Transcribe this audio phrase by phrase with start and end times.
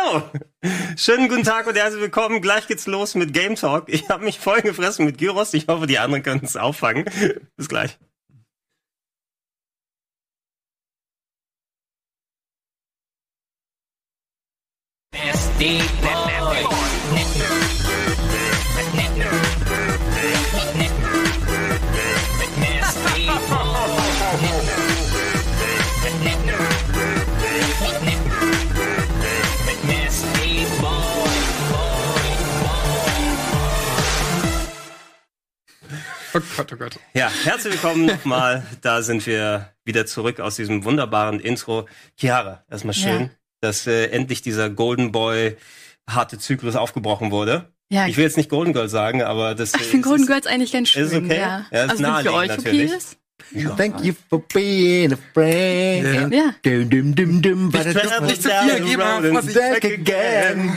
[0.00, 0.22] Hallo!
[0.96, 2.40] Schönen guten Tag und herzlich willkommen.
[2.40, 3.84] Gleich geht's los mit Game Talk.
[3.88, 5.54] Ich habe mich voll gefressen mit Gyros.
[5.54, 7.04] Ich hoffe, die anderen können es auffangen.
[7.56, 7.98] Bis gleich.
[36.34, 36.98] Oh Gott, oh Gott.
[37.14, 38.64] Ja, herzlich willkommen nochmal.
[38.82, 41.88] Da sind wir wieder zurück aus diesem wunderbaren Intro.
[42.16, 43.30] Chiara, erstmal schön, Ja.
[43.60, 45.56] dass äh, endlich dieser Golden Boy
[46.08, 47.72] harte Zyklus aufgebrochen wurde.
[47.92, 50.46] Ja, Ich will jetzt nicht Golden Girl sagen, aber das ich finde ist- Golden Girls
[50.46, 51.04] eigentlich ganz schön.
[51.04, 51.38] ist okay?
[51.38, 51.66] Ja.
[51.72, 53.02] Ja, ist also für euch naheliegend okay natürlich.
[53.52, 53.76] Ist.
[53.76, 56.32] Thank you for being a friend.
[56.34, 56.54] Ja.
[56.62, 57.72] Dum, dum, dum, dum.
[57.72, 59.60] Travel das- Nicht zu viel, road Vorsicht.
[59.60, 60.76] and Back again.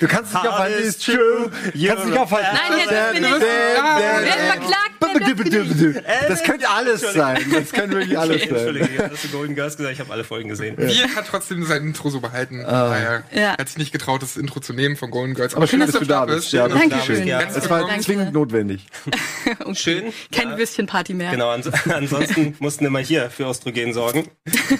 [0.00, 1.14] Du kannst nicht aufhalten, Hard it's is true.
[1.16, 1.50] true.
[1.74, 2.48] Du kannst nicht aufhalten.
[2.52, 3.40] Nein, jetzt dürfen wir nicht.
[3.40, 4.88] Werden verklagt.
[6.28, 7.38] Das könnte alles sein.
[7.52, 8.50] Das könnte wirklich alles sein.
[8.50, 10.76] Entschuldige, ich habe Golden Girls gesagt, ich habe alle Folgen gesehen.
[10.78, 12.64] Wir hat trotzdem sein Intro so behalten.
[12.64, 12.88] Ah.
[12.90, 13.58] Naja, Ja.
[13.58, 15.54] hat sich nicht getraut, das Intro zu nehmen von Golden Girls.
[15.54, 16.52] Aber schön, dass du da bist.
[16.52, 17.26] Ja, Schön, Dankeschön.
[17.26, 18.86] Ja, Es war zwingend notwendig.
[19.74, 20.12] Schön.
[20.34, 20.58] Keine Ja.
[20.58, 21.30] Würstchenparty mehr.
[21.30, 21.50] Genau,
[22.02, 24.24] ansonsten mussten wir mal hier für Östrogen sorgen.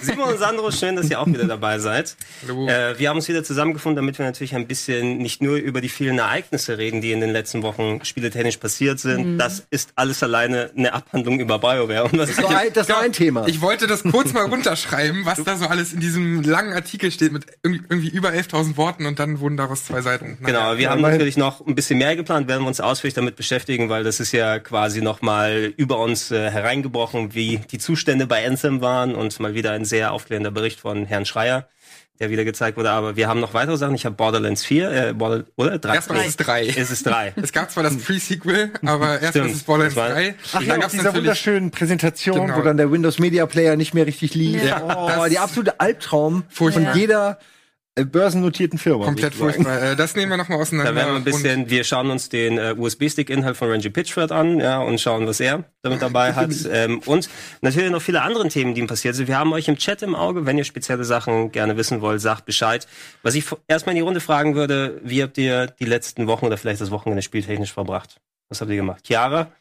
[0.01, 2.15] Simon und Sandro, schön, dass ihr auch wieder dabei seid.
[2.43, 2.67] Hallo.
[2.67, 5.89] Äh, wir haben uns wieder zusammengefunden, damit wir natürlich ein bisschen nicht nur über die
[5.89, 9.37] vielen Ereignisse reden, die in den letzten Wochen spieletechnisch passiert sind.
[9.37, 12.03] Das ist alles alleine eine Abhandlung über BioWare.
[12.05, 13.47] Und das Das war ein, das war ein Thema.
[13.47, 17.31] Ich wollte das kurz mal runterschreiben, was da so alles in diesem langen Artikel steht
[17.31, 20.37] mit irgendwie über 11.000 Worten und dann wurden daraus zwei Seiten.
[20.41, 20.45] Naja.
[20.59, 23.35] Genau, wir Ja, haben natürlich noch ein bisschen mehr geplant, werden wir uns ausführlich damit
[23.35, 28.45] beschäftigen, weil das ist ja quasi nochmal über uns äh, hereingebrochen, wie die Zustände bei
[28.45, 31.67] Anthem waren und mal wieder ein sehr aufklärender Bericht von Herrn Schreier,
[32.19, 32.91] der wieder gezeigt wurde.
[32.91, 33.95] Aber wir haben noch weitere Sachen.
[33.95, 35.77] Ich habe Borderlands 4, äh, Border, oder?
[35.79, 35.95] Drei.
[35.95, 36.67] Erstmal ist es drei.
[36.67, 37.33] Es ist drei.
[37.41, 40.35] Es gab zwar das Pre-Sequel, aber erstmal ist es Borderlands Das war- 3.
[40.53, 42.57] Ach ja, dann auf dieser natürlich wunderschönen Präsentation, Genau.
[42.57, 44.63] wo dann der Windows Media Player nicht mehr richtig lief.
[44.63, 46.91] Ja, oh, das- die absolute Albtraum Furchtbar.
[46.91, 47.39] von jeder
[47.95, 49.05] börsennotierten Firma.
[49.05, 49.63] komplett sozusagen.
[49.63, 49.91] furchtbar.
[49.91, 50.91] Äh, Das nehmen wir nochmal auseinander.
[50.91, 54.59] Da werden wir ein bisschen, wir schauen uns den äh, USB-Stick-Inhalt von Rangy Pitchford an,
[54.59, 56.51] ja, und schauen, was er damit dabei hat.
[56.71, 57.29] Ähm, und
[57.61, 59.27] natürlich noch viele andere Themen, die ihm passiert sind.
[59.27, 60.45] Wir haben euch im Chat im Auge.
[60.45, 62.87] Wenn ihr spezielle Sachen gerne wissen wollt, sagt Bescheid.
[63.21, 66.57] Was ich erstmal in die Runde fragen würde, wie habt ihr die letzten Wochen oder
[66.57, 68.19] vielleicht das Wochenende spieltechnisch verbracht?
[68.49, 69.03] Was habt ihr gemacht?
[69.07, 69.51] Chiara,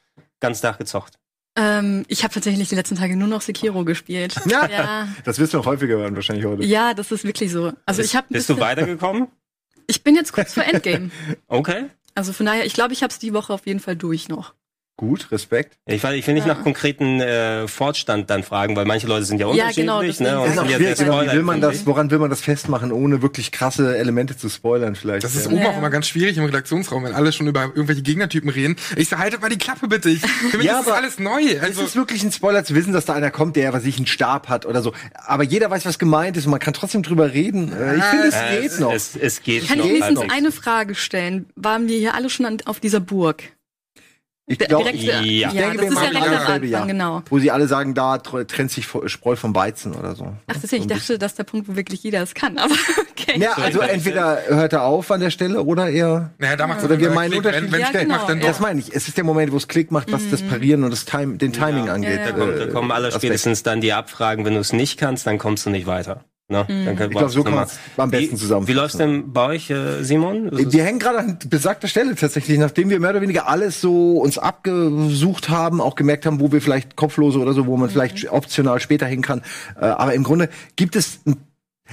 [0.41, 1.19] ganz Tag gezockt.
[1.55, 4.35] Ähm, ich habe tatsächlich die letzten Tage nur noch Sekiro gespielt.
[4.47, 4.69] Ja.
[4.69, 5.09] ja.
[5.25, 6.65] Das wirst du noch häufiger hören, wahrscheinlich heute.
[6.65, 7.73] Ja, das ist wirklich so.
[7.85, 9.29] Also ich habe bist du weitergekommen?
[9.87, 11.11] Ich bin jetzt kurz vor Endgame.
[11.49, 11.87] Okay.
[12.15, 14.55] Also von daher, ich glaube, ich habe es die Woche auf jeden Fall durch noch.
[15.03, 15.75] Gut, Respekt.
[15.87, 16.55] Ich, will- ich will nicht Ja.
[16.55, 19.77] nach konkreten äh, Fortstand dann fragen, weil manche Leute sind ja Ja, unterschiedlich.
[19.85, 20.07] genau, ne?
[20.41, 22.93] Und sag sind ja sehr Genau, wie will man das, woran will man das festmachen,
[22.93, 25.25] ohne wirklich krasse Elemente zu spoilern vielleicht?
[25.25, 25.51] Das ist ja.
[25.51, 25.79] oben Ja, auch ja.
[25.79, 28.77] immer ganz schwierig im Redaktionsraum, wenn alle schon über irgendwelche Gegnertypen reden.
[28.95, 30.09] Ich so, haltet mal die Klappe bitte.
[30.09, 31.41] Ich, für mich Ja, ist das alles neu.
[31.51, 33.97] es Also, ist wirklich ein Spoiler zu wissen, dass da einer kommt, der was ich
[33.97, 34.93] einen Stab hat oder so.
[35.27, 37.73] Aber jeder weiß, was gemeint ist und man kann trotzdem drüber reden.
[37.73, 38.93] Äh, Ich finde, es Äh, geht es, noch.
[38.93, 40.33] Es, es geht Kann noch ich wenigstens halbwegs.
[40.39, 41.47] eine Frage stellen?
[41.57, 43.43] Waren wir hier alle schon an, auf dieser Burg?
[44.53, 45.21] Ich glaube, ja.
[45.21, 46.85] ja, Ich denke, das wir ist ja machen recht am dasselbe, Anfang, ja.
[46.85, 47.23] genau.
[47.31, 50.33] wo sie alle sagen, da tr- trennt sich Spreu vom Weizen oder so.
[50.47, 52.59] Ach, deswegen, ich dachte, das ist der Punkt, wo wirklich jeder es kann.
[52.59, 52.75] Aber
[53.11, 53.39] okay.
[53.39, 56.31] Ja, also entweder hört er auf an der Stelle oder er.
[56.39, 57.73] naja, da macht Oder wir meinen Klick, Unterschied.
[57.73, 58.47] wenn Ja, Klick genau, macht, dann ja.
[58.47, 58.95] Das meine ich.
[58.95, 61.53] Es ist der Moment, wo es Klick macht, was das Parieren und das Time, den
[61.53, 62.11] Timing angeht.
[62.21, 62.33] Ja, ja.
[62.33, 65.39] Da, kommt, da kommen alle spätestens dann die Abfragen, wenn du es nicht kannst, dann
[65.39, 66.25] kommst du nicht weiter.
[66.53, 66.65] Ne?
[66.69, 68.69] Dann können Ich glaube, so kann man es am besten wie, zusammenfassen.
[68.69, 70.51] Wie läuft's denn bei euch, äh, Simon?
[70.53, 74.39] Wir hängen gerade an besagter Stelle tatsächlich, nachdem wir mehr oder weniger alles so uns
[74.39, 78.79] abgesucht haben, auch gemerkt haben, wo wir vielleicht kopflose oder so, wo man vielleicht optional
[78.79, 79.43] später hin kann.
[79.81, 81.37] Äh, aber im Grunde gibt es ein,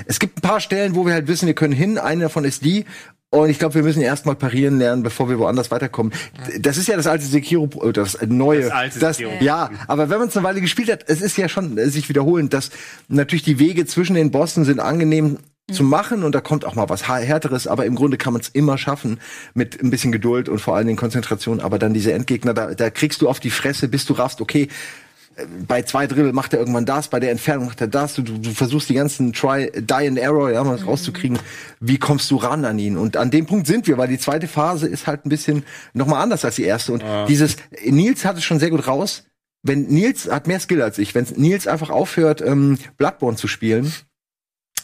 [0.06, 1.98] es gibt ein paar Stellen, wo wir halt wissen, wir können hin.
[1.98, 2.86] Eine davon ist die.
[3.32, 6.12] Und ich glaube, wir müssen erstmal parieren lernen, bevor wir woanders weiterkommen.
[6.60, 8.62] Das ist ja das alte Sekiro, äh, das neue.
[8.62, 9.36] Das alte das, Sekiro.
[9.40, 12.10] ja, aber wenn man es eine Weile gespielt hat, es ist ja schon äh, sich
[12.10, 12.72] wiederholend, dass
[13.08, 15.38] natürlich die Wege zwischen den Bossen sind angenehm
[15.72, 18.50] zu machen und da kommt auch mal was härteres, aber im Grunde kann man es
[18.50, 19.20] immer schaffen
[19.54, 22.90] mit ein bisschen Geduld und vor allen Dingen Konzentration, aber dann diese Endgegner, da, da
[22.90, 24.70] kriegst du auf die Fresse, bis du raffst, okay,
[25.68, 28.38] bei zwei Drittel macht er irgendwann das, bei der Entfernung macht er das, du, du,
[28.38, 31.40] du versuchst die ganzen Try, Die and Error, ja, mal das rauszukriegen,
[31.80, 32.98] wie kommst du ran an ihn?
[32.98, 35.64] Und an dem Punkt sind wir, weil die zweite Phase ist halt ein bisschen
[35.94, 36.94] nochmal anders als die erste.
[36.94, 39.24] Und dieses, Nils hat es schon sehr gut raus,
[39.64, 43.92] wenn Nils hat mehr Skill als ich, wenn Nils einfach aufhört, ähm, Bloodborne zu spielen,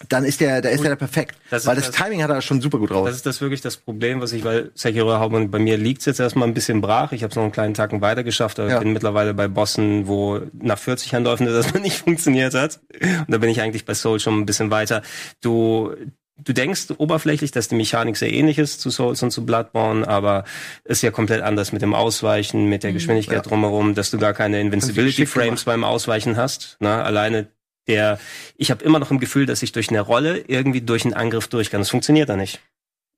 [0.09, 1.35] dann ist der, da ist er perfekt.
[1.49, 3.07] Das weil das, das- Timing hat er schon super gut raus.
[3.07, 6.19] Das ist das wirklich das Problem, was ich, weil Sekiro Hauptmann bei mir liegt jetzt
[6.19, 7.11] erstmal ein bisschen brach.
[7.11, 8.75] Ich habe es noch einen kleinen Tacken weiter geschafft, aber Ja.
[8.75, 12.79] ich bin mittlerweile bei Bossen, wo nach 40 Anläufen das erstmal nicht funktioniert hat.
[13.01, 15.01] Und da bin ich eigentlich bei Soul schon ein bisschen weiter.
[15.41, 15.93] Du
[16.37, 20.43] du denkst oberflächlich, dass die Mechanik sehr ähnlich ist zu Souls und zu Bloodborne, aber
[20.83, 23.41] ist ja komplett anders mit dem Ausweichen, mit der Geschwindigkeit Ja.
[23.41, 26.75] drumherum, dass du gar keine Invincibility Frames beim Ausweichen hast.
[26.81, 27.47] Na, alleine
[27.87, 28.19] der,
[28.57, 31.47] ich habe immer noch im Gefühl, dass ich durch eine Rolle irgendwie durch einen Angriff
[31.47, 31.81] durch kann.
[31.81, 32.59] Das funktioniert da nicht.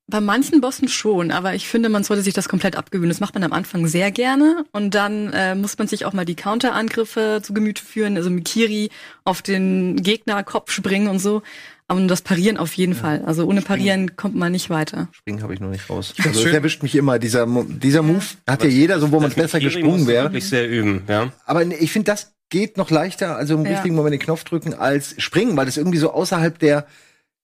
[0.10, 3.10] Bei manchen Bossen schon, aber ich finde, man sollte sich das komplett abgewöhnen.
[3.10, 6.24] Das macht man am Anfang sehr gerne und dann äh, muss man sich auch mal
[6.24, 8.90] die Counterangriffe zu Gemüte führen, also Mikiri
[9.25, 11.42] auf den Gegnerkopf springen und so.
[11.89, 13.24] Aber das Parieren auf jeden Fall.
[13.25, 15.07] Also ohne Parieren kommt man nicht weiter.
[15.13, 16.13] Springen habe ich noch nicht raus.
[16.24, 17.18] Also das erwischt mich immer.
[17.18, 20.25] Dieser, dieser Move hat ja jeder, so wo man besser gesprungen wäre.
[20.25, 21.31] wirklich sehr üben, ja.
[21.45, 23.72] Aber ich finde, das geht noch leichter, also im Ja.
[23.72, 26.88] richtigen Moment den Knopf drücken, als springen, weil das irgendwie so außerhalb der,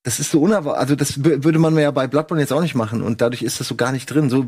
[0.03, 2.75] das ist so unerwartet, also das wür- würde man ja bei Bloodborne jetzt auch nicht
[2.75, 4.29] machen und dadurch ist das so gar nicht drin.
[4.29, 4.45] So,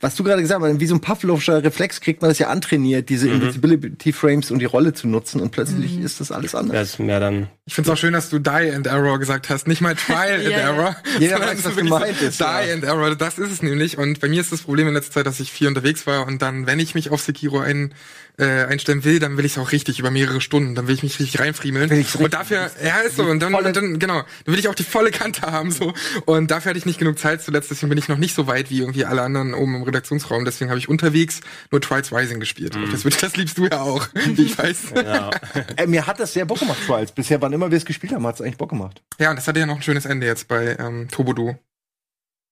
[0.00, 3.10] was du gerade gesagt hast, wie so ein Pavlovscher Reflex kriegt man das ja antrainiert,
[3.10, 6.74] diese Invisibility Frames und die Rolle zu nutzen und plötzlich ist das alles anders.
[6.74, 9.50] Das ist mehr dann Ich finde es auch schön, dass du Die and Error gesagt
[9.50, 9.68] hast.
[9.68, 10.56] Nicht mal Trial and Ja, ja.
[10.58, 10.96] Error.
[11.18, 12.72] Jeder sondern weiß, was gemeint so ist, Die ja.
[12.74, 13.98] and Error, das ist es nämlich.
[13.98, 16.40] Und bei mir ist das Problem in letzter Zeit, dass ich viel unterwegs war und
[16.40, 17.92] dann, wenn ich mich auf Sekiro ein,
[18.38, 20.74] äh, einstellen will, dann will ich es auch richtig über mehrere Stunden.
[20.74, 21.90] Dann will ich mich richtig reinfriemeln.
[21.90, 23.24] Will Und dafür, ja, ist so.
[23.24, 25.92] Und dann, und dann, genau, dann will ich auch die volle Kante haben, so.
[26.26, 28.70] Und dafür hatte ich nicht genug Zeit zuletzt, deswegen bin ich noch nicht so weit
[28.70, 30.44] wie irgendwie alle anderen oben im Redaktionsraum.
[30.44, 31.40] Deswegen habe ich unterwegs
[31.70, 32.76] nur Trials Rising gespielt.
[32.92, 34.78] Das, wird- das liebst du ja auch, wie ich weiß.
[34.96, 35.30] ja.
[35.76, 37.12] Äh, mir hat das sehr Bock gemacht, Trials.
[37.12, 39.02] Bisher, wann immer wir es gespielt haben, hat es eigentlich Bock gemacht.
[39.18, 41.58] Ja, und das hatte ja noch ein schönes Ende jetzt bei ähm, Tobodo.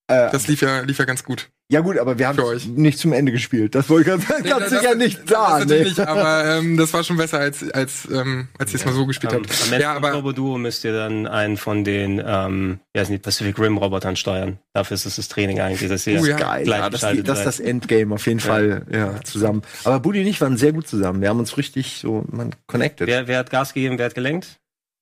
[0.08, 1.50] Äh, Das lief ja, lief ja ganz gut.
[1.70, 2.38] ja gut, aber wir haben
[2.76, 3.74] nicht zum Ende gespielt.
[3.74, 5.50] Das wollte ich ganz, ganz sicher nicht das, da.
[5.50, 5.88] Das natürlich nee.
[5.88, 9.04] nicht, aber ähm, das war schon besser, als, als, ähm, als ihr es mal so
[9.04, 9.66] gespielt Am, am habt.
[9.66, 13.18] Ende Ja, aber Turbo Duo müsst ihr dann einen von den, ähm, ja, sind die
[13.18, 14.58] Pacific Rim Robotern steuern.
[14.72, 16.36] Dafür ist es das Training eigentlich, dass ihr Oh ja.
[16.36, 17.60] Geil, gleich ja, das, das ist das.
[17.60, 19.62] Endgame auf jeden Fall ja, zusammen.
[19.84, 21.20] Aber Buddy und ich waren sehr gut zusammen.
[21.20, 23.06] Wir haben uns richtig so man connected.
[23.06, 24.58] Wer, wer hat Gas gegeben, wer hat gelenkt?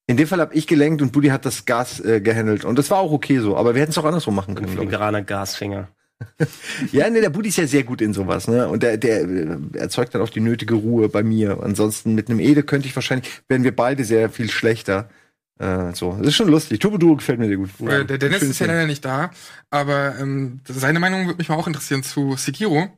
[0.08, 2.90] In dem Fall habe ich gelenkt und Buddy hat das Gas äh, gehandelt und das
[2.90, 3.56] war auch okay so.
[3.56, 4.68] Aber wir hätten es auch andersrum machen können.
[4.68, 5.88] Filigraner Gasfinger.
[6.92, 8.68] Ja, nee, der Buddy ist ja sehr gut in sowas, ne?
[8.68, 11.62] Und der, der äh, erzeugt dann auch die nötige Ruhe bei mir.
[11.62, 15.10] Ansonsten mit einem Ede könnte ich wahrscheinlich, wären wir beide sehr viel schlechter.
[15.58, 16.80] Äh, so, das ist schon lustig.
[16.80, 17.70] Turbo Duo gefällt mir sehr gut.
[17.80, 19.30] äh, der Dennis Schönes ist ja leider nicht da,
[19.70, 22.88] aber ähm, seine Meinung würde mich mal auch interessieren zu Sekiro.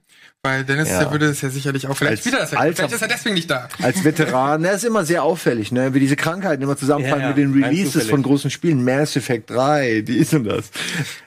[0.43, 1.00] Weil Dennis, Ja.
[1.00, 3.09] der würde es ja sicherlich auch, vielleicht Als spielt er das alter- vielleicht ist er
[3.09, 3.69] deswegen nicht da.
[3.82, 5.94] Als Veteran, der ist immer sehr auffällig, ne?
[5.94, 8.85] Wie diese Krankheiten immer zusammenfallen Ja, ja, mit den Releases von großen Spielen.
[8.85, 10.70] Mass Effect 3, dies und das.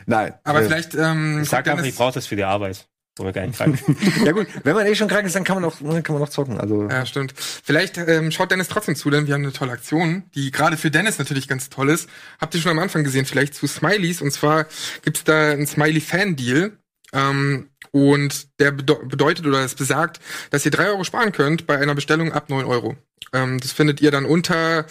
[0.05, 0.33] Nein.
[0.45, 2.87] Aber äh, vielleicht, ähm, Ich sag einfach, ich brauche das für die Arbeit.
[4.25, 6.23] Ja gut, wenn man eh schon krank ist, dann kann man auch, dann kann man
[6.23, 6.59] auch zocken.
[6.59, 7.33] Also Ja, stimmt.
[7.37, 10.89] Vielleicht ähm, schaut Dennis trotzdem zu, denn wir haben eine tolle Aktion, die gerade für
[10.89, 12.09] Dennis natürlich ganz toll ist.
[12.39, 14.21] Habt ihr schon am Anfang gesehen, vielleicht zu Smileys.
[14.21, 14.65] Und zwar
[15.03, 16.71] gibt's da einen Smiley-Fan-Deal.
[17.13, 20.19] Ähm, und der bede bedeutet oder es besagt,
[20.49, 22.95] dass ihr drei Euro sparen könnt bei einer Bestellung ab 9 Euro.
[23.33, 24.85] Ähm, das findet ihr dann unter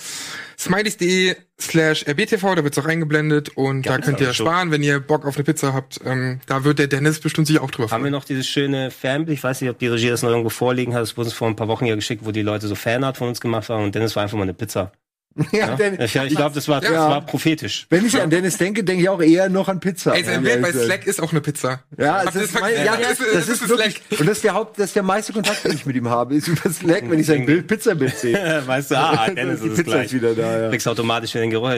[0.58, 5.00] smileys.de slash rbtv, da wird's auch eingeblendet und da Ganz könnt ihr sparen, wenn ihr
[5.00, 6.00] Bock auf eine Pizza habt.
[6.04, 8.12] Ähm, da wird der Dennis bestimmt sich auch drüber Haben wir freuen.
[8.12, 11.02] noch dieses schöne Fanbild, ich weiß nicht, ob die Regie das noch irgendwo vorliegen hat,
[11.02, 13.28] das wurde uns vor ein paar Wochen ja geschickt, wo die Leute so Fanart von
[13.28, 14.92] uns gemacht haben und Dennis war einfach mal eine Pizza.
[15.52, 17.08] ja, denn, Ich, ich glaube, das war, das Ja.
[17.08, 17.86] war prophetisch.
[17.88, 20.12] wenn ich an Dennis denke, denke ich auch eher noch an Pizza.
[20.14, 21.82] Ey, sein Ja, Bild bei Slack ist auch eine Pizza.
[21.96, 24.00] Ja, ihr ist das mein, ja, Ja, das, das ist- das das ist ist wirklich,
[24.18, 26.34] und das ist der Haupt, das ist der meiste Kontakt, den ich mit ihm habe,
[26.34, 28.62] ist über Slack, wenn ich sein Bild, Pizzabild sehe.
[28.66, 30.68] weißt du, ah, Dennis Die ist Pizza ist wieder da, ja.
[30.70, 31.70] Kriegst automatisch wieder den Geruch.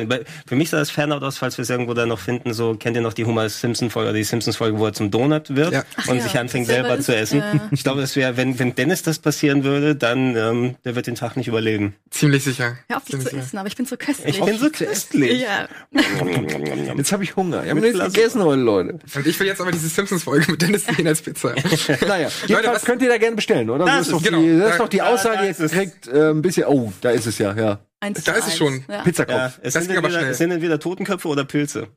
[0.47, 2.97] Für mich sah das Fanart aus, falls wir es irgendwo da noch finden, so, kennt
[2.97, 5.73] ihr noch die Homer Simpson Folge, oder die Simpsons Folge, wo er zum Donut wird
[5.73, 5.85] Ja.
[6.09, 7.41] und ja, sich anfängt selber zu essen.
[7.41, 7.61] ja.
[7.71, 11.15] Ich glaube, das wäre, wenn, wenn Dennis das passieren würde, dann, ähm, der wird den
[11.17, 11.95] Tag nicht überleben.
[12.11, 12.77] Ziemlich sicher.
[12.89, 13.42] Hör auf, dich Ziemlich zu sicher.
[13.43, 14.39] Essen, aber ich bin so köstlich.
[14.39, 15.43] Ich bin so köstlich.
[15.43, 15.69] ja.
[16.97, 17.63] Jetzt habe ich Hunger.
[17.65, 18.99] Ich habe nichts gegessen heute, Leute.
[19.15, 21.55] Und ich will jetzt aber diese Simpsons-Folge mit Dennis sehen als Pizza.
[22.07, 23.85] Naja, jedenfalls was- könnt ihr da gerne bestellen, oder?
[23.85, 24.41] Das so ist, ist- doch genau.
[24.43, 25.71] die, das Da- ist doch die Aussage, es.
[25.73, 27.81] kriegt äh, ein bisschen, oh, da ist es ja, ja.
[28.01, 28.85] Eins Da ist es schon.
[28.89, 29.03] Ja.
[29.03, 29.35] Pizzakopf.
[29.37, 30.31] Ja, es Das sind aber entweder, schnell.
[30.33, 31.89] es sind entweder Totenköpfe oder Pilze.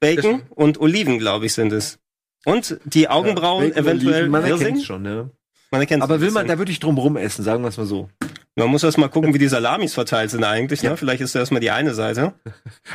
[0.00, 1.98] Bacon und Oliven, glaube ich, sind es.
[2.44, 4.66] Und die Augenbrauen Bacon, eventuell Oliven, man Wirsing.
[4.66, 5.30] erkennt's schon, ne?
[5.70, 7.76] Man erkennt's Aber ein will man, da würde ich drum rum essen, sagen wir es
[7.76, 8.08] mal so.
[8.58, 10.82] Man muss erst mal gucken, wie die Salamis verteilt sind eigentlich.
[10.82, 10.96] Ne?
[10.96, 12.32] Vielleicht ist erst mal die eine Seite.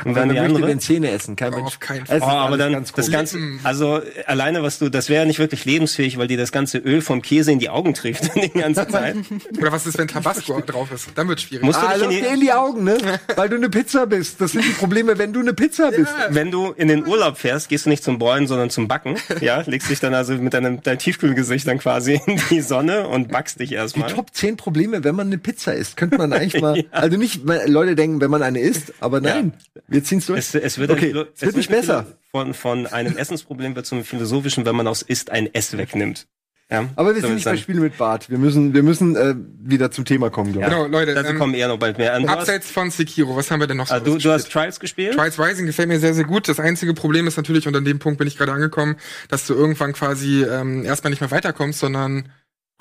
[0.04, 0.66] Und dann man die möchte andere.
[0.66, 1.62] gerne Zähne essen, kein Mensch.
[1.62, 2.18] auf keinen Fall.
[2.20, 5.64] Oh, aber dann ganz das ganze, also alleine was du, das wäre ja nicht wirklich
[5.64, 9.14] lebensfähig, weil dir das ganze Öl vom Käse in die Augen trifft die ganze Zeit.
[9.56, 11.10] Oder was ist, wenn Tabasco drauf ist?
[11.14, 11.64] Dann wird schwierig.
[11.64, 12.98] Musst du Ah, dich in die, in die Augen, ne?
[13.36, 14.40] Weil du eine Pizza bist.
[14.40, 16.12] Das sind die Probleme, wenn du eine Pizza bist.
[16.30, 19.14] wenn du in den Urlaub fährst, gehst du nicht zum Bräunen, sondern zum Backen.
[19.40, 23.28] Ja, legst dich dann also mit deinem dein Tiefkühlgesicht dann quasi in die Sonne und
[23.28, 24.10] backst dich Die erstmal.
[24.10, 25.96] Top 10 Probleme, wenn man eine Pizza isst.
[25.96, 29.54] Könnte man eigentlich mal, also nicht, weil Leute denken, wenn man eine isst, aber nein,
[29.88, 30.38] wir ziehen's durch.
[30.38, 32.06] Es, es wird, Okay, es wird nicht besser.
[32.30, 36.26] Von, von einem Essensproblem wird zum philosophischen, wenn man aus isst ein S wegnimmt.
[36.72, 37.58] Ja, Aber wir sind nicht bei sein.
[37.58, 38.30] Spiele mit Bart.
[38.30, 40.72] Wir müssen, wir müssen äh, wieder zum Thema kommen, glaube ich.
[40.72, 41.12] Genau, Leute.
[41.12, 42.16] Dazu Ähm, kommen eher noch bald mehr.
[42.16, 44.50] Ähm, hast, abseits von Sekiro, was haben wir denn noch so also du, du hast
[44.50, 45.14] Trials gespielt?
[45.14, 46.48] Trials Rising gefällt mir sehr, sehr gut.
[46.48, 48.96] Das einzige Problem ist natürlich, und an dem Punkt bin ich gerade angekommen,
[49.28, 52.30] dass du irgendwann quasi ähm, erstmal nicht mehr weiterkommst, sondern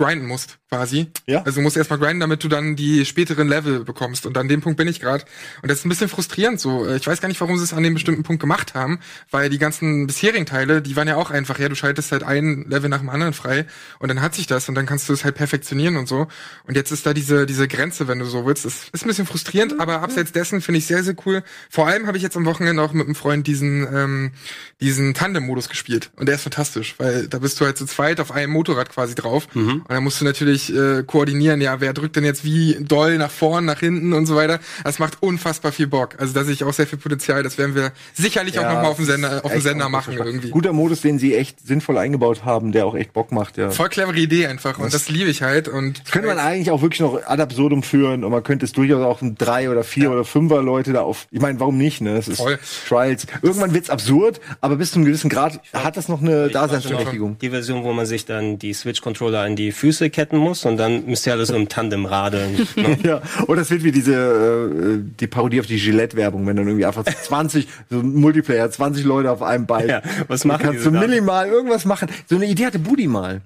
[0.01, 1.07] grinden musst, quasi.
[1.27, 1.43] Ja.
[1.43, 4.25] Also du musst erstmal grinden, damit du dann die späteren Level bekommst.
[4.25, 5.23] Und an dem Punkt bin ich gerade.
[5.61, 6.85] Und das ist ein bisschen frustrierend so.
[6.85, 9.49] Äh, Ich weiß gar nicht, warum sie es an dem bestimmten Punkt gemacht haben, weil
[9.49, 12.89] die ganzen bisherigen Teile, die waren ja auch einfach, ja, du schaltest halt ein Level
[12.89, 13.65] nach dem anderen frei
[13.99, 16.27] und dann hat sich das und dann kannst du es halt perfektionieren und so.
[16.67, 18.65] Und jetzt ist da diese, diese Grenze, wenn du so willst.
[18.65, 21.43] Das ist ein bisschen frustrierend, aber abseits dessen finde ich sehr, sehr cool.
[21.69, 24.31] Vor allem habe ich jetzt am Wochenende auch mit einem Freund diesen, ähm,
[24.79, 26.11] diesen Tandem-Modus gespielt.
[26.15, 29.15] Und der ist fantastisch, weil da bist du halt zu zweit auf einem Motorrad quasi
[29.15, 29.47] drauf.
[29.91, 33.29] Und dann musst du natürlich äh, koordinieren, ja, wer drückt denn jetzt wie doll nach
[33.29, 34.61] vorn, nach hinten und so weiter.
[34.85, 36.15] Das macht unfassbar viel Bock.
[36.17, 37.43] Also da sehe ich auch sehr viel Potenzial.
[37.43, 39.89] Das werden wir sicherlich auch Ja, nochmal auf dem das Sender, auf dem Sender auch
[39.89, 40.49] machen irgendwie.
[40.49, 43.69] Guter Modus, den sie echt sinnvoll eingebaut haben, der auch echt Bock macht, ja.
[43.69, 44.79] Voll clevere Idee einfach.
[44.79, 45.67] Und das liebe ich halt.
[45.67, 48.71] Und Das könnte man eigentlich auch wirklich noch ad absurdum führen und man könnte es
[48.71, 51.27] durchaus auch ein drei oder vier oder fünfer Leute da auf.
[51.31, 52.15] Ich meine, warum nicht, ne?
[52.15, 52.57] Das ist Voll.
[52.87, 53.27] Trials.
[53.41, 57.37] Irgendwann wird's absurd, aber bis zu einem gewissen Grad hat das noch eine Daseinsberechtigung.
[57.39, 61.07] Die Version, wo man sich dann die Switch-Controller an die Füße ketten muss und dann
[61.07, 62.55] müsst ihr alles so im Tandem radeln.
[62.75, 62.97] ne?
[63.03, 66.85] Ja, oder es wird wie diese äh, die Parodie auf die Gillette-Werbung, wenn dann irgendwie
[66.85, 69.89] einfach 20, so ein Multiplayer, 20 Leute auf einem Bike.
[69.89, 70.99] Ja, was machen kannst die du da?
[70.99, 72.09] minimal irgendwas machen.
[72.29, 73.41] So eine Idee hatte Budi mal.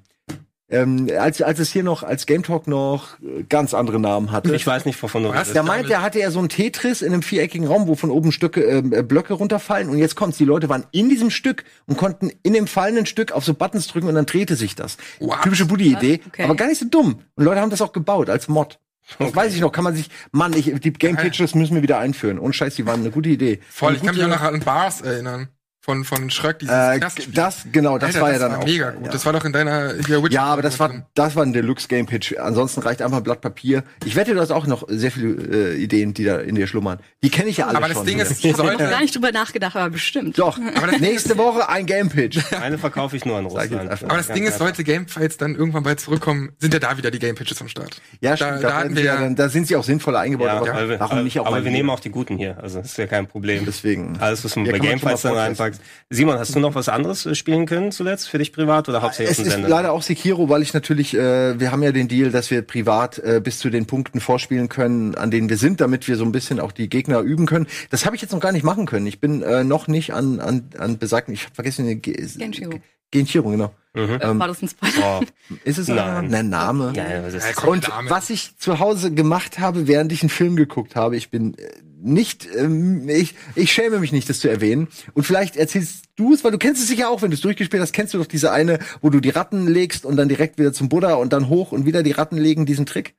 [0.68, 4.56] Ähm, als, als es hier noch, als Game Talk noch äh, ganz andere Namen hatte.
[4.56, 5.54] Ich weiß nicht, wovon du redest.
[5.54, 8.32] Der meint, der hatte ja so ein Tetris in einem viereckigen Raum, wo von oben
[8.32, 9.90] Stücke, äh, Blöcke runterfallen.
[9.90, 13.32] Und jetzt kommt's, die Leute waren in diesem Stück und konnten in dem fallenden Stück
[13.32, 14.98] auf so Buttons drücken und dann drehte sich das.
[15.20, 15.44] What?
[15.44, 16.44] Typische Buddy-Idee, Okay.
[16.46, 17.20] aber gar nicht so dumm.
[17.36, 18.80] Und Leute haben das auch gebaut als Mod.
[19.20, 22.00] Das weiß ich noch, kann man sich, Mann, ich, die Game Pitches müssen wir wieder
[22.00, 22.40] einführen.
[22.40, 23.60] Und Scheiß, die waren eine gute Idee.
[23.70, 25.50] voll, Und ich kann mich auch gute- noch an Bars erinnern.
[25.86, 27.00] Von, von Schröck, dieses äh,
[27.32, 28.66] das, genau, das Alter, war ja dann war auch.
[28.66, 29.06] mega gut.
[29.06, 29.12] ja.
[29.12, 31.04] Das war doch in deiner hier, Witcher- Ja, aber das war, drin.
[31.14, 32.36] das war ein Deluxe Game Pitch.
[32.40, 33.84] Ansonsten reicht einfach ein Blatt Papier.
[34.04, 36.98] Ich wette, du hast auch noch sehr viele äh, Ideen, die da in dir schlummern.
[37.22, 37.98] Die kenne ich ja alle Aber schon.
[37.98, 38.26] das Ding hier.
[38.26, 40.40] ist, Ich habe sollte, gar nicht drüber nachgedacht, aber bestimmt.
[40.40, 40.58] Doch,
[41.00, 42.40] nächste Woche ein Game Pitch.
[42.60, 43.72] Eine verkaufe ich nur an Russland.
[43.92, 44.08] einfach.
[44.10, 44.58] aber das Ja, Ding ist, ja.
[44.58, 48.02] sollte Gamefights dann irgendwann bald zurückkommen, sind ja da wieder die Game Pitches am Start.
[48.22, 50.48] Ja, stimmt, da, da, ja ja, dann, da sind sie auch sinnvoller eingebaut.
[50.48, 52.88] Ja, aber wir, warum nicht auch aber wir nehmen auch die Guten hier, also das
[52.88, 53.66] ist ja kein Problem.
[53.68, 54.18] Deswegen.
[54.20, 55.75] Alles, was man Ja, bei Gamefights dann vortesten.
[55.80, 56.06] Reinpackt.
[56.10, 59.32] Simon, hast du noch was anderes äh, spielen können zuletzt für dich privat oder hauptsächlich
[59.32, 59.70] Es auf dem ist Sender?
[59.70, 63.20] leider auch Sekiro, weil ich natürlich, äh, wir haben ja den Deal, dass wir privat
[63.20, 66.32] äh, bis zu den Punkten vorspielen können, an denen wir sind, damit wir so ein
[66.32, 67.68] bisschen auch die Gegner üben können.
[67.90, 69.08] Das habe ich jetzt noch gar nicht machen können.
[69.08, 72.80] Ich bin äh, noch nicht an an an besagten, ich habe vergessen den Ge Genshiro.
[73.12, 73.74] Genshiro, genau.
[73.94, 75.22] Ähm, War das ein Spoiler?
[75.22, 76.34] Oh, ist es Nein.
[76.34, 76.92] ein Name?
[76.96, 77.64] ja, was ist Ja.
[77.64, 78.10] Und Name.
[78.10, 81.70] was ich zu Hause gemacht habe, während ich einen Film geguckt habe, ich bin äh,
[82.06, 84.88] nicht, ähm, ich, ich schäme mich nicht, das zu erwähnen.
[85.14, 87.82] Und vielleicht erzählst du es, weil du kennst es sicher auch, wenn du es durchgespielt
[87.82, 90.74] hast, kennst du doch diese eine, wo du die Ratten legst und dann direkt wieder
[90.74, 93.16] zum Buddha und dann hoch und wieder die Ratten legen, diesen Trick?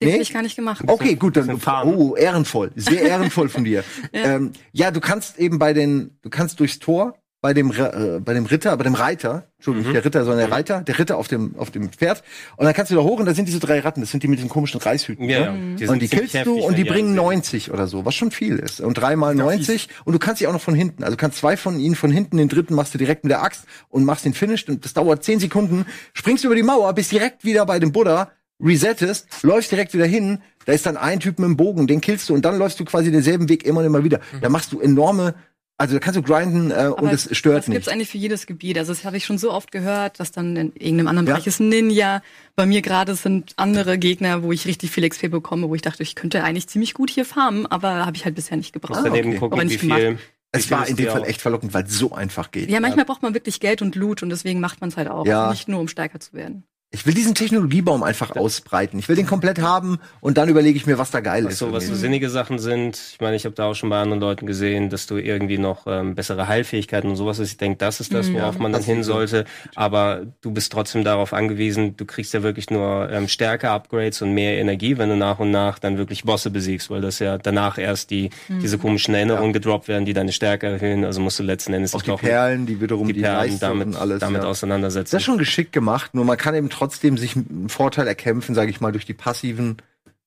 [0.00, 0.14] Den Nee?
[0.14, 0.84] hab ich gar nicht gemacht.
[0.86, 3.82] Okay, gut, dann oh, ehrenvoll, sehr ehrenvoll von dir.
[4.12, 4.36] Ja.
[4.36, 8.34] ähm, ja, du kannst eben bei den, du kannst durchs Tor bei dem äh, bei
[8.34, 11.28] dem Ritter, bei dem Reiter, Entschuldigung, nicht der Ritter, sondern der Reiter, der Ritter auf
[11.28, 12.24] dem auf dem Pferd
[12.56, 14.28] und dann kannst du da hoch und da sind diese drei Ratten, das sind die
[14.28, 15.28] mit den komischen Reishüten.
[15.28, 15.76] Ja, ne?
[15.76, 17.16] Die und die killst du heftig, und wenn die bringen ansehen.
[17.16, 18.80] 90 oder so, was schon viel ist.
[18.80, 21.04] Und dreimal Ja, 90 und du kannst sie auch noch von hinten.
[21.04, 23.42] Also du kannst zwei von ihnen von hinten, den dritten machst du direkt mit der
[23.42, 27.12] Axt und machst den Finished und das dauert 10 Sekunden, springst über die Mauer, bist
[27.12, 31.38] direkt wieder bei dem Buddha, resettest, läufst direkt wieder hin, da ist dann ein Typ
[31.38, 33.86] mit dem Bogen, den killst du und dann läufst du quasi denselben Weg immer und
[33.86, 34.20] immer wieder.
[34.40, 35.34] Da machst du enorme,
[35.78, 37.92] also da kannst du grinden äh, und es stört das gibt's nicht.
[37.92, 38.76] eigentlich für jedes Gebiet.
[38.78, 41.34] Also das habe ich schon so oft gehört, dass dann in irgendeinem anderen Ja.
[41.34, 42.20] Bereich ist ein Ninja.
[42.56, 46.02] Bei mir gerade sind andere Gegner, wo ich richtig viel XP bekomme, wo ich dachte,
[46.02, 49.00] ich könnte eigentlich ziemlich gut hier farmen, aber habe ich halt bisher nicht gebraucht.
[49.04, 49.38] Daneben okay.
[49.38, 50.18] gucken, wie nicht viel.
[50.50, 52.70] Es war in dem Fall auch- echt verlockend, weil es so einfach geht.
[52.70, 55.26] Ja, manchmal braucht man wirklich Geld und Loot und deswegen macht man es halt auch.
[55.26, 55.42] Ja.
[55.42, 56.64] Also nicht nur, um stärker zu werden.
[56.90, 58.98] Ich will diesen Technologiebaum einfach ausbreiten.
[58.98, 61.58] Ich will den komplett haben und dann überlege ich mir, was da geil Was ist.
[61.58, 62.98] so, was so sinnige Sachen sind.
[63.12, 65.86] Ich meine, ich habe da auch schon bei anderen Leuten gesehen, dass du irgendwie noch
[65.86, 67.50] ähm, bessere Heilfähigkeiten und sowas hast.
[67.50, 69.44] Ich denke, das ist das, worauf man dann hin sollte.
[69.74, 74.56] Aber du bist trotzdem darauf angewiesen, du kriegst ja wirklich nur ähm, Stärke-Upgrades und mehr
[74.56, 78.10] Energie, wenn du nach und nach dann wirklich Bosse besiegst, weil das ja danach erst
[78.10, 78.30] die
[78.62, 81.04] diese komischen Erinnerungen gedroppt werden, die deine Stärke erhöhen.
[81.04, 83.60] Also musst du letzten Endes Auch die doch Perlen, die wiederum die die, Perlen Leiste
[83.60, 84.20] damit, und alles.
[84.20, 84.48] damit ja.
[84.48, 85.14] auseinandersetzen.
[85.14, 88.70] Das ist schon geschickt gemacht, nur man kann eben trotzdem sich einen Vorteil erkämpfen, sage
[88.70, 89.76] ich mal, durch die passiven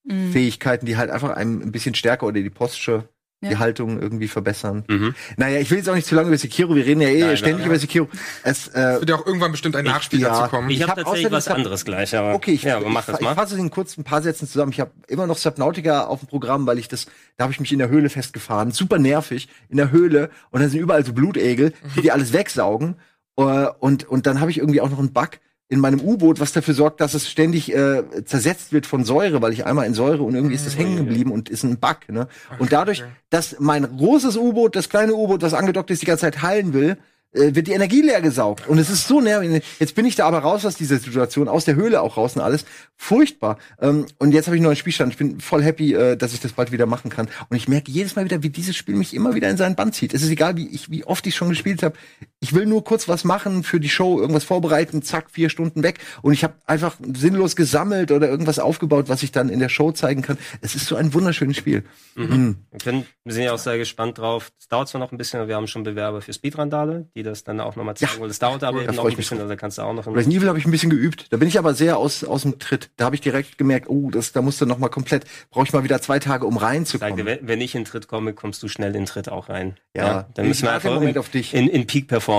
[0.03, 0.31] Mhm.
[0.31, 3.07] Fähigkeiten, die halt einfach einem ein bisschen stärker oder die Posture,
[3.43, 3.59] die Ja.
[3.59, 4.83] Haltung irgendwie verbessern.
[4.89, 5.13] Mhm.
[5.37, 7.37] Naja, ich will jetzt auch nicht zu lange über Sekiro, wir reden ja eh Nein,
[7.37, 7.67] ständig nein.
[7.67, 8.07] über Sekiro.
[8.43, 10.71] Es, äh, wird ja auch irgendwann bestimmt ein Nachspiel ja, dazu kommen.
[10.71, 13.13] Ich, Ich habe hab tatsächlich was anderes gleich, aber Okay, ich, ja, aber mach ich,
[13.13, 13.35] ich mal.
[13.35, 14.71] fasse es in kurz ein paar Sätzen zusammen.
[14.71, 17.05] Ich habe immer noch Subnautica auf dem Programm, weil ich das,
[17.37, 20.67] da habe ich mich in der Höhle festgefahren, super nervig in der Höhle und da
[20.67, 22.95] sind überall so Blutegel, die die alles wegsaugen.
[23.37, 25.29] Äh, Und und dann habe ich irgendwie auch noch einen Bug
[25.71, 29.53] in meinem U-Boot, was dafür sorgt, dass es ständig äh, zersetzt wird von Säure, weil
[29.53, 32.09] ich einmal in Säure und irgendwie ist das hängen geblieben und ist ein Bug.
[32.09, 32.27] Ne?
[32.59, 36.41] Und dadurch, dass mein großes U-Boot, das kleine U-Boot, das angedockt ist, die ganze Zeit
[36.41, 36.97] heilen will,
[37.33, 38.67] äh, wird die Energie leer gesaugt.
[38.67, 39.63] Und es ist so nervig.
[39.79, 42.41] Jetzt bin ich da aber raus aus dieser Situation, aus der Höhle auch raus und
[42.41, 42.65] alles.
[42.97, 43.57] Furchtbar.
[43.79, 45.13] Ähm, und jetzt habe ich einen neuen Spielstand.
[45.13, 47.29] Ich bin voll happy, äh, dass ich das bald wieder machen kann.
[47.47, 49.95] Und ich merke jedes Mal wieder, wie dieses Spiel mich immer wieder in seinen Band
[49.95, 50.13] zieht.
[50.13, 51.95] Es ist egal, wie, ich, wie oft ich schon gespielt habe.
[52.43, 55.99] Ich will nur kurz was machen für die Show, irgendwas vorbereiten, zack, vier Stunden weg.
[56.23, 59.91] Und ich habe einfach sinnlos gesammelt oder irgendwas aufgebaut, was ich dann in der Show
[59.91, 60.39] zeigen kann.
[60.59, 61.83] Es ist so ein wunderschönes Spiel.
[62.15, 62.55] Mhm.
[62.71, 64.51] Wir, können, wir sind ja auch sehr gespannt drauf.
[64.59, 67.43] Es dauert zwar noch ein bisschen, aber wir haben schon Bewerber für Speedrandale, die das
[67.43, 68.19] dann auch nochmal zeigen Ja.
[68.19, 68.29] wollen.
[68.29, 70.35] Das dauert aber Da eben noch ein bisschen, also da kannst du auch noch Resident
[70.35, 71.27] Evil habe ich ein bisschen geübt.
[71.29, 72.89] Da bin ich aber sehr aus, aus dem Tritt.
[72.97, 75.73] Da habe ich direkt gemerkt, oh, das, da musst du noch mal komplett, brauche ich
[75.73, 77.23] mal wieder zwei Tage, um Sag reinzukommen.
[77.23, 79.77] wenn, wenn ich in Tritt komme, kommst du schnell in Tritt auch rein.
[79.95, 81.53] Ja, dann ich müssen wir einfach in, auf dich.
[81.53, 82.30] in, in Peak Performance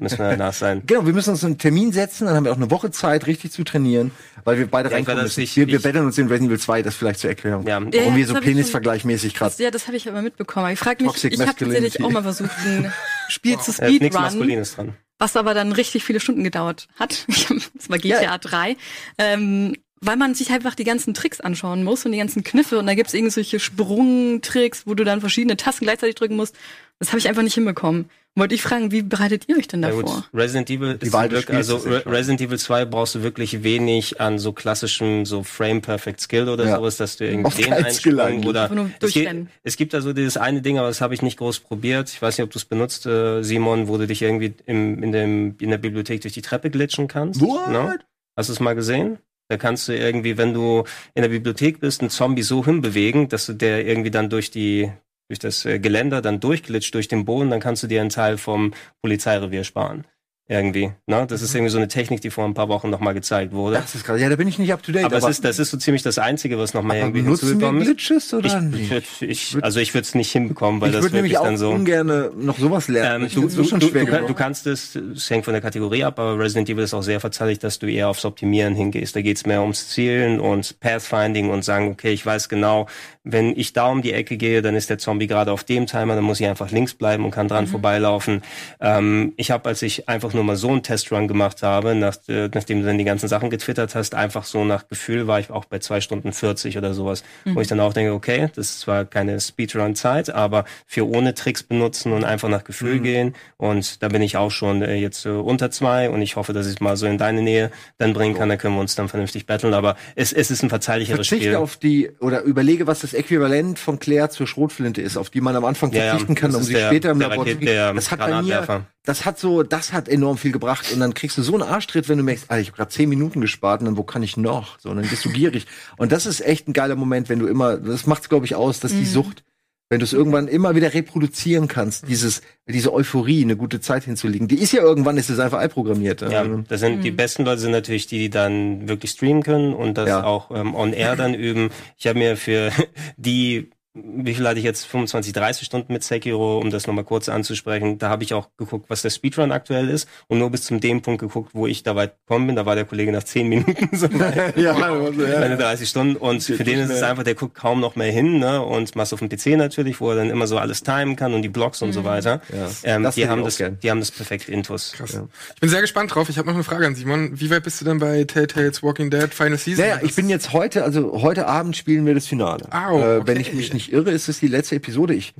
[0.00, 0.82] müssen wir danach sein.
[0.86, 3.50] Genau, wir müssen uns einen Termin setzen, dann haben wir auch eine Woche Zeit, richtig
[3.52, 4.10] zu trainieren,
[4.44, 5.40] weil wir beide Ja, reinkommen müssen.
[5.40, 7.66] nicht- wir, wir betteln uns in Resident Evil 2, das vielleicht zur Erklärung.
[7.66, 9.50] Ja, Warum ja, wir so penisvergleichmäßig gerade.
[9.50, 10.72] Das, ja, das habe ich aber mitbekommen.
[10.72, 12.92] Ich frage mich, Toxic ich habe tatsächlich auch mal versucht, ein
[13.28, 14.94] Spiel zu äh, nichts Speedrun, Maskulines dran.
[15.18, 17.26] was aber dann richtig viele Stunden gedauert hat.
[17.74, 18.38] das war GTA Ja.
[18.38, 18.76] 3.
[19.18, 22.86] Ähm, weil man sich einfach die ganzen Tricks anschauen muss und die ganzen Kniffe und
[22.86, 26.54] da gibt's irgendwelche Sprungtricks, wo du dann verschiedene Tasten gleichzeitig drücken musst.
[27.00, 28.10] Das habe ich einfach nicht hinbekommen.
[28.34, 30.02] Wollte ich fragen, wie bereitet ihr euch denn Ja, davor?
[30.02, 30.30] gut.
[30.32, 32.04] Resident Evil ist Wahl des wirklich, also Re.
[32.06, 36.64] Resident Evil 2 brauchst du wirklich wenig an so klassischem so Frame Perfect Skill oder
[36.66, 36.76] Ja.
[36.76, 39.32] sowas, dass du irgendwie Oft den Einsprung oder Einfach nur es gibt,
[39.64, 42.10] es gibt also dieses eine Ding, aber das habe ich nicht groß probiert.
[42.10, 45.12] Ich weiß nicht, ob du es benutzt, äh, Simon, wo du dich irgendwie im, in,
[45.12, 47.40] dem, in der Bibliothek durch die Treppe glitschen kannst.
[47.40, 47.70] What?
[47.70, 47.98] Ne?
[48.36, 49.18] Hast du es mal gesehen?
[49.48, 53.46] Da kannst du irgendwie, wenn du in der Bibliothek bist, einen Zombie so hinbewegen, dass
[53.46, 54.90] du der irgendwie dann durch die
[55.28, 58.38] durch das äh, Geländer dann durchglitscht durch den Boden, dann kannst du dir einen Teil
[58.38, 60.06] vom Polizeirevier sparen.
[60.50, 60.92] Irgendwie.
[61.06, 61.26] Ne?
[61.28, 63.76] Das ist irgendwie so eine Technik, die vor ein paar Wochen nochmal gezeigt wurde.
[63.76, 65.04] Das ist gerade, ja, da bin ich nicht up to date.
[65.04, 67.68] aber, es ist, das ist so ziemlich das Einzige, was nochmal aber irgendwie benutzen wir
[67.68, 67.86] hinzugekommen ist.
[67.88, 68.80] Glitches oder Ich, nicht?
[68.80, 71.38] ich, würd, ich, also ich würde es nicht hinbekommen, weil ich das würde nämlich wirklich
[71.38, 71.70] auch dann so.
[71.70, 73.24] ungern noch sowas lernen.
[73.24, 75.52] Ähm, ich du, du, schon du, schwer du, kann, du kannst es, es hängt von
[75.52, 78.74] der Kategorie ab, aber Resident Evil ist auch sehr verzeihlich, dass du eher aufs Optimieren
[78.74, 79.16] hingehst.
[79.16, 82.86] Da geht's mehr ums Zielen und Pathfinding und sagen, okay, ich weiß genau,
[83.22, 86.14] wenn ich da um die Ecke gehe, dann ist der Zombie gerade auf dem Timer,
[86.14, 88.40] dann muss ich einfach links bleiben und kann dran vorbeilaufen.
[88.80, 92.48] Ähm, ich habe, als ich einfach nur mal so einen Testrun gemacht habe, nach, äh,
[92.54, 95.64] nachdem du dann die ganzen Sachen getwittert hast, einfach so nach Gefühl war ich auch
[95.64, 99.04] bei zwei Stunden 40 oder sowas, wo ich dann auch denke, okay, das ist zwar
[99.04, 103.34] keine Speedrun-Zeit, aber für ohne Tricks benutzen und einfach nach Gefühl gehen.
[103.56, 106.66] Und da bin ich auch schon äh, jetzt äh, unter zwei und ich hoffe, dass
[106.66, 109.08] ich es mal so in deine Nähe dann bringen kann, dann können wir uns dann
[109.08, 111.38] vernünftig battlen, aber es, es ist ein verzeihlicheres Spiel.
[111.38, 115.40] Verzichte auf die, oder überlege, was das Äquivalent von Claire zur Schrotflinte ist, auf die
[115.40, 117.92] man am Anfang Ja, ja, verzichten kann, um sie der- später im Labor zu der
[117.94, 118.84] Das hat bei mir.
[119.08, 122.08] Das hat so, das hat enorm viel gebracht und dann kriegst du so einen Arschtritt,
[122.10, 124.36] wenn du merkst, ah, ich habe gerade zehn Minuten gespart und dann wo kann ich
[124.36, 124.78] noch?
[124.78, 125.66] So, und dann bist du gierig.
[125.96, 128.80] Und das ist echt ein geiler Moment, wenn du immer, das macht's glaube ich aus,
[128.80, 129.44] dass die Sucht,
[129.90, 134.46] wenn du es irgendwann immer wieder reproduzieren kannst, dieses, diese Euphorie, eine gute Zeit hinzulegen.
[134.46, 136.20] Die ist ja irgendwann, ist es einfach einprogrammiert.
[136.20, 139.72] Ja, Ähm, das sind die besten Leute sind natürlich die, die dann wirklich streamen können
[139.72, 140.24] und das Ja.
[140.24, 141.70] auch ähm, on air dann üben.
[141.96, 142.70] Ich habe mir für
[143.16, 143.70] die
[144.04, 147.98] wie viel hatte ich jetzt 25, 30 Stunden mit Sekiro, um das nochmal kurz anzusprechen.
[147.98, 151.02] Da habe ich auch geguckt, was der Speedrun aktuell ist und nur bis zum dem
[151.02, 152.56] Punkt geguckt, wo ich da weit gekommen bin.
[152.56, 154.56] Da war der Kollege nach 10 Minuten so weit.
[154.56, 155.40] ja, also, ja.
[155.40, 158.38] Meine 30 Stunden und für den ist es einfach, der guckt kaum noch mehr hin,
[158.38, 158.62] ne?
[158.62, 161.42] Und machst auf dem PC natürlich, wo er dann immer so alles timen kann und
[161.42, 162.40] die Blocks und so weiter.
[162.52, 162.68] Ja.
[162.84, 163.78] Ähm, Das die haben das, gern.
[163.82, 164.92] die haben das perfekt intus.
[164.96, 165.20] Krass.
[165.54, 166.28] Ich bin sehr gespannt drauf.
[166.28, 167.30] Ich habe noch eine Frage an Simon.
[167.40, 169.84] Wie weit bist du denn bei Telltales Walking Dead Final Season?
[169.84, 172.66] Naja, ich bin jetzt heute, also heute Abend spielen wir das Finale.
[172.72, 173.40] Au, äh, Wenn okay.
[173.40, 175.14] ich mich nicht irre, ist es die letzte Episode.
[175.14, 175.34] Ich,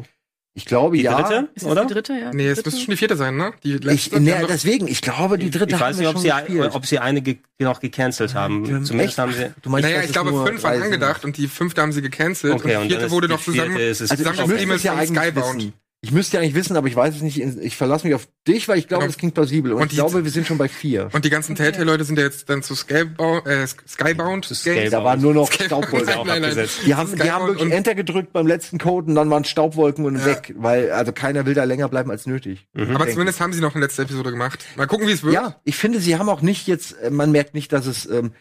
[0.55, 1.21] ich glaube, Die ja.
[1.23, 1.85] dritte, Ist oder?
[1.85, 2.33] die dritte, ja?
[2.33, 3.53] Nee, es müsste schon die vierte sein, ne?
[3.63, 4.21] Die Ich, letzte.
[4.21, 6.29] ne, haben doch- deswegen, ich glaube, die dritte Ich weiß haben nicht, ob schon sie,
[6.31, 6.75] gespielt.
[6.75, 8.65] ob sie eine ge noch gecancelt haben.
[8.65, 9.19] Zumindest Echt?
[9.19, 9.53] haben sie.
[9.63, 12.55] Du meinst, naja, ich glaube, nur fünf waren angedacht und die fünfte haben sie gecancelt
[12.55, 14.51] Okay, und und die vierte ist wurde noch zusammen, vierte ist es- Also ich zusammen
[14.67, 15.57] müsste es ja Skybound.
[15.59, 15.73] wissen.
[16.01, 17.39] Ich müsste ja eigentlich wissen, aber ich weiß es nicht.
[17.41, 19.11] Ich verlasse mich auf dich, weil ich glaube, Genau.
[19.13, 19.73] das klingt plausibel.
[19.73, 21.09] Und, Und ich glaube, wir sind schon bei vier.
[21.13, 24.91] Und die ganzen Telltale-Leute sind ja jetzt dann zu Skybound, äh, Skybound Games.
[24.93, 25.87] Da waren nur noch Skybound.
[25.87, 26.15] Staubwolken.
[26.15, 26.51] auch Nein, nein.
[26.51, 26.81] abgesetzt.
[26.87, 30.05] Die haben, die haben Skybound wirklich Enter gedrückt beim letzten Code und dann waren Staubwolken
[30.05, 30.27] und Ja.
[30.27, 32.69] weg, weil also keiner will da länger bleiben als nötig.
[32.75, 32.95] Mhm.
[32.95, 34.65] Aber zumindest haben sie noch eine letzte Episode gemacht.
[34.77, 35.35] Mal gucken, wie es wird.
[35.35, 38.33] Ja, ich finde, sie haben auch nicht jetzt, äh, man merkt nicht, dass es, ähm,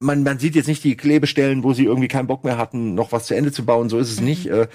[0.00, 3.12] man, man sieht jetzt nicht die Klebestellen, wo sie irgendwie keinen Bock mehr hatten, noch
[3.12, 3.90] was zu Ende zu bauen.
[3.90, 4.46] So ist es nicht.
[4.46, 4.66] Äh,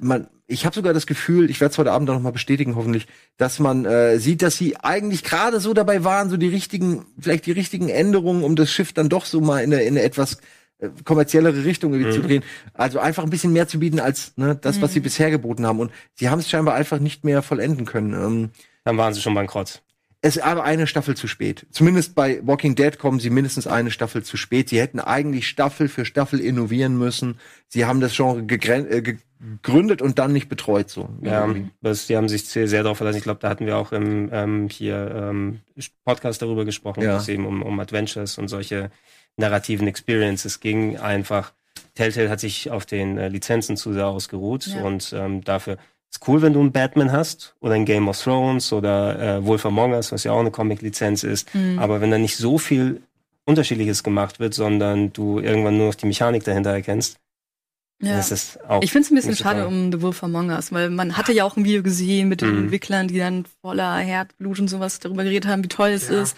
[0.00, 2.76] man, ich habe sogar das Gefühl, ich werde es heute Abend auch noch mal bestätigen,
[2.76, 7.04] hoffentlich, dass man äh, sieht, dass sie eigentlich gerade so dabei waren, so die richtigen,
[7.18, 10.02] vielleicht die richtigen Änderungen, um das Schiff dann doch so mal in eine, in eine
[10.02, 10.38] etwas
[10.78, 12.42] äh, kommerziellere Richtung irgendwie zu drehen.
[12.72, 15.78] Also einfach ein bisschen mehr zu bieten als ne, das, was sie bisher geboten haben.
[15.78, 18.14] Und sie haben es scheinbar einfach nicht mehr vollenden können.
[18.14, 18.50] Ähm,
[18.84, 19.82] Dann waren sie schon bankrott.
[20.22, 21.66] Es ist aber eine Staffel zu spät.
[21.70, 24.68] Zumindest bei Walking Dead kommen sie mindestens eine Staffel zu spät.
[24.68, 27.38] Sie hätten eigentlich Staffel für Staffel innovieren müssen.
[27.68, 31.08] Sie haben das Genre gegren- äh, gegründet und dann nicht betreut so.
[31.22, 31.48] Ja,
[31.80, 33.16] das, die haben sich sehr, sehr darauf verlassen.
[33.16, 35.60] Ich glaube, da hatten wir auch im ähm, hier ähm,
[36.04, 37.16] Podcast darüber gesprochen, Ja.
[37.16, 38.90] es eben um, um Adventures und solche
[39.38, 40.98] narrativen Experiences ging.
[40.98, 41.54] Einfach,
[41.94, 44.82] Telltale hat sich auf den äh, Lizenzen zu sehr ausgeruht Ja.
[44.82, 45.78] und ähm, dafür
[46.10, 49.64] ist cool, wenn du einen Batman hast oder ein Game of Thrones oder äh, Wolf
[49.64, 51.54] Among Us, was ja auch eine Comic-Lizenz ist.
[51.54, 51.78] Mhm.
[51.78, 53.00] Aber wenn da nicht so viel
[53.44, 57.16] Unterschiedliches gemacht wird, sondern du irgendwann nur noch die Mechanik dahinter erkennst,
[58.00, 58.18] dann Ja.
[58.18, 58.82] ist das auch.
[58.82, 61.44] Ich finde es ein bisschen schade um The Wolf Among Us, weil man hatte ja
[61.44, 62.58] auch ein Video gesehen mit den Mhm.
[62.64, 66.22] Entwicklern, die dann voller Herzblut und sowas darüber geredet haben, wie toll es Ja.
[66.22, 66.36] ist.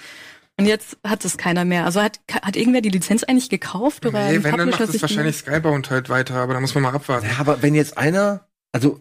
[0.59, 1.87] Und jetzt hat es keiner mehr.
[1.87, 5.03] Also hat, hat irgendwer die Lizenz eigentlich gekauft oder Nee, wenn, dann macht Publisher es
[5.03, 7.27] wahrscheinlich Skybound halt weiter, aber da muss man mal abwarten.
[7.27, 9.01] Ja, aber wenn jetzt einer, also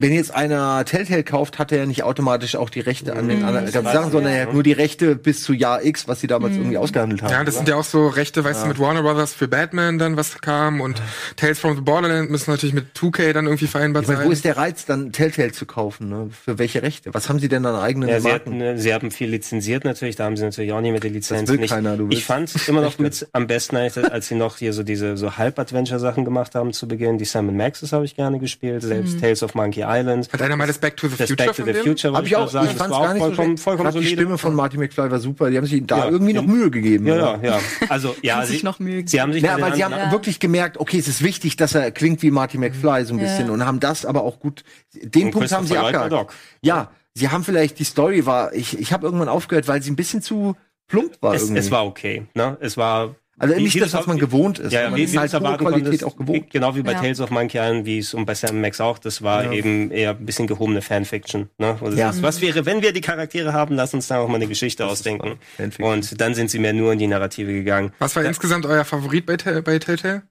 [0.00, 3.40] wenn jetzt einer Telltale kauft, hat er ja nicht automatisch auch die Rechte an den
[3.40, 3.44] Mhm.
[3.44, 4.38] anderen Das ganzen Sachen, sondern ja.
[4.38, 6.60] er hat nur die Rechte bis zu Jahr X, was sie damals Mhm.
[6.60, 7.32] irgendwie ausgehandelt haben.
[7.32, 7.64] Ja, das oder?
[7.64, 8.62] sind ja auch so Rechte, weißt Ja.
[8.62, 11.02] du, mit Warner Brothers für Batman dann, was kam und
[11.34, 14.32] Tales from the Borderland müssen natürlich mit 2K dann irgendwie vereinbart ich meine, wo sein.
[14.32, 16.08] ist der Reiz, dann Telltale zu kaufen?
[16.08, 16.30] Ne?
[16.44, 17.12] Für welche Rechte?
[17.12, 18.52] Was haben sie denn an eigenen Ja, sie, Marken?
[18.52, 21.10] hatten, äh, sie haben viel lizenziert natürlich, da haben sie natürlich auch nie mit der
[21.10, 21.70] Lizenz will nicht.
[21.72, 25.16] keiner, du ich fand immer noch mit am besten, als sie noch hier so diese
[25.16, 27.18] so Halb-Adventure-Sachen gemacht haben zu Beginn.
[27.18, 29.20] Die Sam Maxes habe ich gerne gespielt, selbst Mhm.
[29.22, 30.28] Tales of Monkey Island.
[30.32, 31.84] Hat einer mal das Back to the Das Future Back to von the denen?
[31.84, 33.62] Future, Hab ich auch, sagen, ich das fand's war auch gar nicht so vollkommen, schlecht.
[33.64, 34.22] vollkommen Gerade die solide.
[34.22, 35.50] Stimme von Marty McFly war super.
[35.50, 36.44] Die haben sich da Ja, irgendwie noch.
[36.46, 37.06] Mühe gegeben.
[37.06, 37.60] Ja, ja, ja.
[37.88, 39.06] Also, ja, Muss sie, ich noch mögen.
[39.08, 40.12] sie haben sich Ja, aber sie haben Ja.
[40.12, 43.24] wirklich gemerkt, okay, es ist wichtig, dass er klingt wie Marty McFly so ein Ja.
[43.24, 46.32] bisschen und haben das aber auch gut, den Und Punkt haben sie abgehakt.
[46.62, 49.96] Ja, sie haben vielleicht, die Story war, ich, ich habe irgendwann aufgehört, weil sie ein
[49.96, 50.54] bisschen zu
[50.86, 51.58] plump war es, irgendwie.
[51.60, 52.26] es war okay.
[52.34, 52.56] Ne?
[52.60, 54.72] Es war also wie- nicht das, das was man gewohnt ist.
[54.72, 56.50] Ja, man wie, ist halt das hohe Qualität auch gewohnt.
[56.50, 57.00] Genau wie bei Ja.
[57.00, 59.52] Tales of Monkey Island, wie es und bei Sam Max auch, das war Ja.
[59.52, 61.48] eben eher ein bisschen gehobene Fanfiction.
[61.58, 61.76] Ne?
[61.80, 62.10] Das Ja.
[62.10, 64.86] ist, was wäre, wenn wir die Charaktere haben, lass uns da auch mal eine Geschichte
[64.86, 65.38] ausdenken.
[65.56, 65.92] Fanfiction.
[65.92, 67.92] Und dann sind sie mehr nur in die Narrative gegangen.
[67.98, 70.22] Was war insgesamt euer Favorit bei, bei Telltale?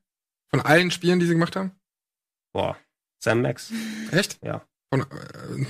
[0.49, 1.71] Von allen Spielen, die sie gemacht haben?
[2.53, 2.77] Boah,
[3.19, 3.71] Sam Max.
[4.11, 4.37] Echt?
[4.43, 4.61] Ja.
[4.89, 5.05] Von, äh,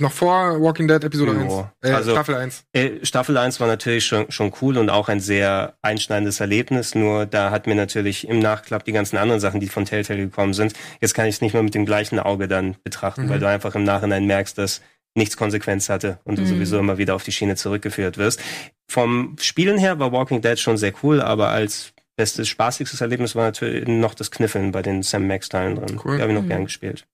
[0.00, 1.40] noch vor Walking Dead Episode Ja.
[1.40, 1.64] 1.
[1.82, 2.64] Äh, Also- Staffel 1.
[2.72, 7.26] Äh, Staffel 1 war natürlich schon, schon cool und auch ein sehr einschneidendes Erlebnis, nur
[7.26, 10.72] da hat mir natürlich im Nachklapp die ganzen anderen Sachen, die von Telltale gekommen sind,
[11.00, 13.30] jetzt kann ich es nicht mehr mit dem gleichen Auge dann betrachten, Mhm.
[13.30, 14.82] weil du einfach im Nachhinein merkst, dass
[15.16, 16.46] nichts Konsequenz hatte und du Mhm.
[16.46, 18.40] sowieso immer wieder auf die Schiene zurückgeführt wirst.
[18.88, 23.42] Vom Spielen her war Walking Dead schon sehr cool, aber als bestes, spaßigstes Erlebnis war
[23.44, 26.00] natürlich noch das Kniffeln bei den Sam Max-Teilen drin.
[26.04, 26.16] Cool.
[26.16, 26.48] Die habe ich noch Mhm.
[26.48, 27.04] gern gespielt.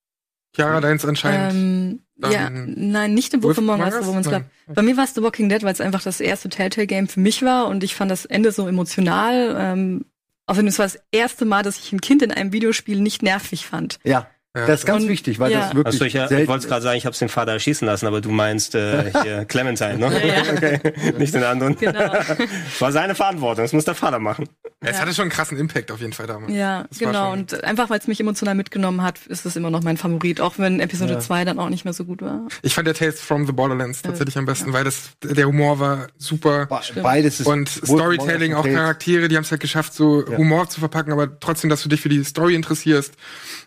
[0.54, 1.52] Chiara, deins anscheinend.
[1.54, 4.46] Ähm, ja, nein, nicht im Wolf Among Us, man es glaubt.
[4.68, 7.42] Bei mir war es The Walking Dead, weil es einfach das erste Telltale-Game für mich
[7.42, 9.56] war und ich fand das Ende so emotional.
[9.58, 10.04] Ähm,
[10.46, 13.66] außerdem es war das erste Mal, dass ich ein Kind in einem Videospiel nicht nervig
[13.66, 13.98] fand.
[14.04, 14.66] Ja, Ja.
[14.66, 15.60] das ist ganz Und- wichtig, weil ja.
[15.66, 18.06] das wirklich Achso, ich, ich selten wollte gerade sagen, ich habe den Vater erschießen lassen,
[18.06, 20.12] aber du meinst äh, hier Clementine, ne?
[20.26, 20.42] Ja, ja.
[20.54, 20.80] Okay.
[21.18, 21.76] Nicht den anderen.
[21.76, 22.12] Genau.
[22.78, 24.48] War seine Verantwortung, das muss der Vater machen.
[24.80, 26.52] Es hatte schon einen krassen Impact auf jeden Fall damals.
[26.52, 27.30] Ja, Das genau.
[27.30, 30.40] schon- Und einfach, weil es mich emotional mitgenommen hat, ist es immer noch mein Favorit,
[30.40, 31.18] auch wenn Episode Ja.
[31.20, 32.46] 2 dann auch nicht mehr so gut war.
[32.62, 36.06] Ich fand der Tales from the Borderlands tatsächlich am besten, weil das, der Humor war
[36.18, 36.66] super.
[36.66, 38.64] Be- Beides ist Und Storytelling, auch.
[38.64, 40.36] Charaktere, die haben es halt geschafft, so Ja.
[40.36, 43.14] Humor zu verpacken, aber trotzdem, dass du dich für die Story interessierst.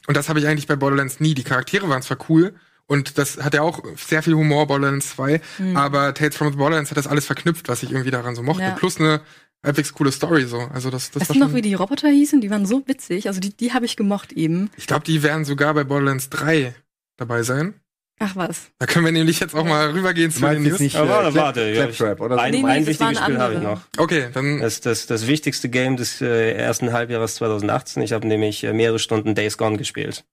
[0.08, 1.34] Und das habe ich eigentlich bei Borderlands nie.
[1.34, 2.54] Die Charaktere waren zwar cool
[2.86, 5.42] und das hat ja auch sehr viel Humor, Borderlands 2,
[5.76, 8.64] aber Tales from the Borderlands hat das alles verknüpft, was ich irgendwie daran so mochte.
[8.64, 8.72] Ja.
[8.72, 9.22] Plus eine
[9.64, 10.60] halbwegs coole Story so.
[10.74, 12.42] Also das, das Weißt du noch, wie die Roboter hießen?
[12.42, 13.28] Die waren so witzig.
[13.28, 14.70] Also die, die habe ich gemocht eben.
[14.78, 16.74] Ich glaube, die werden sogar bei Borderlands 3
[17.18, 17.74] dabei sein.
[18.20, 18.70] Ach was.
[18.80, 20.80] Da können wir nämlich jetzt auch mal rübergehen zu den jetzt News.
[20.80, 22.42] nicht Aber warte, äh, Clap- warte, ja, Claptrap, oder so?
[22.42, 23.82] Ein, Nee, nee, ein wichtiges Spiel habe ich noch.
[23.98, 28.02] Okay, dann Das, das, das wichtigste Game des äh, ersten Halbjahres 2018.
[28.02, 30.24] Ich habe nämlich äh, mehrere Stunden Days Gone gespielt.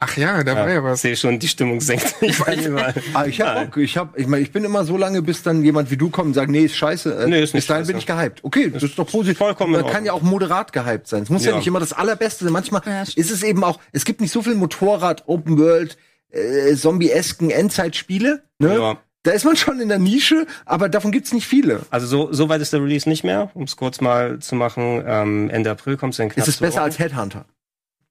[0.00, 1.02] ach ja, da war ja Ich was.
[1.02, 2.12] sehe schon, die Stimmung senkt.
[2.22, 2.70] Ich weiß.
[3.14, 3.70] Ah, ich habe Nein.
[3.72, 6.10] auch, ich habe, ich meine, ich bin immer so lange, bis dann jemand wie du
[6.10, 7.14] kommt und sagt, nee, ist scheiße.
[7.22, 7.92] Äh, Nee, ist nicht bis dahin scheiße.
[7.92, 8.40] bin ich gehypt.
[8.42, 9.38] Okay, das ist doch positiv.
[9.38, 11.22] vollkommen Man kann ja auch moderat gehypt sein.
[11.22, 11.58] Es muss ja, Ja.
[11.58, 12.52] nicht immer das allerbeste sein.
[12.52, 15.96] Manchmal Ja, ist es eben auch, es gibt nicht so viel Motorrad, Open World,
[16.30, 18.42] äh, Zombie-esken Endzeitspiele.
[18.58, 18.74] Ne?
[18.74, 18.98] Ja.
[19.24, 21.80] Da ist man schon in der Nische, aber davon gibt's nicht viele.
[21.90, 25.02] Also so, so weit ist der Release nicht mehr, um es kurz mal zu machen.
[25.06, 27.44] Ähm, Ende April kommt es dann knapp Ist es besser als Headhunter?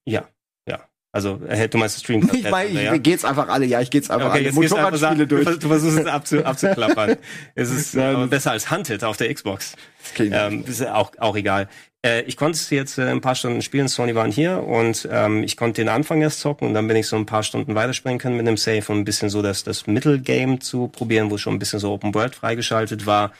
[0.05, 0.27] Ja,
[0.67, 0.79] ja.
[1.13, 2.97] Also äh, du meinst das Stream Ich meine, ich ja?
[2.97, 5.57] geht's einfach alle, ja, ich geht's einfach Okay, alle Motorradspiele durch.
[5.59, 7.15] du versuchst es abzu, abzuklappern.
[7.55, 9.75] es ist das- besser als Hunted auf der Xbox.
[10.13, 10.29] Okay.
[10.31, 11.69] Ähm, ist auch, auch egal.
[12.07, 15.43] Äh, ich konnte es jetzt äh, ein paar Stunden spielen, Sony waren hier und ähm,
[15.43, 18.19] ich konnte den Anfang erst zocken und dann bin ich so ein paar Stunden weiterspringen
[18.19, 21.55] können mit dem Save und ein bisschen so das, das Mittelgame zu probieren, wo schon
[21.55, 23.33] ein bisschen so Open World freigeschaltet war.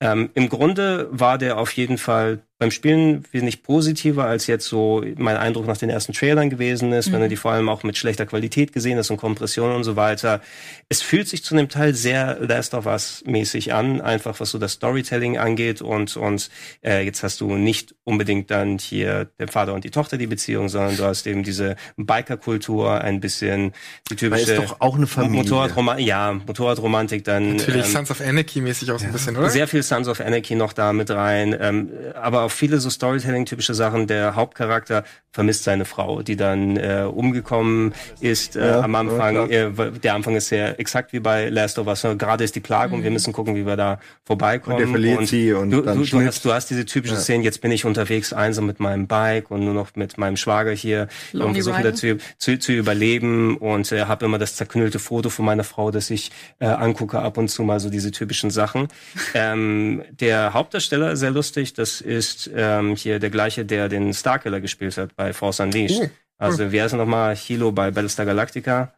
[0.00, 5.04] Ähm, Im Grunde war der auf jeden Fall beim Spielen wesentlich positiver als jetzt so
[5.16, 7.98] mein Eindruck nach den ersten Trailern gewesen ist, wenn du die vor allem auch mit
[7.98, 10.40] schlechter Qualität gesehen hast und Kompression und so weiter.
[10.88, 14.56] Es fühlt sich zu einem Teil sehr Last of Us mäßig an, einfach was so
[14.56, 16.48] das Storytelling angeht und und
[16.82, 20.70] äh, jetzt hast du nicht unbedingt dann hier der Vater und die Tochter die Beziehung,
[20.70, 23.72] sondern du hast eben diese Biker-Kultur, ein bisschen
[24.08, 25.42] die Weil typische ist doch auch eine Familie.
[25.42, 29.50] Motorradromantik, ja, Motorradromantik dann Natürlich ähm, Sons of Anarchy mäßig auch so ein bisschen, oder?
[29.50, 33.74] sehr viel Sons of Anarchy noch da mit rein, ähm, aber auch viele so Storytelling-typische
[33.74, 34.06] Sachen.
[34.06, 39.48] Der Hauptcharakter vermisst seine Frau, die dann äh, umgekommen ist äh, Ja, am ja, Anfang.
[39.48, 39.50] klar.
[39.50, 42.02] äh, der Anfang ist sehr exakt wie bei Last of Us.
[42.02, 44.76] Gerade ist die Plage und wir müssen gucken, wie wir da vorbeikommen.
[44.76, 47.42] Und der verliert sie und du, dann du, du, hast, du hast diese typische Szene,
[47.42, 51.08] jetzt bin ich unterwegs einsam mit meinem Bike und nur noch mit meinem Schwager hier
[51.32, 52.06] Lonely und versuchen dazu
[52.38, 56.30] zu, zu überleben und äh, habe immer das zerknüllte Foto von meiner Frau, das ich
[56.60, 58.88] äh, angucke ab und zu mal so diese typischen Sachen.
[59.34, 64.96] ähm, der Hauptdarsteller, sehr lustig, das ist ähm, hier der gleiche, der den Starkiller gespielt
[64.96, 66.00] hat bei Force Unleashed.
[66.02, 66.08] Oh.
[66.38, 67.34] Also wer ist er nochmal?
[67.36, 68.92] Hilo bei Battlestar Galactica.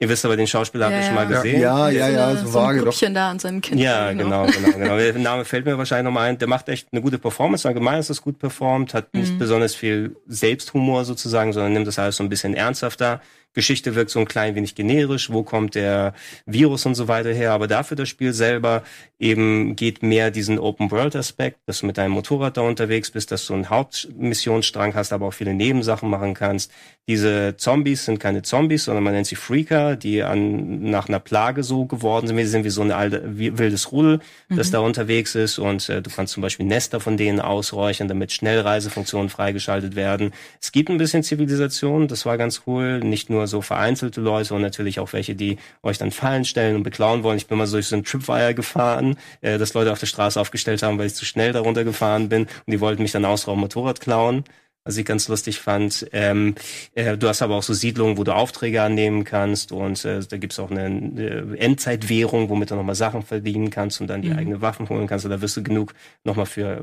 [0.00, 1.36] Ihr wisst aber, den Schauspieler habt ihr Ja, schon mal ja.
[1.42, 1.60] gesehen.
[1.60, 3.00] Ja, ja, ja, so, so so ein vage doch.
[3.14, 3.80] Da an seinem Kind.
[3.80, 4.96] Ja, genau, genau, genau.
[4.96, 6.38] Der Name fällt mir wahrscheinlich nochmal ein.
[6.38, 7.66] Der macht echt eine gute Performance.
[7.66, 9.38] Allgemein ist das gut performt, hat nicht Mhm.
[9.38, 13.20] besonders viel Selbsthumor sozusagen, sondern nimmt das alles so ein bisschen ernsthafter.
[13.54, 15.30] Geschichte wirkt so ein klein wenig generisch.
[15.30, 16.14] Wo kommt der
[16.46, 17.52] Virus und so weiter her?
[17.52, 18.82] Aber dafür das Spiel selber
[19.18, 23.54] eben geht mehr diesen Open-World-Aspekt, dass du mit deinem Motorrad da unterwegs bist, dass du
[23.54, 26.72] einen Hauptmissionsstrang hast, aber auch viele Nebensachen machen kannst.
[27.08, 31.62] Diese Zombies sind keine Zombies, sondern man nennt sie Freaker, die an, nach einer Plage
[31.62, 32.36] so geworden sind.
[32.36, 36.02] Wir sind wie so ein alte, wie, wildes Rudel, das da unterwegs ist und äh,
[36.02, 40.32] du kannst zum Beispiel Nester von denen ausräuchern, damit Schnellreisefunktionen freigeschaltet werden.
[40.60, 43.00] Es gibt ein bisschen Zivilisation, das war ganz cool.
[43.00, 46.82] Nicht nur so vereinzelte Leute und natürlich auch welche, die euch dann Fallen stellen und
[46.82, 47.38] beklauen wollen.
[47.38, 50.38] Ich bin mal so durch so einen Tripwire gefahren, äh, dass Leute auf der Straße
[50.38, 53.60] aufgestellt haben, weil ich zu schnell darunter gefahren bin und die wollten mich dann ausrauben,
[53.60, 54.44] Motorrad klauen
[54.88, 56.06] was ich ganz lustig fand.
[56.12, 56.54] Ähm,
[56.94, 60.36] äh, du hast aber auch so Siedlungen, wo du Aufträge annehmen kannst und äh, da
[60.38, 64.62] gibt's auch eine, eine Endzeitwährung, womit du nochmal Sachen verdienen kannst und dann die eigene
[64.62, 65.26] Waffen holen kannst.
[65.26, 65.92] Und da wirst du genug
[66.24, 66.82] nochmal für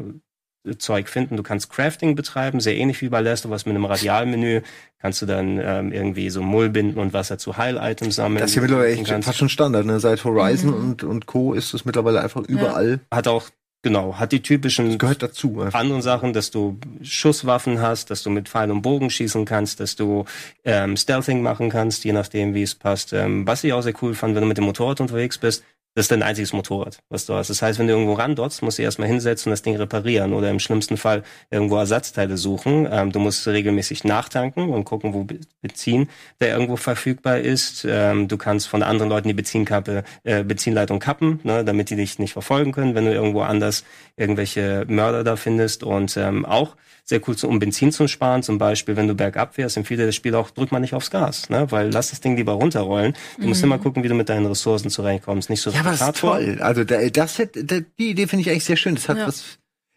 [0.67, 1.35] äh, Zeug finden.
[1.35, 4.61] Du kannst Crafting betreiben, sehr ähnlich wie bei Last of Us mit einem Radialmenü.
[4.99, 8.39] Kannst du dann ähm, irgendwie so Mull binden und Wasser zu Heil-Items sammeln.
[8.41, 9.99] Das ist ja mittlerweile echt Kannst- fast schon Standard, ne?
[9.99, 10.75] Seit Horizon Mhm.
[10.91, 11.53] und, und Co.
[11.53, 12.99] ist es mittlerweile einfach überall.
[13.11, 13.49] Hat auch,
[13.85, 15.61] genau, hat die typischen Gehört dazu.
[15.61, 15.79] Einfach.
[15.79, 19.95] anderen Sachen, dass du Schusswaffen hast, dass du mit Pfeil und Bogen schießen kannst, dass
[19.95, 20.25] du
[20.63, 23.13] ähm, Stealthing machen kannst, je nachdem, wie es passt.
[23.13, 25.63] Ähm, was ich auch sehr cool fand, wenn du mit dem Motorrad unterwegs bist,
[25.95, 27.49] das ist dein einziges Motorrad, was du hast.
[27.49, 30.51] Das heißt, wenn du irgendwo randotzt, musst du erstmal hinsetzen und das Ding reparieren oder
[30.51, 32.87] im schlimmsten Fall irgendwo Ersatzteile suchen.
[32.91, 36.09] Ähm, du musst regelmäßig nachtanken und gucken, wo Be- Benzin
[36.41, 37.87] der irgendwo verfügbar ist.
[37.89, 42.19] Ähm, du kannst von anderen Leuten die Benzinkappe, äh, Benzinleitung kappen, ne, damit die dich
[42.19, 43.85] nicht verfolgen können, wenn du irgendwo anders
[44.17, 45.83] irgendwelche Mörder da findest.
[45.83, 46.75] Und ähm, auch
[47.07, 48.41] sehr cool, zu- um Benzin zu sparen.
[48.43, 51.11] Zum Beispiel, wenn du bergab fährst, empfiehlt dir das Spiel auch, drück mal nicht aufs
[51.11, 51.67] Gas, ne?
[51.71, 53.13] weil lass das Ding lieber runterrollen.
[53.39, 55.49] Du musst immer gucken, wie du mit deinen Ressourcen zurechtkommst.
[55.49, 56.37] Nicht so Ja, aber das ist Diktator.
[56.39, 56.57] toll.
[56.61, 58.95] Also da, das hätte, da, die Idee finde ich eigentlich sehr schön.
[58.95, 59.27] Das hat Ja.
[59.27, 59.43] was.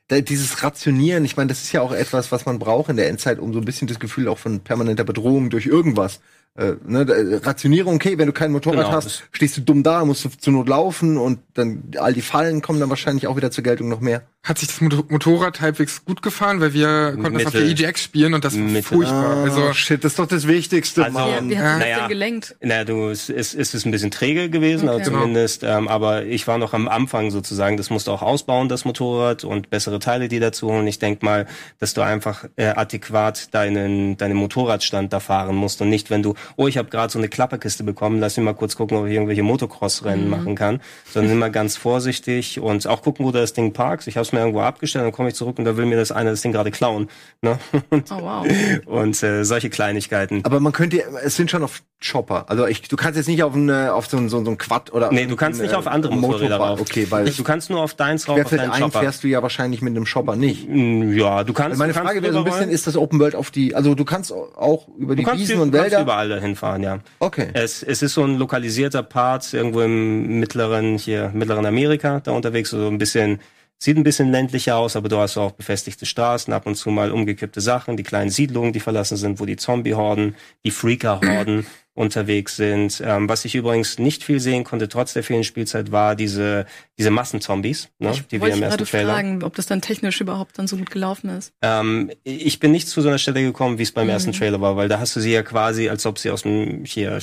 [0.09, 3.09] Da, dieses Rationieren, ich meine, das ist ja auch etwas, was man braucht in der
[3.09, 6.21] Endzeit, um so ein bisschen das Gefühl auch von permanenter Bedrohung durch irgendwas.
[6.55, 7.15] Äh, ne, da,
[7.47, 10.55] Rationierung, okay, wenn du kein Motorrad Genau, hast, stehst du dumm da, musst du zur
[10.55, 14.01] Not laufen und dann all die Fallen kommen dann wahrscheinlich auch wieder zur Geltung noch
[14.01, 14.23] mehr.
[14.45, 17.85] Hat sich das Motor- Motorrad halbwegs gut gefahren, weil wir konnten das auf der Mittel.
[17.87, 18.83] EGX spielen und das war Mittel.
[18.85, 19.37] furchtbar.
[19.43, 21.51] Also Ah, shit, das ist doch das Wichtigste, Also- Mann.
[21.51, 21.99] wie hat Naja.
[22.01, 22.57] denn gelenkt?
[22.63, 25.01] Na, du, es ist, es ist ein bisschen träge gewesen, Okay.
[25.01, 27.77] also zumindest, ähm, aber ich war noch am Anfang sozusagen.
[27.77, 30.87] Das musst du auch ausbauen, das Motorrad und bessere Teile, die dazu holen.
[30.87, 31.47] Ich denk mal,
[31.81, 36.35] dass du einfach äh, adäquat deinen, deinen Motorradstand da fahren musst und nicht, wenn du,
[36.57, 39.13] oh, ich habe gerade so eine Klapperkiste bekommen, lass mich mal kurz gucken, ob ich
[39.13, 40.81] irgendwelche Motocross-Rennen machen kann,
[41.13, 44.07] sondern immer ganz vorsichtig und auch gucken, wo du das Ding parkst.
[44.09, 46.13] Ich habe es mir irgendwo abgestellt, dann komme ich zurück und da will mir das
[46.13, 47.09] eine das Ding gerade klauen.
[47.43, 47.59] Ne?
[47.91, 48.47] Und, Oh, wow.
[48.87, 50.45] und äh, solche Kleinigkeiten.
[50.45, 52.45] Aber man könnte, es sind schon auf Chopper.
[52.49, 54.93] Also ich, du kannst jetzt nicht auf, eine, auf so, ein- so, so ein Quad
[54.93, 56.81] oder Nee, du kannst nicht äh, auf andere Motorräder rauf.
[56.81, 59.01] Okay, weil Du kannst nur auf deins rauf, auf deinen ein Chopper.
[59.01, 60.69] fährst du ja wahrscheinlich mit einem Shopper nicht.
[60.69, 61.79] Mm, Ja, du kannst.
[61.79, 63.95] Meine du kannst Frage wäre so ein bisschen, ist das Open World auf die, also
[63.95, 66.03] du kannst auch über die du kannst, Wiesen du und kannst Wälder.
[66.03, 66.99] überall dahin fahren, ja.
[67.19, 67.49] Okay.
[67.55, 72.71] Es, es ist so ein lokalisierter Part irgendwo im mittleren, hier, mittleren Amerika da unterwegs,
[72.71, 73.41] so ein bisschen,
[73.79, 77.13] sieht ein bisschen ländlicher aus, aber du hast auch befestigte Straßen, ab und zu mal
[77.13, 81.67] umgekippte Sachen, die kleinen Siedlungen, die verlassen sind, wo die Zombie-Horden, die Freaker-Horden
[81.99, 83.03] unterwegs sind.
[83.05, 86.65] Ähm, was ich übrigens nicht viel sehen konnte, trotz der vielen Spielzeit, war diese,
[86.97, 89.13] diese Massenzombies, ne, Ich die wir im ersten Trailer.
[89.15, 91.53] fragen, ob das dann technisch überhaupt dann so gut gelaufen ist.
[91.61, 94.11] Ähm, ich bin nicht zu so einer Stelle gekommen, wie es beim Mhm.
[94.13, 96.85] ersten Trailer war, weil da hast du sie ja quasi, als ob sie aus dem
[96.85, 97.19] hier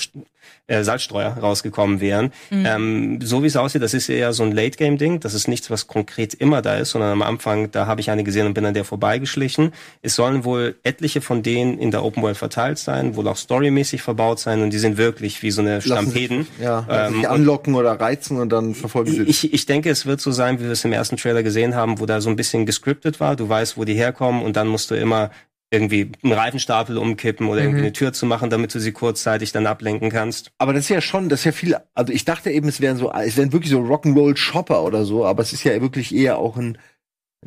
[0.67, 2.31] äh, Salzstreuer rausgekommen wären.
[2.49, 2.65] Mhm.
[2.65, 5.19] Ähm, so wie es aussieht, das ist eher so ein Late-Game-Ding.
[5.21, 8.23] Das ist nichts, was konkret immer da ist, sondern am Anfang, da habe ich eine
[8.23, 9.71] gesehen und bin an der vorbeigeschlichen.
[10.01, 14.01] Es sollen wohl etliche von denen in der Open World verteilt sein, wohl auch storymäßig
[14.01, 16.47] verbaut sein und die sind wirklich wie so eine Lassen sich- Stampeden.
[16.61, 19.23] Ja, Ähm, sich anlocken oder reizen und dann verfolgen sie.
[19.23, 21.99] ich, ich denke, es wird so sein, wie wir es im ersten Trailer gesehen haben,
[21.99, 23.37] wo da so ein bisschen gescriptet war.
[23.37, 25.31] Du weißt, wo die herkommen und dann musst du immer
[25.71, 27.85] irgendwie einen Reifenstapel umkippen oder irgendwie Mhm.
[27.85, 30.51] eine Tür zu machen, damit du sie kurzzeitig dann ablenken kannst.
[30.59, 31.75] Aber das ist ja schon, das ist ja viel.
[31.95, 35.25] Also ich dachte eben, es wären so, es wären wirklich so Rock'n'Roll Shopper oder so,
[35.25, 36.77] aber es ist ja wirklich eher auch ein,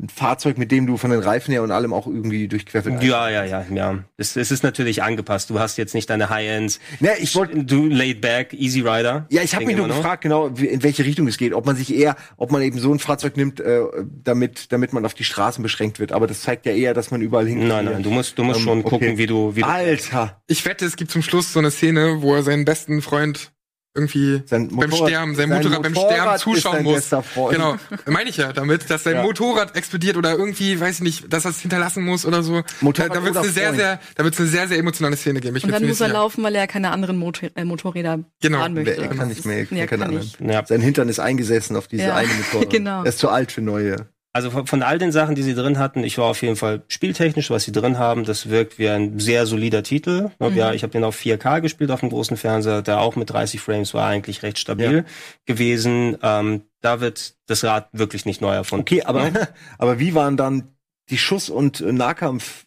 [0.01, 3.03] ein Fahrzeug, mit dem du von den Reifen her und allem auch irgendwie durchquerfeld.
[3.03, 3.99] Ja, ja, ja, ja.
[4.17, 5.49] Es, es ist natürlich angepasst.
[5.49, 7.63] Du hast jetzt nicht deine High-End, Ne, ich wollte.
[7.65, 9.25] du laid back, Easy Rider.
[9.29, 11.53] Ja, ich habe mich nur gefragt, genau, in welche Richtung es geht.
[11.53, 13.81] Ob man sich eher, ob man eben so ein Fahrzeug nimmt, äh,
[14.23, 16.11] damit, damit man auf die Straßen beschränkt wird.
[16.13, 18.59] Aber das zeigt ja eher, dass man überall hin Nein, nein, du musst, du musst
[18.61, 18.89] Ähm, schon okay.
[18.89, 20.41] gucken, wie du, wie du Alter!
[20.47, 23.51] Ich wette, es gibt zum Schluss so eine Szene, wo er seinen besten Freund
[23.95, 27.09] irgendwie Sein beim Motorrad- Sterben, sein, sein Motorrad beim Motorrad Sterben zuschauen muss.
[27.49, 27.75] Genau,
[28.05, 29.23] meine ich ja damit, dass sein Ja.
[29.23, 32.61] Motorrad explodiert oder irgendwie, weiß ich nicht, dass er es hinterlassen muss oder so.
[32.81, 35.39] Motorrad da da wird es eine sehr, sehr, da wird's eine sehr, sehr emotionale Szene
[35.39, 35.55] geben.
[35.55, 36.13] Ich Und dann muss er sicher.
[36.19, 38.59] laufen, weil er keine anderen Motor äh, Motorräder Genau.
[38.59, 38.95] fahren möchte.
[38.97, 40.25] Er kann nicht mehr, er Ja, kann kann anderen.
[40.25, 40.37] ich.
[40.39, 40.65] Ja.
[40.65, 42.69] Sein Hintern ist eingesessen auf diese Ja, eine Motorrad.
[42.69, 43.03] genau.
[43.03, 44.07] Er ist zu alt für neue.
[44.39, 46.81] Also von, von all den Sachen, die sie drin hatten, ich war auf jeden Fall
[46.87, 50.31] spieltechnisch, was sie drin haben, das wirkt wie ein sehr solider Titel.
[50.39, 50.55] Mhm.
[50.55, 53.59] Ja, ich habe den auf 4K gespielt auf dem großen Fernseher, der auch mit 30
[53.59, 55.03] Frames war eigentlich recht stabil
[55.45, 56.17] gewesen.
[56.23, 58.83] Ähm, da wird das Rad wirklich nicht neu erfunden.
[58.83, 59.29] Okay, aber,
[59.77, 60.69] aber wie waren dann
[61.09, 62.63] die Schuss- und äh, Nahkampf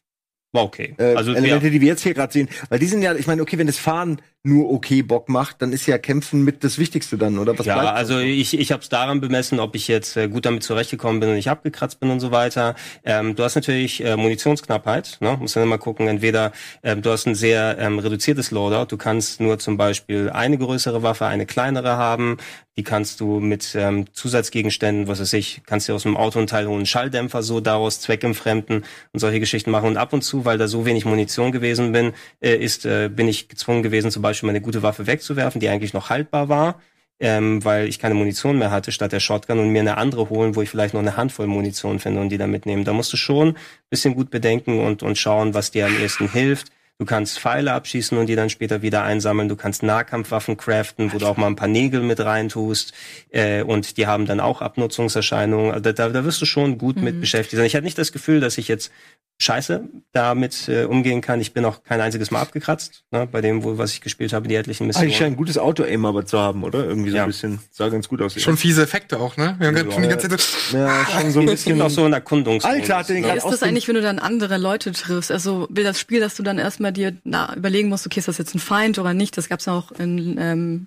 [0.53, 0.95] okay.
[0.99, 2.51] äh, also Elemente, ja, die wir jetzt hier gerade sehen?
[2.69, 5.73] Weil die sind ja, ich meine, okay, wenn das Fahren nur okay Bock macht, dann
[5.73, 7.57] ist ja Kämpfen mit das Wichtigste dann, oder?
[7.57, 10.65] Was ja, also ich, ich habe es daran bemessen, ob ich jetzt äh, gut damit
[10.65, 12.75] zurechtgekommen bin und nicht abgekratzt bin und so weiter.
[13.05, 15.37] Ähm, du hast natürlich äh, Munitionsknappheit, ne?
[15.39, 16.51] Musst dann immer gucken, entweder
[16.83, 21.05] ähm, du hast ein sehr ähm, reduziertes Loadout, du kannst nur zum Beispiel eine größere
[21.05, 22.39] Waffe, eine kleinere haben,
[22.77, 26.49] die kannst du mit ähm, Zusatzgegenständen, was weiß ich, kannst du aus dem Auto einen
[26.49, 29.89] Teil holen, Schalldämpfer so daraus zweckentfremden und solche Geschichten machen.
[29.89, 33.29] Und ab und zu, weil da so wenig Munition gewesen bin, äh, ist, äh, bin
[33.29, 36.81] ich gezwungen gewesen, zum Beispiel meine gute Waffe wegzuwerfen, die eigentlich noch haltbar war
[37.23, 40.57] ähm, weil ich keine Munition mehr hatte statt der Shotgun und mir eine andere holen,
[40.57, 42.85] wo ich vielleicht noch eine Handvoll Munition finde und die dann mitnehmen.
[42.85, 43.57] Da musst du schon ein
[43.91, 46.73] bisschen gut bedenken und, und schauen, was dir am ehesten hilft.
[47.03, 49.49] Du kannst Pfeile abschießen und die dann später wieder einsammeln.
[49.49, 52.93] Du kannst Nahkampfwaffen craften, wo du auch mal ein paar Nägel mit reintust.
[53.31, 55.73] Äh, und die haben dann auch Abnutzungserscheinungen.
[55.73, 57.67] Also da, da wirst du schon gut mit beschäftigt sein.
[57.67, 58.93] Ich hatte nicht das Gefühl, dass ich jetzt
[59.41, 61.41] scheiße damit äh, umgehen kann.
[61.41, 64.47] Ich bin auch kein einziges Mal abgekratzt, ne, bei dem, wo, was ich gespielt habe,
[64.47, 65.07] die etlichen Missionen.
[65.07, 66.85] Eigentlich scheint ein gutes Auto-Aim aber zu haben, oder?
[66.85, 67.25] Irgendwie so Ja.
[67.25, 68.41] ein bisschen, sah ganz gut aus.
[68.41, 69.57] Schon fiese Effekte auch, ne?
[69.59, 71.83] Wir haben gerade schon die ganze Zeit so, ja, schon so ein bisschen.
[71.83, 72.81] auch so einen Erkundungsmodus.
[72.83, 73.35] Alter, hat den ne?
[73.37, 75.33] Ist das eigentlich, wenn du dann andere Leute triffst?
[75.33, 78.39] Also will das Spiel, dass du dann erstmal dir na, überlegen musst, okay, ist das
[78.39, 79.37] jetzt ein Feind oder nicht?
[79.37, 80.87] Das gab's ja auch in ähm,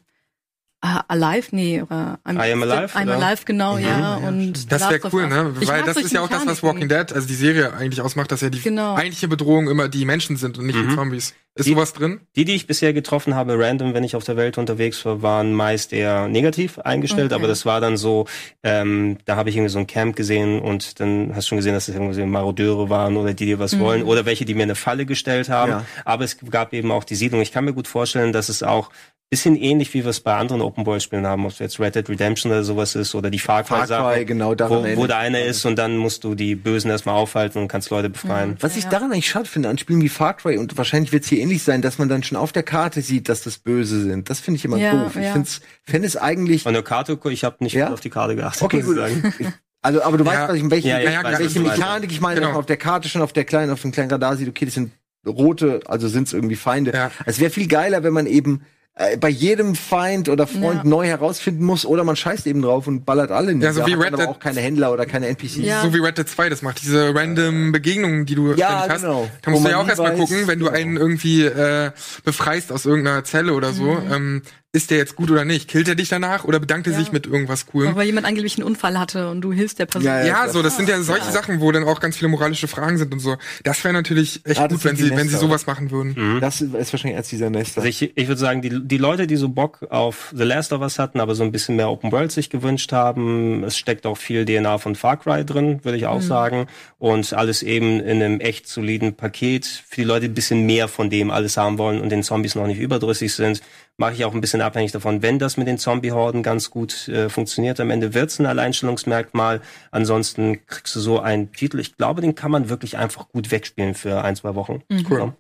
[1.07, 3.15] Alive, nee, oder I'm, I Am Alive, I'm oder?
[3.25, 4.15] Alive, genau, ja.
[4.17, 5.53] Und Das wäre cool, ne?
[5.59, 6.63] Ich Weil das ist ja auch das, was.
[6.63, 8.95] Walking Dead, also die Serie eigentlich ausmacht, dass ja die Genau.
[8.95, 11.33] eigentliche Bedrohung immer die Menschen sind und nicht die Zombies.
[11.57, 12.19] Ist Die- sowas drin?
[12.35, 15.53] Die, die ich bisher getroffen habe, random, wenn ich auf der Welt unterwegs war, waren
[15.53, 17.35] meist eher negativ eingestellt, Okay.
[17.35, 18.27] aber das war dann so,
[18.63, 21.73] ähm, da habe ich irgendwie so ein Camp gesehen und dann hast du schon gesehen,
[21.73, 24.63] dass es irgendwie so Marodeure waren oder die dir was wollen oder welche, die mir
[24.63, 25.71] eine Falle gestellt haben.
[25.71, 25.85] Ja.
[26.03, 27.41] Aber es gab eben auch die Siedlung.
[27.41, 28.89] Ich kann mir gut vorstellen, dass es auch
[29.31, 32.51] bisschen ähnlich, wie wir es bei anderen Open-World-Spielen haben, ob es jetzt Red Dead Redemption
[32.51, 35.57] oder sowas ist oder die Far Far Cry-Sache, Cry, genau, daran wo, wo einer das.
[35.57, 38.55] ist und dann musst du die Bösen erstmal aufhalten und kannst Leute befreien.
[38.59, 41.29] Was ich daran eigentlich schade finde an Spielen wie Far Cry und wahrscheinlich wird es
[41.29, 44.29] hier ähnlich sein, dass man dann schon auf der Karte sieht, dass das Böse sind.
[44.29, 45.15] Das finde ich immer Ja, doof.
[45.15, 45.33] Ich ja.
[45.33, 45.49] finde
[45.83, 46.63] fände es eigentlich.
[46.63, 47.91] Von der Karte, ich habe nicht Ja?
[47.91, 48.61] auf die Karte geachtet.
[48.63, 49.33] Okay, muss ich gut.
[49.33, 49.53] sagen.
[49.81, 51.77] Also, aber du weißt, was ich, welche, Ja, ja, ich weiß, welche meinst.
[51.77, 52.53] Mechanik ich meine, Genau.
[52.57, 54.91] auf der Karte schon auf der kleinen, auf dem kleinen Radar sieht, okay, das sind
[55.27, 56.91] rote, also sind es irgendwie Feinde.
[56.91, 57.11] Ja.
[57.27, 58.61] Es wäre viel geiler, wenn man eben
[58.95, 60.89] äh, bei jedem Feind oder Freund Ja.
[60.89, 63.67] neu herausfinden muss oder man scheißt eben drauf und ballert alle nieder.
[63.67, 65.57] Ja, so wie Red aber Dead- auch keine Händler oder keine NPCs.
[65.57, 65.81] Ja.
[65.81, 69.01] So wie Red Dead 2 das macht, diese random Begegnungen, die du Ja, ständig hast.
[69.01, 69.29] genau.
[69.41, 70.77] Da musst Wo du ja man auch erstmal gucken, wenn du genau.
[70.77, 71.91] einen irgendwie äh,
[72.23, 73.83] befreist aus irgendeiner Zelle oder so.
[73.83, 74.11] Mhm.
[74.13, 74.41] Ähm,
[74.75, 75.67] ist der jetzt gut oder nicht?
[75.69, 76.99] Killt er dich danach oder bedankt er Ja.
[76.99, 77.95] sich mit irgendwas Coolem?
[77.95, 80.05] Weil jemand angeblich einen Unfall hatte und du hilfst der Person.
[80.11, 80.25] Ja, ja.
[80.45, 83.13] Ja, so, das sind ja solche Sachen, wo dann auch ganz viele moralische Fragen sind
[83.13, 83.37] und so.
[83.63, 86.39] Das wäre natürlich echt Ah, gut, wenn sie, wenn sie sowas machen würden.
[86.41, 87.81] Das ist wahrscheinlich als dieser Nester.
[87.81, 90.81] Also ich, ich würde sagen, die, die Leute, die so Bock auf The Last of
[90.81, 94.17] Us hatten, aber so ein bisschen mehr Open World sich gewünscht haben, es steckt auch
[94.17, 96.67] viel DNA von Far Cry drin, würde ich auch sagen.
[96.99, 99.65] Und alles eben in einem echt soliden Paket.
[99.87, 102.55] Für die Leute, die ein bisschen mehr von dem alles haben wollen und den Zombies
[102.55, 103.61] noch nicht überdrüssig sind,
[103.97, 105.21] mache ich auch ein bisschen abhängig davon.
[105.21, 109.61] Wenn das mit den Zombie-Horden ganz gut äh, funktioniert, am Ende wird's ein Alleinstellungsmerkmal.
[109.91, 111.79] Ansonsten kriegst du so einen Titel.
[111.79, 114.83] Ich glaube, den kann man wirklich einfach gut wegspielen für ein, zwei Wochen.
[115.09, 115.19] Cool.
[115.19, 115.33] Ja.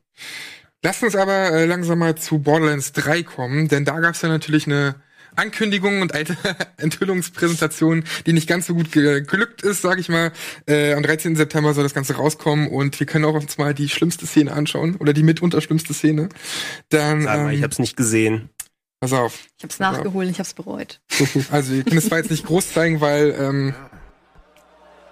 [0.83, 4.67] Lasst uns aber äh, langsam mal zu Borderlands 3 kommen, denn da gab's ja natürlich
[4.67, 4.95] eine
[5.35, 6.37] Ankündigung und eine
[6.77, 10.31] Enthüllungspräsentation, die nicht ganz so gut ge gelückt ist, sage ich mal.
[10.67, 11.35] Äh, am 13.
[11.35, 14.95] September soll das Ganze rauskommen und wir können auch uns mal die schlimmste Szene anschauen
[14.97, 16.29] oder die mitunter schlimmste Szene.
[16.89, 18.49] Dann, Sag mal, ich ähm, habe es nicht gesehen.
[18.99, 19.39] pass auf.
[19.57, 20.99] Ich hab's nachgeholt, ich hab's bereut.
[21.51, 23.73] Also wir können es zwar jetzt nicht groß zeigen, weil ähm,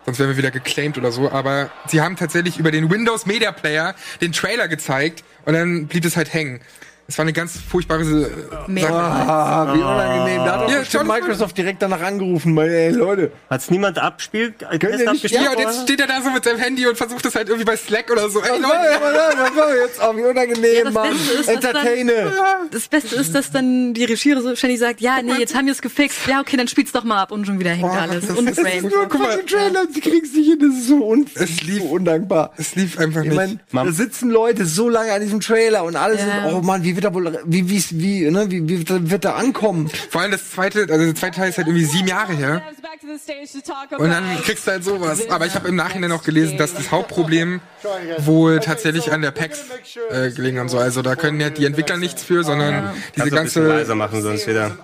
[0.06, 3.52] sonst wären wir wieder geclaimed oder so, aber sie haben tatsächlich über den Windows Media
[3.52, 6.60] Player den Trailer gezeigt und dann blieb es halt hängen.
[7.06, 8.06] Es war eine ganz furchtbare.
[8.06, 8.32] Sache.
[8.92, 10.46] Ah, wie unangenehm.
[10.46, 13.32] Da hat doch Ja, schon- Microsoft direkt danach angerufen, weil, ey, Leute.
[13.50, 14.62] Hat's niemand abspielt?
[14.62, 15.32] Nicht- abgespielt?
[15.34, 17.66] Ja, und jetzt steht er da so mit seinem Handy und versucht das halt irgendwie
[17.66, 18.40] bei Slack oder so.
[18.42, 19.38] Ey, Was Leute, das?
[19.52, 20.00] Was war jetzt?
[20.02, 21.10] Oh, wie unangenehm, Ja, das Mann.
[21.10, 22.34] Beste ist, dass dann- Entertaine.
[22.72, 25.74] Das Beste ist, dass dann die Regie so ständig sagt, ja, nee, jetzt haben wir
[25.74, 26.20] es gefixt.
[26.28, 28.28] Ja, okay, dann spiel's doch mal ab und schon wieder hängt alles.
[28.28, 28.84] das Und ist- Frame.
[28.90, 29.44] Nur Guck mal.
[29.44, 32.52] Trailer, sie kriegen's nicht hin, das ist so, un Es lief- so undankbar.
[32.58, 33.36] es lief einfach Ich nicht.
[33.36, 36.48] meine, Man- da sitzen Leute so lange an diesem Trailer und alles Ja.
[36.48, 39.36] ist, oh Mann, wie wird er wohl, wie, wie, wie, ne, wie, wie wird er
[39.36, 39.90] ankommen?
[40.10, 42.62] Vor allem das zweite, also der zweite Teil ist halt irgendwie sieben Jahre her.
[43.98, 45.30] Und dann kriegst du halt sowas.
[45.30, 47.62] Aber ich habe im Nachhinein auch gelesen, dass das Hauptproblem
[48.20, 49.66] wohl tatsächlich an der PAX
[50.10, 50.82] äh, gelegen haben soll.
[50.82, 54.78] Also da können ja die Entwickler nichts für, sondern diese ganze, leiser machen, sonst wieder.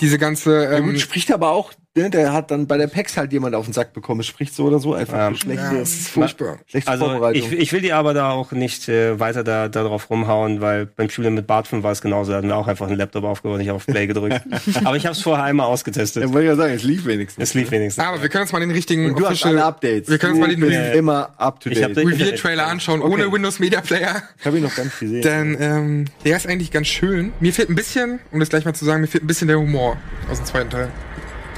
[0.00, 3.32] diese ganze, ähm, Gut, spricht aber auch, ne, der hat dann bei der PAX halt
[3.32, 4.20] jemand auf den Sack bekommen.
[4.20, 5.26] Es spricht so oder so einfach Ja.
[5.28, 6.58] eine schlechte, ja, furchtbar.
[6.66, 7.52] schlechte Also Vorbereitung.
[7.52, 10.86] ich, ich will die aber da auch nicht äh, weiter da, da drauf rumhauen, weil
[10.86, 12.30] beim Spielen mit Bartfilm war es genauso.
[12.32, 14.40] Da hatten wir auch einfach einen Laptop aufgebaut und ich auf Play gedrückt.
[14.84, 16.22] aber ich habe es vorher einmal ausgetestet.
[16.22, 17.42] ja, wollte ich ja sagen, es lief wenigstens.
[17.42, 18.04] Es lief wenigstens.
[18.04, 20.08] Aber wir können uns mal den richtigen Und du hast alle Updates.
[20.10, 22.06] wir können uns mal den Re immer up to Ich hab date.
[22.06, 23.32] Reveal-Trailer anschauen, ohne Okay.
[23.32, 24.22] Windows Media Player.
[24.38, 25.22] Ich habe ihn noch gar nicht gesehen.
[25.22, 27.32] Denn ähm, der ist eigentlich ganz schön.
[27.40, 29.58] Mir fehlt ein bisschen, um das gleich mal zu sagen, mir fehlt ein bisschen der
[29.58, 29.96] Humor
[30.30, 30.88] aus dem zweiten Teil.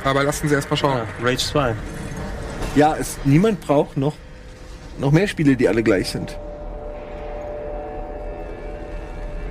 [0.05, 0.99] Aber lassen Sie erst mal schauen.
[0.99, 1.74] Ja, Rage 2.
[2.76, 4.14] Ja, es, niemand braucht noch,
[4.99, 6.36] noch mehr Spiele, die alle gleich sind.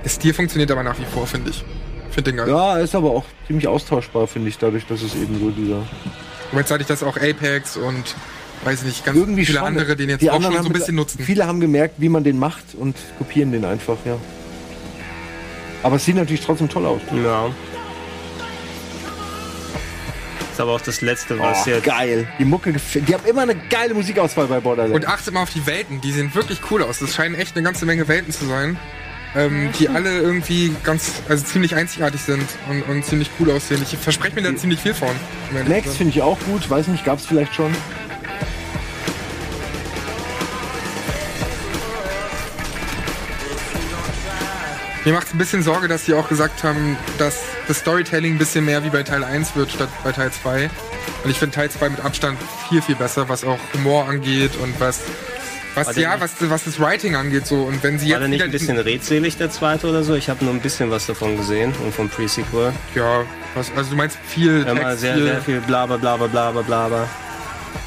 [0.04, 1.64] Der Stil funktioniert aber nach wie vor, finde ich.
[2.10, 2.48] Finde den geil.
[2.48, 5.78] Ja, ist aber auch ziemlich austauschbar, finde ich, dadurch, dass es eben so dieser.
[6.52, 8.14] Und jetzt hatte ich das auch Apex und
[8.64, 9.66] weiß nicht, ganz Irgendwie viele schon.
[9.66, 11.22] andere, den jetzt Die auch anderen schon so ein bisschen nutzen.
[11.22, 14.16] Viele haben gemerkt, wie man den macht und kopieren den einfach, ja.
[15.82, 17.00] Aber es sieht natürlich trotzdem toll aus.
[17.22, 17.50] Ja.
[20.58, 21.84] Ist aber auch das letzte, was Oh, jetzt.
[21.84, 22.26] geil.
[22.40, 23.08] Die Mucke gefällt.
[23.08, 24.96] Die haben immer eine geile Musikauswahl bei Borderlands.
[24.96, 26.98] Und achtet mal auf die Welten, die sehen wirklich cool aus.
[26.98, 28.76] Das scheinen echt eine ganze Menge Welten zu sein.
[29.36, 33.80] Ähm, die alle irgendwie ganz, also ziemlich einzigartig sind und, und ziemlich cool aussehen.
[33.88, 35.10] Ich verspreche mir da ziemlich viel von.
[35.68, 36.68] Next finde ich auch gut.
[36.68, 37.72] Weiß nicht, gab's vielleicht schon.
[45.08, 48.38] Mir macht es ein bisschen Sorge, dass sie auch gesagt haben, dass das Storytelling ein
[48.38, 50.68] bisschen mehr wie bei Teil 1 wird statt bei Teil 2.
[51.24, 52.36] Und ich finde Teil 2 mit Abstand
[52.68, 55.00] viel, viel besser, was auch Humor angeht und was,
[55.74, 57.46] was ja, nicht- was, was das Writing angeht.
[57.46, 57.62] So.
[57.62, 60.14] Und wenn sie War der nicht ein bisschen redselig, der zweite oder so?
[60.14, 62.74] Ich habe nur ein bisschen was davon gesehen und vom Pre-Sequel.
[62.94, 63.22] Ja,
[63.54, 67.08] was, also du meinst viel Immer Text, sehr, viel, sehr viel Blabla, Blabla, Blabla, Blabla.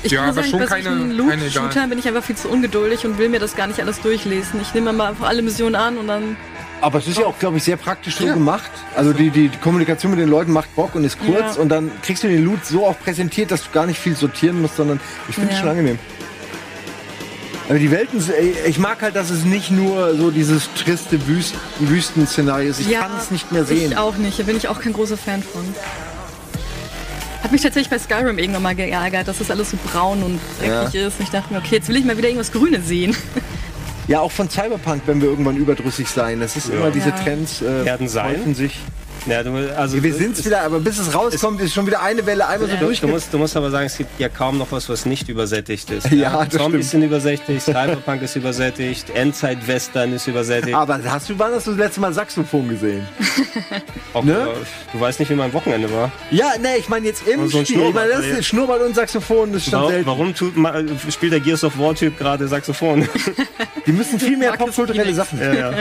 [0.02, 1.38] Ich Ja, muss aber sagen, schon bei keine- solchen keine egal.
[1.44, 4.60] Loot-Shootern bin ich einfach viel zu ungeduldig und will mir das gar nicht alles durchlesen.
[4.60, 6.36] Ich nehme mal einfach alle Missionen an und dann
[6.82, 8.34] Aber es ist ja auch, glaube ich, sehr praktisch so Ja.
[8.34, 8.72] gemacht.
[8.96, 11.62] Also die, die, Kommunikation mit den Leuten macht Bock und ist kurz Ja.
[11.62, 14.62] und dann kriegst du den Loot so auch präsentiert, dass du gar nicht viel sortieren
[14.62, 15.62] musst, sondern ich finde es Ja.
[15.62, 16.00] schon angenehm.
[17.70, 18.22] Aber die Welten,
[18.68, 22.82] ich mag halt, dass es nicht nur so dieses triste Wüsten, Wüstenszenario ist.
[22.82, 23.92] Ich kann es nicht mehr sehen.
[23.92, 24.38] Ich auch nicht.
[24.40, 25.64] Da bin ich auch kein großer Fan von.
[27.44, 30.96] Hat mich tatsächlich bei Skyrim irgendwann mal geärgert, dass das alles so braun und dreckig
[30.96, 31.20] ist.
[31.20, 33.16] Und ich dachte mir, okay, jetzt will ich mal wieder irgendwas Grünes sehen.
[34.08, 36.40] Ja, auch von Cyberpunk, wenn wir irgendwann überdrüssig sein.
[36.40, 37.16] Das ist immer diese Ja.
[37.16, 38.38] Trends äh, Werden sein.
[38.38, 38.80] häufen sich.
[39.28, 42.26] Ja, du, also Wir sind es wieder, aber bis es rauskommt, ist schon wieder eine
[42.26, 43.02] Welle einmal so Du, durch.
[43.02, 45.90] du, musst, du musst aber sagen, es gibt ja kaum noch was, was nicht übersättigt
[45.92, 46.10] ist.
[46.12, 47.02] Ja, das Zombies stimmt.
[47.02, 50.76] sind übersättigt, Cyberpunk ist übersättigt, Endzeit-Western ist übersättigt.
[50.76, 53.08] Aber hast du, wann hast du das letzte Mal Saxophon gesehen?
[54.14, 54.34] Auch, ne?
[54.34, 54.48] äh,
[54.94, 56.12] Du weißt nicht, wie mein Wochenende war.
[56.32, 57.80] Ja, ne, ich meine jetzt im So Spiel.
[57.90, 60.06] Ich meine, das ist Schnurrbart und Saxophon, das ist schon Warum, selten.
[60.08, 63.08] warum tut, ma- spielt der Gears of War-Typ gerade Saxophon?
[63.86, 65.14] Die müssen viel mehr popkulturelle.
[65.14, 65.40] Sachen.
[65.40, 65.72] ja, ja.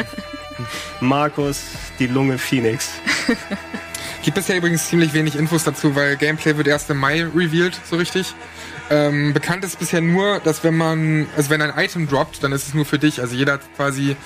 [1.00, 1.62] Markus,
[1.98, 2.90] die Lunge Phoenix.
[4.22, 7.96] Gibt bisher übrigens ziemlich wenig Infos dazu, weil Gameplay wird erst im Mai revealed, so
[7.96, 8.34] richtig.
[8.90, 12.68] Ähm, bekannt ist bisher nur, dass wenn man, also wenn ein Item droppt, dann ist
[12.68, 13.20] es nur für dich.
[13.20, 14.16] Also jeder hat quasi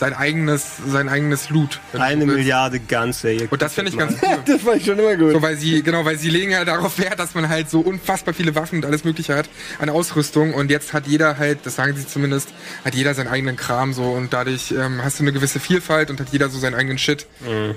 [0.00, 1.78] sein eigenes, sein eigenes Loot.
[1.92, 2.24] Eine.
[2.24, 4.38] Milliarde ihr Und das finde ich ganz cool.
[4.46, 5.32] das war ich schon immer gut.
[5.32, 8.32] So, weil sie, genau, weil sie legen ja darauf Wert, dass man halt so unfassbar
[8.32, 10.54] viele Waffen und alles Mögliche hat an Ausrüstung.
[10.54, 12.48] Und jetzt hat jeder halt, das sagen sie zumindest,
[12.82, 16.18] hat jeder seinen eigenen Kram so und dadurch ähm, hast du eine gewisse Vielfalt und
[16.18, 17.26] hat jeder so seinen eigenen Shit.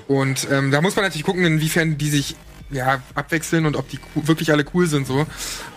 [0.08, 2.38] Und ähm, da muss man natürlich gucken, inwiefern die sich
[2.72, 5.26] ja abwechseln und ob die wirklich alle cool sind so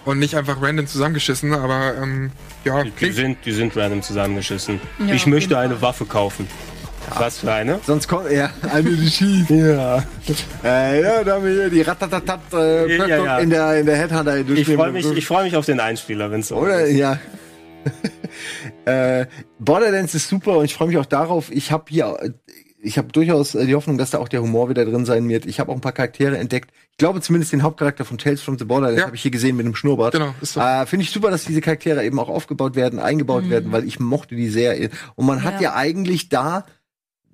[0.04, 1.52] und nicht einfach random zusammengeschissen.
[1.52, 2.30] Aber ähm,
[2.64, 4.80] ja, Die sind, die sind random zusammengeschissen.
[5.06, 5.82] Ja, ich möchte eine Fall.
[5.82, 6.46] Waffe kaufen.
[7.18, 7.78] Was für eine?
[7.86, 9.50] Sonst kommt ja eine die schießt.
[9.50, 10.02] Ja.
[10.64, 13.38] Äh, ja, da haben wir hier die Ratatatat äh, Ja, ja, ja.
[13.38, 16.40] in der in der Headhunter Ich freue mich, ich freu mich auf den Einspieler, wenn
[16.40, 16.96] es so Oder ist.
[16.96, 17.18] ja.
[18.84, 19.26] äh,
[19.60, 21.50] Borderlands ist super und ich freue mich auch darauf.
[21.52, 22.30] Ich habe hier, äh,
[22.86, 25.44] ich habe durchaus äh, die Hoffnung, dass da auch der Humor wieder drin sein wird.
[25.46, 26.70] Ich habe auch ein paar Charaktere entdeckt.
[26.92, 29.06] Ich glaube zumindest den Hauptcharakter von Tales from the Borderlands Ja.
[29.06, 30.12] habe ich hier gesehen mit einem Schnurrbart.
[30.14, 30.60] Genau, ist so.
[30.60, 34.00] Äh, Finde ich super, dass diese Charaktere eben auch aufgebaut werden, eingebaut werden, weil ich
[34.00, 34.88] mochte die sehr.
[35.16, 35.72] Und man hat Ja.
[35.72, 36.64] ja eigentlich da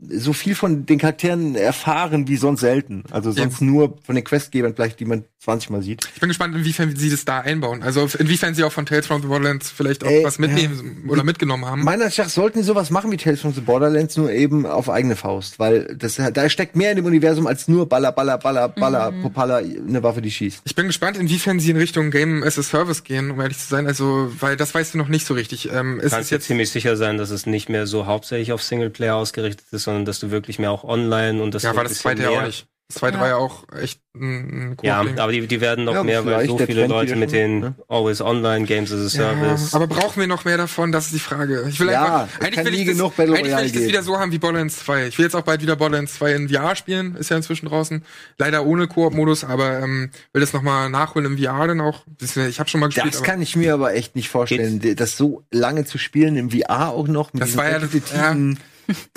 [0.09, 3.05] so viel von den Charakteren erfahren wie sonst selten.
[3.11, 3.43] Also Ja.
[3.43, 6.07] sonst nur von den Questgebern vielleicht, die man 20 Mal sieht.
[6.15, 7.83] ich bin gespannt, inwiefern sie das da einbauen.
[7.83, 11.25] Also inwiefern sie auch von Tales from the Borderlands vielleicht auch Ey, was mitnehmen oder
[11.25, 11.83] mitgenommen haben.
[11.85, 14.89] Meiner Ansicht nach sollten die sowas machen wie Tales from the Borderlands, nur eben auf
[14.89, 18.69] eigene Faust, weil das, da steckt mehr in dem Universum als nur Baller, Baller, Baller,
[18.69, 20.63] Baller, Popala, eine Waffe, die schießt.
[20.65, 23.67] Ich bin gespannt, inwiefern sie in Richtung Game as a Service gehen, um ehrlich zu
[23.69, 23.87] sein.
[23.87, 25.71] Also, weil das weißt du noch nicht so richtig.
[25.73, 28.53] Ähm, ist es kannst dir jetzt ziemlich sicher sein, dass es nicht mehr so hauptsächlich
[28.53, 31.85] auf Singleplayer ausgerichtet ist, sondern dass du wirklich mehr auch online und das ja, war
[31.85, 32.67] das zweite ja auch nicht.
[32.89, 33.23] Das zweite Ja.
[33.23, 35.19] war ja auch echt ein, ein Ja, Ding.
[35.19, 37.61] aber die, die werden noch Ja, mehr, weil so viele Trend Leute mit schon, den
[37.61, 37.75] ne?
[37.89, 39.73] Always Online Games as a Service.
[39.73, 40.93] Ja, aber brauchen wir noch mehr davon?
[40.93, 41.65] Das ist die Frage.
[41.71, 44.31] Ich will Ja, einfach, eigentlich will ich das, eigentlich will ich das wieder so haben
[44.31, 45.07] wie Borderlands 2.
[45.07, 47.17] Ich will jetzt auch bald wieder Borderlands 2 in VR spielen.
[47.17, 48.05] Ist ja inzwischen draußen.
[48.37, 52.03] Leider ohne Koop-Modus, aber ähm, will das nochmal nachholen im VR dann auch.
[52.21, 55.45] Ich habe schon mal gespielt, Das kann ich mir aber echt nicht vorstellen, das so
[55.51, 58.59] lange zu spielen im VR auch noch mit Das war ja das- repetitiven-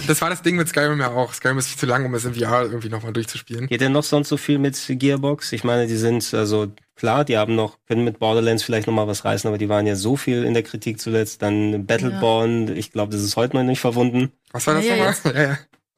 [0.08, 1.34] das war das Ding mit Skyrim ja auch.
[1.34, 3.68] Skyrim ist viel zu lang, um es im VR irgendwie nochmal durchzuspielen.
[3.68, 5.52] Geht denn noch sonst so viel mit Gearbox?
[5.54, 9.08] Ich meine, die sind also klar, die haben noch können mit Borderlands vielleicht noch mal
[9.08, 11.42] was reißen, aber die waren ja so viel in der Kritik zuletzt.
[11.42, 14.32] Dann Battleborn, ich glaube, das ist heute noch nicht verwunden.
[14.52, 15.36] Was war das Ja, ja, nochmal?
[15.36, 15.58] Ja, ja.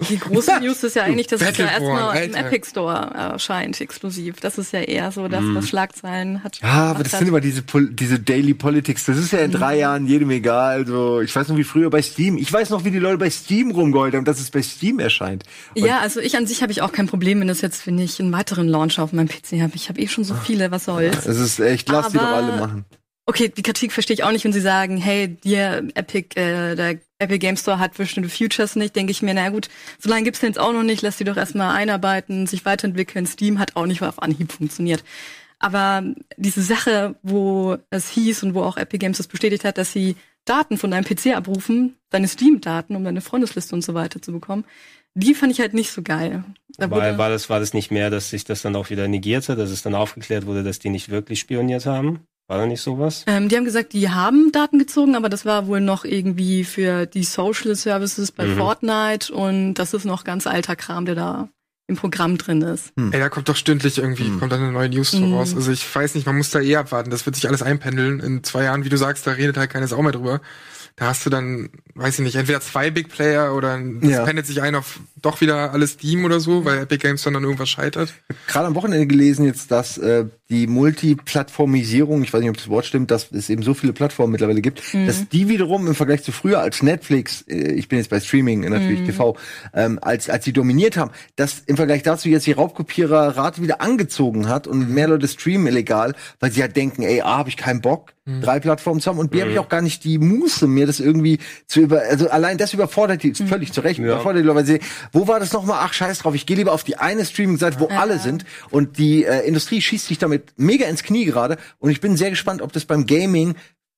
[0.10, 2.36] Die große News ist ja eigentlich, dass es ja erstmal im.
[2.36, 4.40] Epic Store erscheint, exklusiv.
[4.40, 6.60] Das ist ja eher so, dass das Schlagzeilen hat.
[6.62, 7.20] Ja, aber das hat.
[7.20, 9.06] sind immer diese, Pol diese Daily Politics.
[9.06, 10.78] Das ist ja in drei Jahren jedem egal.
[10.82, 12.38] Also, ich weiß noch, wie früher bei Steam.
[12.38, 15.44] Ich weiß noch, wie die Leute bei Steam rumgeheult haben, dass es bei Steam erscheint.
[15.76, 17.98] Und Ja, also ich an sich habe ich auch kein Problem, wenn das jetzt, wenn
[17.98, 19.72] ich einen weiteren Launcher auf meinem PC habe.
[19.76, 21.26] Ich habe eh schon so viele, was soll's.
[21.26, 22.86] Es ist echt, lass die doch Aber- alle machen.
[23.30, 27.00] Okay, die Kritik verstehe ich auch nicht, wenn sie sagen, hey, dir Epic, äh, der
[27.20, 29.68] Epic Game Store hat bestimmte Futures nicht, denke ich mir, na gut,
[30.00, 33.26] so lange gibt's den jetzt auch noch nicht, lass die doch erstmal einarbeiten, sich weiterentwickeln.
[33.26, 35.04] Steam hat auch nicht auf Anhieb funktioniert.
[35.60, 36.04] Aber
[36.38, 40.16] diese Sache, wo es hieß und wo auch Epic Games das bestätigt hat, dass sie
[40.46, 44.64] Daten von deinem PC abrufen, deine Steam-Daten, um deine Freundesliste und so weiter zu bekommen,
[45.16, 46.46] die fand ich halt nicht so geil.
[46.78, 49.58] Da War, war, das, war das nicht mehr, dass sich das dann auch wieder negierte,
[49.58, 52.22] dass es dann aufgeklärt wurde, dass die nicht wirklich spioniert haben?
[52.48, 53.24] War da nicht sowas?
[53.28, 57.06] Ähm, die haben gesagt, die haben Daten gezogen, aber das war wohl noch irgendwie für
[57.06, 58.58] die Social Services bei Mhm.
[58.58, 61.50] Fortnite und das ist noch ganz alter Kram, der da
[61.90, 62.92] im Programm drin ist.
[62.98, 64.40] Ey, da kommt doch stündlich irgendwie, Hm.
[64.40, 65.34] kommt dann eine neue News Hm.
[65.34, 65.54] raus.
[65.56, 67.10] Also ich weiß nicht, man muss da eh abwarten.
[67.10, 68.20] Das wird sich alles einpendeln.
[68.20, 70.42] In zwei Jahren, wie du sagst, da redet halt keine Sau mehr drüber.
[70.98, 74.26] Da hast du dann, weiß ich nicht, entweder zwei Big Player oder das Ja.
[74.26, 77.44] pendelt sich ein auf doch wieder alles Steam oder so, weil Epic Games dann, dann
[77.44, 78.14] irgendwas scheitert.
[78.48, 82.86] Gerade am Wochenende gelesen jetzt, dass äh, die Multiplattformisierung, ich weiß nicht, ob das Wort
[82.86, 86.32] stimmt, dass es eben so viele Plattformen mittlerweile gibt, dass die wiederum im Vergleich zu
[86.32, 89.36] früher als Netflix, äh, ich bin jetzt bei Streaming äh, natürlich TV,
[89.74, 94.48] ähm, als als sie dominiert haben, dass im Vergleich dazu jetzt die Raubkopiererrate wieder angezogen
[94.48, 97.82] hat und mehr Leute streamen illegal, weil sie halt denken, ey, A, habe ich keinen
[97.82, 100.86] Bock, drei Plattformen zu haben und B, habe ich auch gar nicht die Muße, mir
[100.86, 104.58] das irgendwie zu über, also allein das überfordert die völlig zu Recht, überfordert die Leute,
[104.58, 104.80] weil sie,
[105.14, 105.80] wo war das nochmal?
[105.82, 109.24] Ach, scheiß drauf, ich gehe lieber auf die eine Streaming-Seite, wo alle sind und die
[109.24, 111.58] äh, Industrie schießt sich damit mega ins Knie gerade.
[111.80, 113.56] Und ich bin sehr gespannt, ob das beim Gaming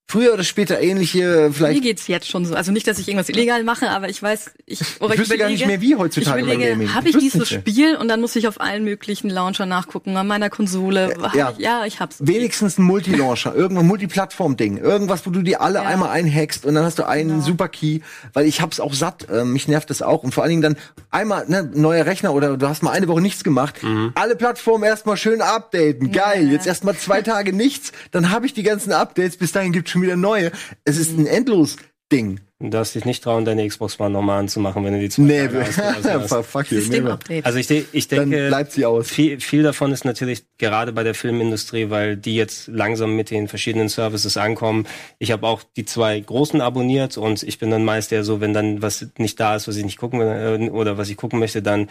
[0.09, 2.55] früher oder später ähnliche, Mir vielleicht geht's jetzt schon so.
[2.55, 5.49] Also nicht, dass ich irgendwas illegal mache, aber ich weiß, ich, oder Ich wüsste gar
[5.49, 6.93] nicht mehr, wie heutzutage ich bei überlege, Gaming.
[6.95, 7.47] habe Ich ich dieses.
[7.49, 11.13] Spiel und dann muss ich auf allen möglichen Launcher nachgucken, an meiner Konsole.
[11.21, 11.53] Hab ja.
[11.55, 12.17] ich, ja, ich hab's.
[12.21, 15.83] wenigstens ein Multilauncher, irgendein Multiplattform-Ding, irgendwas, wo du die alle Ja.
[15.85, 17.41] einmal einhackst und dann hast du einen Genau.
[17.45, 17.99] super Key,
[18.33, 20.77] weil ich hab's auch satt, äh, mich nervt das auch und vor allen Dingen dann
[21.11, 23.75] einmal ne, neuer Rechner oder du hast mal eine Woche nichts gemacht,
[24.15, 26.53] alle Plattformen erstmal schön updaten, geil, Ja.
[26.53, 29.98] jetzt erstmal zwei Tage nichts, dann habe ich die ganzen Updates, bis dahin gibt's schon
[30.01, 30.51] wieder neue.
[30.83, 31.77] Es ist ein endlos
[32.11, 32.39] Ding.
[32.61, 35.47] Du darfst dich nicht trauen, deine Xbox One nochmal anzumachen, wenn du die zwei Nee,
[35.47, 36.47] Tage ausgelassen hast.
[36.47, 36.81] fuck you.
[37.29, 37.41] Nee.
[37.43, 39.07] Also ich, de ich dann denke, bleibt sie aus.
[39.07, 43.47] viel, viel davon ist natürlich gerade bei der Filmindustrie, weil die jetzt langsam mit den
[43.47, 44.87] verschiedenen Services ankommen.
[45.19, 48.53] Ich habe auch die zwei großen abonniert und ich bin dann meist eher so, wenn
[48.53, 51.39] dann was nicht da ist, was ich nicht gucken will äh, oder was ich gucken
[51.39, 51.87] möchte, dann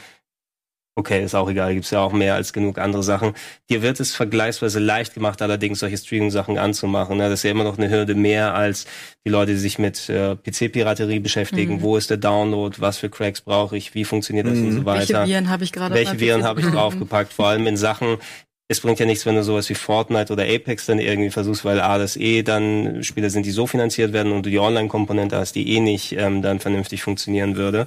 [0.98, 3.34] okay, ist auch egal, gibt's ja auch mehr als genug andere Sachen.
[3.70, 7.18] Dir wird es vergleichsweise leicht gemacht, allerdings solche Streaming-Sachen anzumachen.
[7.18, 7.30] Ne?
[7.30, 8.86] Das ist ja immer noch eine Hürde mehr als
[9.24, 11.76] die Leute, die sich mit äh, PC-Piraterie beschäftigen.
[11.76, 11.82] Mhm.
[11.82, 12.76] Wo ist der Download?
[12.80, 13.94] Was für Cracks brauche ich?
[13.94, 15.26] Wie funktioniert das und so Welche weiter?
[15.26, 15.94] Viren habe ich gerade?
[15.94, 17.32] Welche Viren habe ich draufgepackt?
[17.32, 18.18] Vor allem in Sachen,
[18.70, 21.80] es bringt ja nichts, wenn du sowas wie Fortnite oder Apex dann irgendwie versuchst, weil
[21.80, 25.54] A, das eh dann Spiele sind, die so finanziert werden und du die Online-Komponente hast,
[25.54, 27.86] die eh nicht ähm, dann vernünftig funktionieren würde,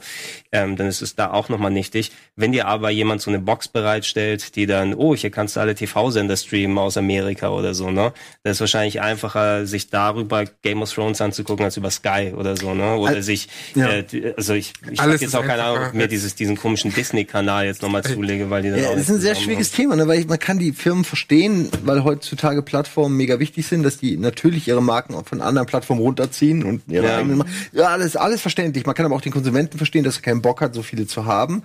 [0.51, 2.11] ähm, dann ist es da auch nochmal nichtig.
[2.35, 5.75] Wenn dir aber jemand so eine Box bereitstellt, die dann, oh, hier kannst du alle
[5.75, 8.11] TV-Sender streamen aus Amerika oder so, ne?
[8.41, 12.73] Das ist wahrscheinlich einfacher, sich darüber Game of Thrones anzugucken, als über Sky oder so,
[12.73, 12.95] ne?
[12.95, 13.87] Oder Al- sich, ja.
[13.87, 16.57] äh, also ich, ich hab Alles jetzt auch keine Ahnung, ob ich mir dieses, diesen
[16.57, 19.69] komischen Disney-Kanal jetzt nochmal zulege, weil die dann Ja, auch das ist ein sehr schwieriges
[19.69, 20.07] Thema, ne?
[20.07, 24.17] weil ich, man kann die Firmen verstehen, weil heutzutage Plattformen mega wichtig sind, dass die
[24.17, 27.17] natürlich ihre Marken auch von anderen Plattformen runterziehen und ihre Ja.
[27.17, 27.39] eigenen.
[27.39, 28.85] Ma- Ja, alles, alles verständlich.
[28.85, 31.25] Man kann aber auch den Konsumenten verstehen, dass er keinen Bock hat, so viele zu
[31.25, 31.63] haben.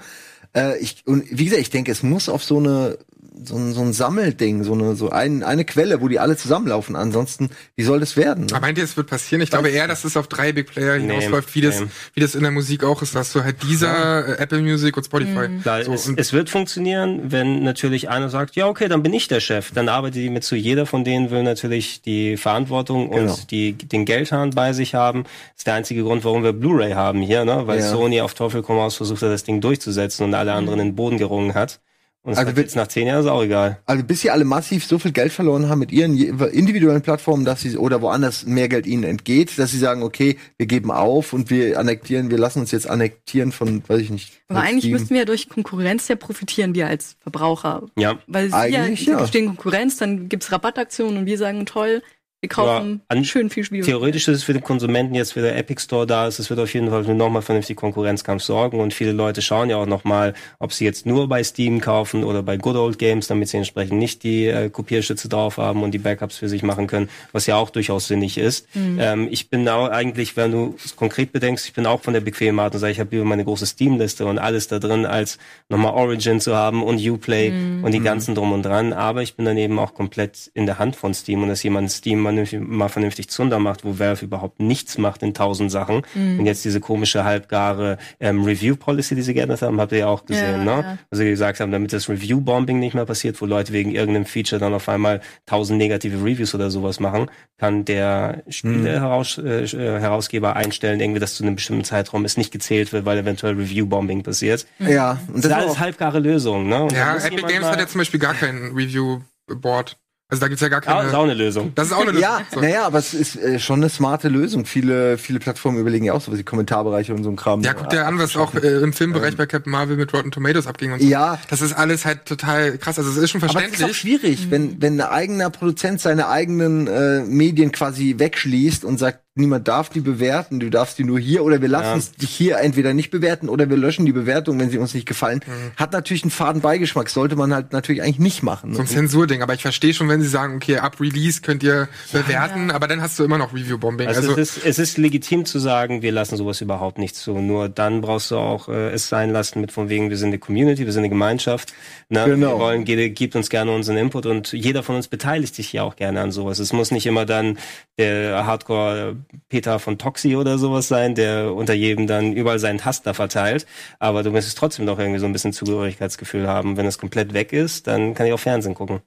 [0.54, 2.98] Äh, ich, und wie gesagt, ich denke, es muss auf so eine
[3.44, 6.96] so ein, so ein Sammelding, so eine so ein, eine Quelle, wo die alle zusammenlaufen.
[6.96, 8.46] Ansonsten, wie soll das werden?
[8.50, 9.42] Aber meint ihr, es wird passieren?
[9.42, 11.82] Ich glaube eher, dass es auf drei Big Player hinausläuft, wie das,
[12.14, 15.04] wie das in der Musik auch ist, dass du halt dieser, äh, Apple Music und
[15.04, 15.48] Spotify.
[15.62, 19.12] Klar, So, es, und es wird funktionieren, wenn natürlich einer sagt, ja, okay, dann bin
[19.12, 19.70] ich der Chef.
[19.72, 20.56] Dann arbeitet die mit zu.
[20.56, 23.32] Jeder von denen will natürlich die Verantwortung Genau.
[23.32, 25.24] und die, den Geldhahn bei sich haben.
[25.24, 27.66] Das ist der einzige Grund, warum wir Blu-ray haben hier, ne?
[27.66, 27.90] weil Ja.
[27.90, 30.96] Sony auf Teufel komm raus versucht hat, das Ding durchzusetzen und alle anderen in den
[30.96, 31.80] Boden gerungen hat.
[32.26, 33.78] Und Also jetzt nach zehn Jahren ist auch egal.
[33.86, 37.60] Also bis sie alle massiv so viel Geld verloren haben mit ihren individuellen Plattformen, dass
[37.60, 41.50] sie oder woanders mehr Geld ihnen entgeht, dass sie sagen, okay, wir geben auf und
[41.50, 44.32] wir annektieren, wir lassen uns jetzt annektieren von, weiß ich nicht.
[44.48, 44.92] Aber eigentlich Steam.
[44.94, 47.84] müssten wir ja durch Konkurrenz ja profitieren, wir als Verbraucher.
[47.96, 48.18] Ja.
[48.26, 49.20] Weil sie Eigentlich ja, ja.
[49.20, 52.02] sie stehen Konkurrenz, dann gibt's Rabattaktionen und wir sagen, toll,
[52.46, 53.82] wir kaufen Ja, an- schön viel Spiel.
[53.82, 56.60] Theoretisch ist es für den Konsumenten jetzt, für der Epic Store da ist, es wird
[56.60, 60.34] auf jeden Fall für nochmal vernünftig Konkurrenzkampf sorgen und viele Leute schauen ja auch nochmal,
[60.58, 63.98] ob sie jetzt nur bei Steam kaufen oder bei Good Old Games, damit sie entsprechend
[63.98, 67.56] nicht die äh, Kopierschütze drauf haben und die Backups für sich machen können, was ja
[67.56, 68.66] auch durchaus sinnig ist.
[68.74, 72.20] Ähm, ich bin auch eigentlich, wenn du es konkret bedenkst, ich bin auch von der
[72.20, 75.38] bequemen Art und sage, ich habe über meine große Steam-Liste und alles da drin, als
[75.68, 77.50] nochmal Origin zu haben und Uplay
[77.82, 80.78] und die ganzen drum und dran, aber ich bin dann eben auch komplett in der
[80.78, 84.60] Hand von Steam und dass jemand Steam mal, mal vernünftig Zunder macht, wo Valve überhaupt
[84.60, 89.62] nichts macht in tausend Sachen und jetzt diese komische halbgare ähm, Review-Policy, die sie geändert
[89.62, 90.82] haben, habt ihr ja auch gesehen, Ja, ne?
[90.82, 90.98] ja.
[91.10, 94.60] Also sie gesagt haben, damit das Review-Bombing nicht mehr passiert, wo Leute wegen irgendeinem Feature
[94.60, 100.56] dann auf einmal tausend negative Reviews oder sowas machen, kann der Spiele-Herausgeber äh, äh, Herausgeber
[100.56, 104.66] einstellen, irgendwie, dass zu einem bestimmten Zeitraum es nicht gezählt wird, weil eventuell Review-Bombing passiert.
[104.78, 106.82] Ja, und Das das war alles halbgare Lösungen, ne?
[106.82, 109.96] Und ja, Epic Games hat ja zum Beispiel gar kein Review-Board.
[110.28, 111.32] Also da gibt's ja gar Ah, ist auch keine.
[111.32, 111.70] eine Lösung.
[111.76, 112.22] Das ist auch eine Lösung.
[112.22, 112.60] ja, So.
[112.60, 114.64] naja, aber es ist äh, schon eine smarte Lösung.
[114.66, 117.60] Viele, viele Plattformen überlegen ja auch sowas wie Kommentarbereiche und so ein Kram.
[117.62, 120.66] Ja, guck dir an, was auch äh, im Filmbereich bei Captain Marvel mit Rotten Tomatoes
[120.66, 121.06] abging und so.
[121.06, 121.38] Ja.
[121.48, 122.98] Das ist alles halt total krass.
[122.98, 123.90] Also es ist schon Aber es ist verständlich.
[123.90, 129.20] auch schwierig, wenn, wenn ein eigener Produzent seine eigenen äh, Medien quasi wegschließt und sagt,
[129.36, 131.96] niemand darf die bewerten, du darfst die nur hier oder wir lassen Ja.
[131.96, 135.06] es dich hier entweder nicht bewerten oder wir löschen die Bewertung, wenn sie uns nicht
[135.06, 135.40] gefallen.
[135.76, 138.74] Hat natürlich einen faden Beigeschmack, sollte man halt natürlich eigentlich nicht machen.
[138.74, 139.42] so ein Zensurding.
[139.42, 143.00] Aber ich verstehe schon, wenn sie sagen, okay, ab Release könnt ihr bewerten, aber dann
[143.02, 144.08] hast du immer noch Review-Bombing.
[144.08, 147.38] Also, Also, es, ist, es ist legitim zu sagen, wir lassen sowas überhaupt nicht zu.
[147.38, 150.38] Nur dann brauchst du auch äh, es sein lassen mit von wegen, wir sind eine
[150.38, 151.74] Community, wir sind eine Gemeinschaft.
[152.08, 152.24] Ne?
[152.24, 152.54] Genau.
[152.54, 155.82] Wir wollen, jede gibt uns gerne unseren Input und jeder von uns beteiligt sich ja
[155.82, 156.58] auch gerne an sowas.
[156.58, 157.58] Es muss nicht immer dann
[157.98, 159.16] der Hardcore
[159.48, 163.66] Peter von Toxi oder sowas sein, der unter jedem dann überall seinen Hass da verteilt.
[163.98, 166.76] Aber du müsstest trotzdem doch irgendwie so ein bisschen Zugehörigkeitsgefühl haben.
[166.76, 169.00] Wenn es komplett weg ist, dann kann ich auch Fernsehen gucken.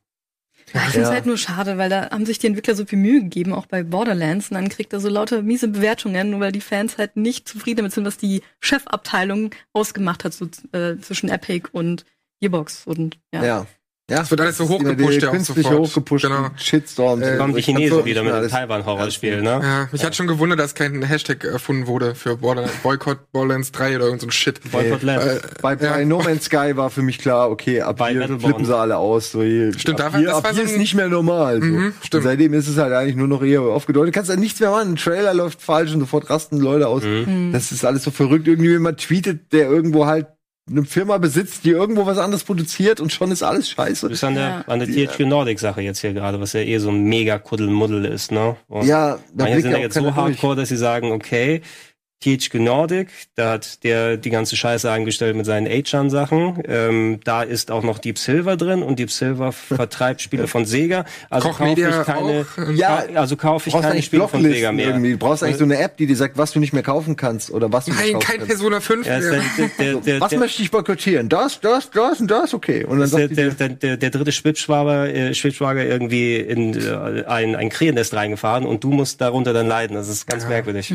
[0.66, 1.14] Ich finde es Ja.
[1.16, 3.82] halt nur schade, weil da haben sich die Entwickler so viel Mühe gegeben, auch bei
[3.82, 7.48] Borderlands, und dann kriegt er so lauter miese Bewertungen, nur weil die Fans halt nicht
[7.48, 12.06] zufrieden damit sind, was die Chefabteilung ausgemacht hat, so äh, zwischen Epic und
[12.40, 13.44] Gearbox und ja.
[13.44, 13.66] ja.
[14.10, 15.88] Ja, Es wird alles so hochgepusht, ja, auch künstlich sofort.
[15.88, 16.48] hochgepusht, Genau.
[16.58, 17.26] Shitstorms.
[17.26, 19.60] Äh, Kommen die Chinesen auch wieder mit dem Taiwan-Horrorspiel, ne?
[19.62, 23.96] ja, mich hat schon gewundert, dass kein Hashtag erfunden wurde für Borderlands, Boycott Borderlands 3
[23.98, 24.60] oder irgend so ein Shit.
[24.72, 25.24] Boycott Land.
[25.24, 26.06] Äh, Bei, bei Ja.
[26.06, 28.42] No Man's Sky war für mich klar, okay, ab Bei hier Battleborn.
[28.54, 29.32] flippen sie alle aus.
[29.32, 31.08] So hier, Stimmt, ab da war- hier, das ab war hier so ist nicht mehr
[31.08, 31.60] normal.
[31.62, 31.66] So.
[31.68, 32.24] Mhm, stimmt.
[32.26, 34.10] Und seitdem ist es halt eigentlich nur noch eher aufgedeutet.
[34.14, 34.94] Du kannst halt nichts mehr machen.
[34.94, 37.04] Ein Trailer läuft falsch und sofort rasten Leute aus.
[37.04, 37.52] Mhm.
[37.54, 38.48] Das ist alles so verrückt.
[38.48, 40.28] Irgendwie jemand tweetet, der irgendwo halt
[40.70, 44.06] eine Firma besitzt, die irgendwo was anderes produziert und schon ist alles scheiße.
[44.08, 44.64] Du bist an der, Ja.
[44.68, 48.06] an der THQ Nordic Sache jetzt hier gerade, was ja eh so ein mega Kuddelmuddel
[48.06, 48.56] ist, ne?
[48.68, 50.26] Und Ja, da manche sind ja jetzt so keiner durch.
[50.28, 51.62] hardcore, dass sie sagen, okay,
[52.22, 56.62] THQ Nordic, da hat der die ganze Scheiße eingestellt mit seinen Achan-Sachen.
[56.68, 61.06] Ähm, da ist auch noch Deep Silver drin und Deep Silver vertreibt Spiele von Sega.
[61.30, 64.72] Also Koch kaufe ich keine, auch, ähm, Ja, also kaufe ich keine Spiele von Sega
[64.74, 64.88] mehr.
[64.88, 65.12] irgendwie.
[65.14, 67.52] Du brauchst eigentlich so eine App, die dir sagt, was du nicht mehr kaufen kannst
[67.52, 68.50] oder was du nicht Nein, kaufen kein kannst.
[68.50, 69.30] Persona 5 Ja, mehr.
[69.32, 71.30] der, der, der, der, Was der, möchte ich boykottieren?
[71.30, 72.84] Das, das, das und das, okay.
[72.84, 76.74] Und dann der, sagt die der, der, der, der dritte Schwibschwager, äh, Schwibschwager irgendwie in
[76.76, 79.96] äh, ein, ein Krähennest reingefahren und du musst darunter dann leiden.
[79.96, 80.94] Das ist ganz merkwürdig.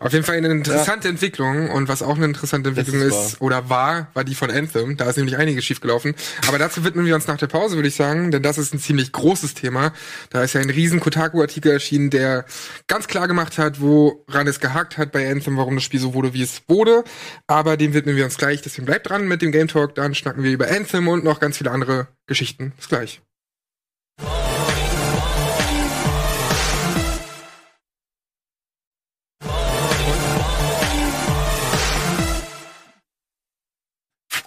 [0.00, 3.68] Auf jeden Fall eine interessante Entwicklung und was auch eine interessante Entwicklung ist ist, oder
[3.68, 4.96] war, war die von Anthem.
[4.96, 6.14] Da ist nämlich einiges schiefgelaufen.
[6.46, 8.78] Aber dazu widmen wir uns nach der Pause, würde ich sagen, denn das ist ein
[8.78, 9.92] ziemlich großes Thema.
[10.30, 12.44] Da ist ja ein riesen Kotaku-Artikel erschienen, der
[12.86, 16.34] ganz klar gemacht hat, woran es gehakt hat bei Anthem, warum das Spiel so wurde,
[16.34, 17.04] wie es wurde.
[17.46, 18.62] Aber dem widmen wir uns gleich.
[18.62, 19.94] Deswegen bleibt dran mit dem Game Talk.
[19.94, 22.72] Dann schnacken wir über Anthem und noch ganz viele andere Geschichten.
[22.76, 23.20] Bis gleich.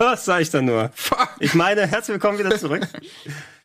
[0.02, 0.90] Was sag ich da nur?
[1.40, 2.88] Ich meine, herzlich willkommen wieder zurück.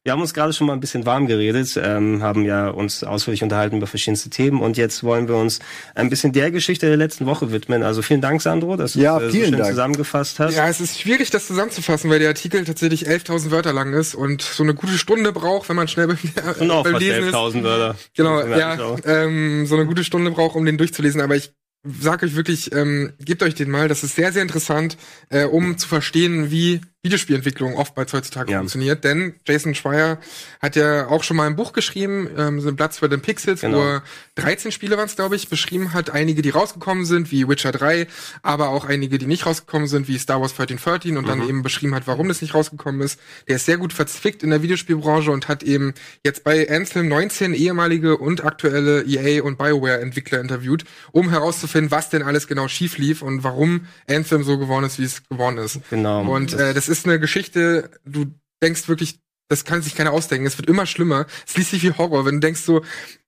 [0.03, 3.43] Wir haben uns gerade schon mal ein bisschen warm geredet, ähm, haben ja uns ausführlich
[3.43, 5.61] unterhalten über verschiedenste Themen und jetzt wollen wir uns
[5.95, 7.83] ein bisschen der Geschichte der letzten Woche widmen.
[7.83, 9.71] Also vielen Dank, Sandro, dass du Ja, es äh, so vielen schön Dank.
[9.71, 10.55] zusammengefasst hast.
[10.55, 14.43] Ja, es ist schwierig, das zusammenzufassen, weil der Artikel tatsächlich 11.000 Wörter lang ist und
[14.43, 16.19] so eine gute Stunde braucht, wenn man schnell beim,
[16.61, 17.35] Und auch beim fast Lesen ist.
[17.35, 17.97] 11.000 Wörter.
[18.15, 21.23] Genau, ja, ähm, so eine gute Stunde braucht, um den durchzulesen.
[21.23, 21.53] Aber ich
[22.01, 23.89] sag euch wirklich, ähm, gebt euch den mal.
[23.89, 24.97] Das ist sehr, sehr interessant,
[25.31, 28.59] äh, um zu verstehen, wie Videospielentwicklung oftmals heutzutage Ja.
[28.59, 29.05] funktioniert.
[29.05, 30.19] Denn Jason Schreier
[30.61, 33.61] hat ja auch schon mal ein Buch geschrieben, ähm, so ein Platz für den Pixels,
[33.61, 33.79] Genau.
[33.79, 34.03] wo er
[34.35, 36.11] 13 Spiele waren es, glaube ich, beschrieben hat.
[36.11, 38.07] Einige, die rausgekommen sind, wie Witcher 3,
[38.43, 41.29] aber auch einige, die nicht rausgekommen sind, wie Star Wars 1313 und Mhm.
[41.29, 43.19] dann eben beschrieben hat, warum das nicht rausgekommen ist.
[43.49, 45.95] Der ist sehr gut verzwickt in der Videospielbranche und hat eben
[46.25, 52.11] jetzt bei Anthem 19 ehemalige und aktuelle EA und BioWare Entwickler interviewt, um herauszufinden, was
[52.11, 55.81] denn alles genau schief lief und warum Anthem so geworden ist, wie es geworden ist.
[55.91, 56.23] Genau.
[56.23, 58.27] Und äh, das ist eine Geschichte, du
[58.63, 59.19] denkst wirklich,
[59.49, 60.45] das kann sich keiner ausdenken.
[60.45, 61.27] Es wird immer schlimmer.
[61.47, 62.83] Es liest sich wie Horror, wenn du denkst so,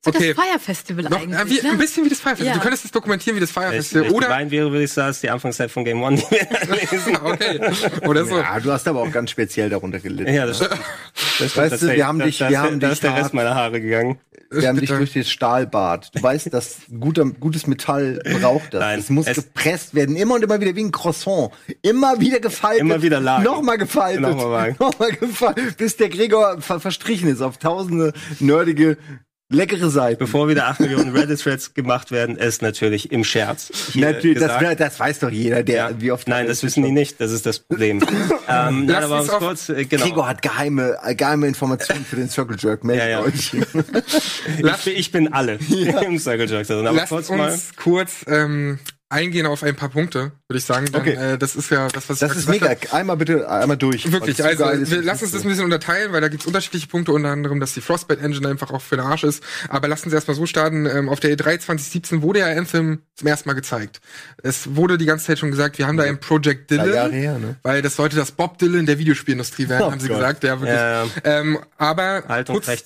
[0.05, 1.62] So okay, das Fire Festival noch, eigentlich.
[1.62, 1.73] wie, ne?
[1.73, 2.49] ein bisschen wie das Fire Festival.
[2.49, 2.55] Ja.
[2.55, 4.03] Du könntest es dokumentieren wie das Fire Wenn ich, Festival.
[4.03, 6.16] wenn ich Oder, gemein wäre, würde ich sagen, es ist die Anfangszeit von Game One,
[6.16, 7.16] die wir lesen.
[7.23, 7.61] okay,
[8.09, 8.37] oder so.
[8.39, 10.33] ja, du hast aber auch ganz speziell darunter gelitten.
[10.35, 10.73] Ja, das stimmt.
[11.39, 13.14] Das Weißt du, wir haben Da- dich- da, wir da, haben da dich ist der
[13.16, 14.18] Rest meiner Haare gegangen.
[14.51, 16.11] Wir haben dich durch das Stahlbad.
[16.14, 18.80] Du weißt, dass guter, gutes Metall braucht das.
[18.80, 20.16] Nein, es muss es- gepresst werden.
[20.16, 21.51] Immer und immer wieder wie ein Croissant.
[21.82, 22.80] Immer wieder gefaltet.
[22.80, 23.45] Immer wieder lagen.
[23.45, 24.22] Nochmal gefaltet.
[24.22, 24.74] Nochmal.
[24.78, 25.76] Nochmal gefaltet.
[25.76, 28.97] Bis der Gregor ver verstrichen ist auf tausende nerdige,
[29.51, 30.18] leckere Seiten.
[30.18, 33.70] Bevor wieder 8 Millionen Reddit-Threads gemacht werden, ist natürlich im Scherz.
[33.94, 36.01] Natürlich, das, das weiß doch jeder, der, Ja.
[36.01, 36.28] wie oft.
[36.28, 37.20] Nein, das wissen die nicht.
[37.20, 38.01] Das ist das Problem.
[38.49, 40.05] ähm, nein, Lass aber uns uns auf- kurz, äh, genau.
[40.05, 42.84] Gregor hat geheime, äh, geheime Informationen für den Circle Jerk.
[42.84, 43.20] Meldet Ja, ja.
[43.22, 43.55] euch.
[43.55, 45.59] ich, bin- ich bin alle
[46.07, 46.86] im Circle Jerk drin.
[46.86, 47.59] Aber Lasst kurz uns mal.
[47.76, 48.78] kurz ähm,
[49.11, 50.87] eingehen auf ein paar Punkte, würde ich sagen.
[50.87, 51.15] Denn, Okay.
[51.15, 52.93] äh, das ist ja das, was Das ich ist gesagt mega.
[52.93, 52.95] hab.
[52.95, 54.11] Einmal bitte, einmal durch.
[54.13, 54.91] Wirklich, also ist.
[54.91, 57.73] wir, lass uns das ein bisschen unterteilen, weil da gibt's unterschiedliche Punkte, unter anderem, dass
[57.75, 59.43] die Frostbite Engine einfach auch für den Arsch ist.
[59.69, 60.87] Aber lass uns erstmal so starten.
[60.87, 64.01] Ähm, auf der E3 2017 wurde ja Anthem zum ersten Mal gezeigt.
[64.43, 67.13] Es wurde die ganze Zeit schon gesagt, wir haben da ein Project Drei Jahre Dylan,
[67.13, 67.57] her, ne?
[67.63, 70.19] weil das sollte das Bob Dylan der Videospielindustrie werden, Oh haben sie Gott.
[70.19, 70.45] gesagt.
[70.45, 70.79] Ja, wirklich.
[70.79, 71.11] Ja, ja.
[71.25, 72.83] Ähm, aber Alt und kurz,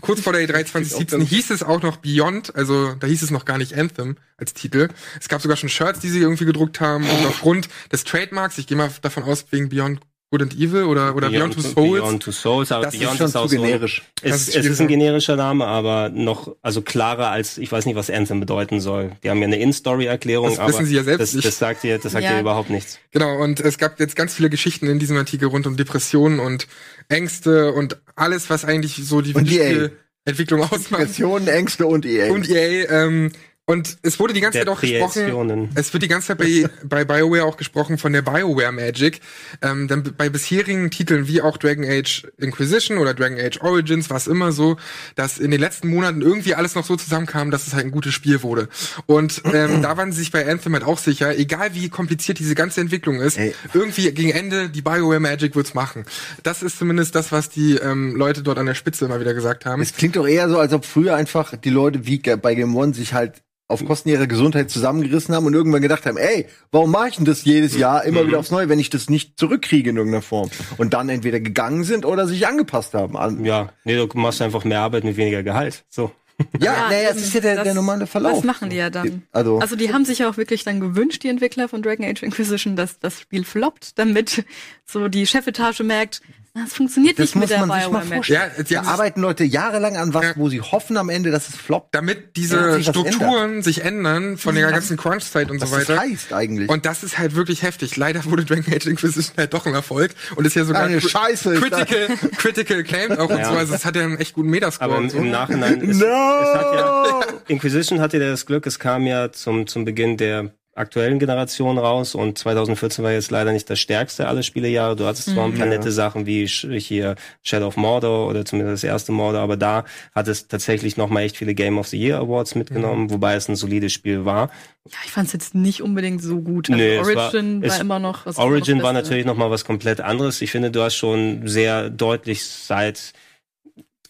[0.00, 3.44] kurz vor der E3 2017 hieß es auch noch Beyond, also da hieß es noch
[3.44, 4.88] gar nicht Anthem als Titel.
[5.20, 8.66] Es gab sogar schon Shirts, die sie irgendwie gedruckt haben und aufgrund des Trademarks, ich
[8.66, 10.00] gehe mal davon aus, wegen Beyond
[10.32, 12.00] Good and Evil oder, oder Beyond, Two Souls.
[12.00, 14.02] Beyond Two Souls, aber Das ist Beyond Schon ist auch zu generisch.
[14.20, 17.86] So, es, ist es ist ein generischer Name, aber noch, also klarer als, ich weiß
[17.86, 19.12] nicht, was Anthem bedeuten soll.
[19.22, 21.46] Die haben ja eine In-Story-Erklärung, Das aber wissen sie ja selbst das, nicht.
[21.46, 22.34] das sagt dir, das sagt Ja.
[22.34, 22.98] dir überhaupt nichts.
[23.12, 26.66] Genau, und es gab jetzt ganz viele Geschichten in diesem Artikel rund um Depressionen und
[27.08, 29.32] Ängste und alles, was eigentlich so die.
[29.32, 31.02] Videospielentwicklung ausmacht.
[31.02, 32.32] Depressionen, Ängste und EA.
[32.32, 33.30] Und EA, ähm,
[33.68, 37.04] und es wurde die ganze Zeit auch gesprochen, es wird die ganze Zeit bei, bei
[37.04, 39.20] BioWare auch gesprochen von der BioWare Magic.
[39.60, 44.18] Ähm, dann bei bisherigen Titeln wie auch Dragon Age Inquisition oder Dragon Age Origins war
[44.18, 44.76] es immer so,
[45.16, 48.14] dass in den letzten Monaten irgendwie alles noch so zusammenkam, dass es halt ein gutes
[48.14, 48.68] Spiel wurde.
[49.06, 52.54] Und ähm, da waren sie sich bei Anthem halt auch sicher, egal wie kompliziert diese
[52.54, 53.52] ganze Entwicklung ist, Ey.
[53.74, 56.04] irgendwie gegen Ende die BioWare Magic wird's machen.
[56.44, 59.66] Das ist zumindest das, was die ähm, Leute dort an der Spitze immer wieder gesagt
[59.66, 59.82] haben.
[59.82, 62.94] Es klingt doch eher so, als ob früher einfach die Leute wie bei Game One
[62.94, 67.08] sich halt auf Kosten ihrer Gesundheit zusammengerissen haben und irgendwann gedacht haben, ey, warum mache
[67.08, 69.96] ich denn das jedes Jahr immer wieder aufs Neue, wenn ich das nicht zurückkriege in
[69.96, 70.50] irgendeiner Form?
[70.78, 73.44] Und dann entweder gegangen sind oder sich angepasst haben an.
[73.44, 75.84] Ja, nee, du machst einfach mehr Arbeit mit weniger Gehalt.
[75.88, 76.12] So.
[76.60, 78.34] Ja, Ja, naja, es ist ja der, Das- der normale Verlauf.
[78.36, 79.22] Das machen die ja dann.
[79.32, 82.22] Also, Also die haben sich ja auch wirklich dann gewünscht, die Entwickler von Dragon Age
[82.22, 84.44] Inquisition, dass das Spiel floppt, damit
[84.84, 86.20] so die Chefetage merkt,
[86.56, 88.28] "Ah, es funktioniert das nicht mit muss der man sich mal Bioware Match.
[88.28, 88.66] vorstellen.
[88.68, 90.32] Ja, haben- arbeiten Leute jahrelang an was, Ja.
[90.36, 91.94] wo sie hoffen am Ende, dass es floppt.
[91.94, 96.00] damit diese sich Strukturen sich ändern von der ganzen Crunch-Zeit und so Was das weiter.
[96.00, 96.68] heißt eigentlich.
[96.68, 97.96] Und das ist halt wirklich heftig.
[97.96, 101.54] Leider wurde Dragon Age Inquisition halt doch ein Erfolg und ist ja sogar Eine Scheiße
[101.54, 103.50] critical, critical acclaimed auch und so.
[103.52, 105.18] Also es hat ja einen echt guten Metascore Aber im, und so.
[105.18, 106.06] im Nachhinein ist, No!
[106.06, 110.52] es hat ja, Inquisition hatte ja das Glück, es kam ja zum, zum Beginn der
[110.76, 114.94] aktuellen Generation raus und 2014 war jetzt leider nicht das stärkste aller Spielejahre.
[114.94, 118.88] Du hattest zwar ein paar nette Sachen wie hier Shadow of Mordor oder zumindest das
[118.90, 122.54] erste Mordor, aber da hat es tatsächlich nochmal echt viele Game of the Year Awards
[122.54, 124.50] mitgenommen, wobei es ein solides Spiel war.
[124.90, 126.70] Ja, ich fand es jetzt nicht unbedingt so gut.
[126.70, 130.00] Also Nee, war- Origin war, es- immer noch was Origin war natürlich nochmal was komplett
[130.00, 130.40] anderes.
[130.42, 133.12] Ich finde, du hast schon sehr deutlich seit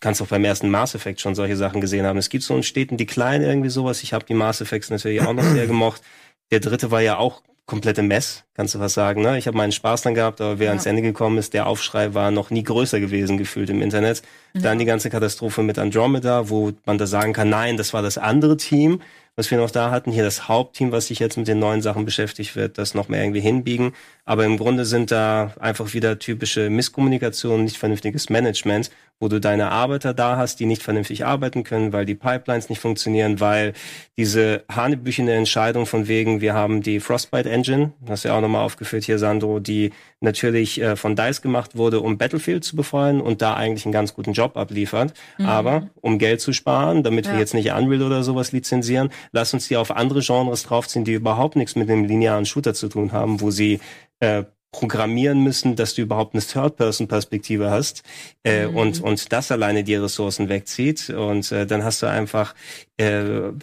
[0.01, 2.19] kannst auch beim ersten Mass Effect schon solche Sachen gesehen haben.
[2.19, 4.03] Es gibt so einen steten Decline irgendwie sowas.
[4.03, 6.03] Ich habe die Mass Effects natürlich auch noch sehr gemocht.
[6.51, 9.23] Der dritte war ja auch komplette Mess, kannst du was sagen.
[9.23, 9.39] Ne?
[9.39, 10.71] Ich habe meinen Spaß dann gehabt, aber wer Ja.
[10.71, 14.23] ans Ende gekommen ist, der Aufschrei war noch nie größer gewesen gefühlt im Internet.
[14.55, 18.19] Dann die ganze Katastrophe mit Andromeda, wo man da sagen kann, nein, das war das
[18.19, 19.03] andere Team,
[19.35, 20.13] was wir noch da hatten.
[20.13, 23.21] Hier das Hauptteam, was sich jetzt mit den neuen Sachen beschäftigt wird, das noch mehr
[23.21, 23.93] irgendwie hinbiegen.
[24.25, 29.71] Aber im Grunde sind da einfach wieder typische Misskommunikation, nicht vernünftiges Management, wo du deine
[29.71, 33.73] Arbeiter da hast, die nicht vernünftig arbeiten können, weil die Pipelines nicht funktionieren, weil
[34.19, 38.63] diese hanebüchene Entscheidung von wegen, wir haben die Frostbite Engine, das ist ja auch nochmal
[38.65, 43.41] aufgeführt hier, Sandro, die natürlich äh, von DICE gemacht wurde, um Battlefield zu befreien und
[43.41, 45.15] da eigentlich einen ganz guten Job abliefert.
[45.39, 47.39] Aber um Geld zu sparen, damit wir Ja.
[47.39, 51.57] jetzt nicht Unreal oder sowas lizenzieren, lass uns die auf andere Genres draufziehen, die überhaupt
[51.57, 53.81] nichts mit dem linearen Shooter zu tun haben, wo sie
[54.21, 58.03] äh, programmieren müssen, dass du überhaupt eine Third-Person-Perspektive hast
[58.43, 62.55] äh, und und das alleine die Ressourcen wegzieht und äh, dann hast du einfach
[62.99, 63.23] äh,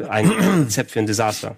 [0.10, 1.58] ein Rezept für ein Desaster.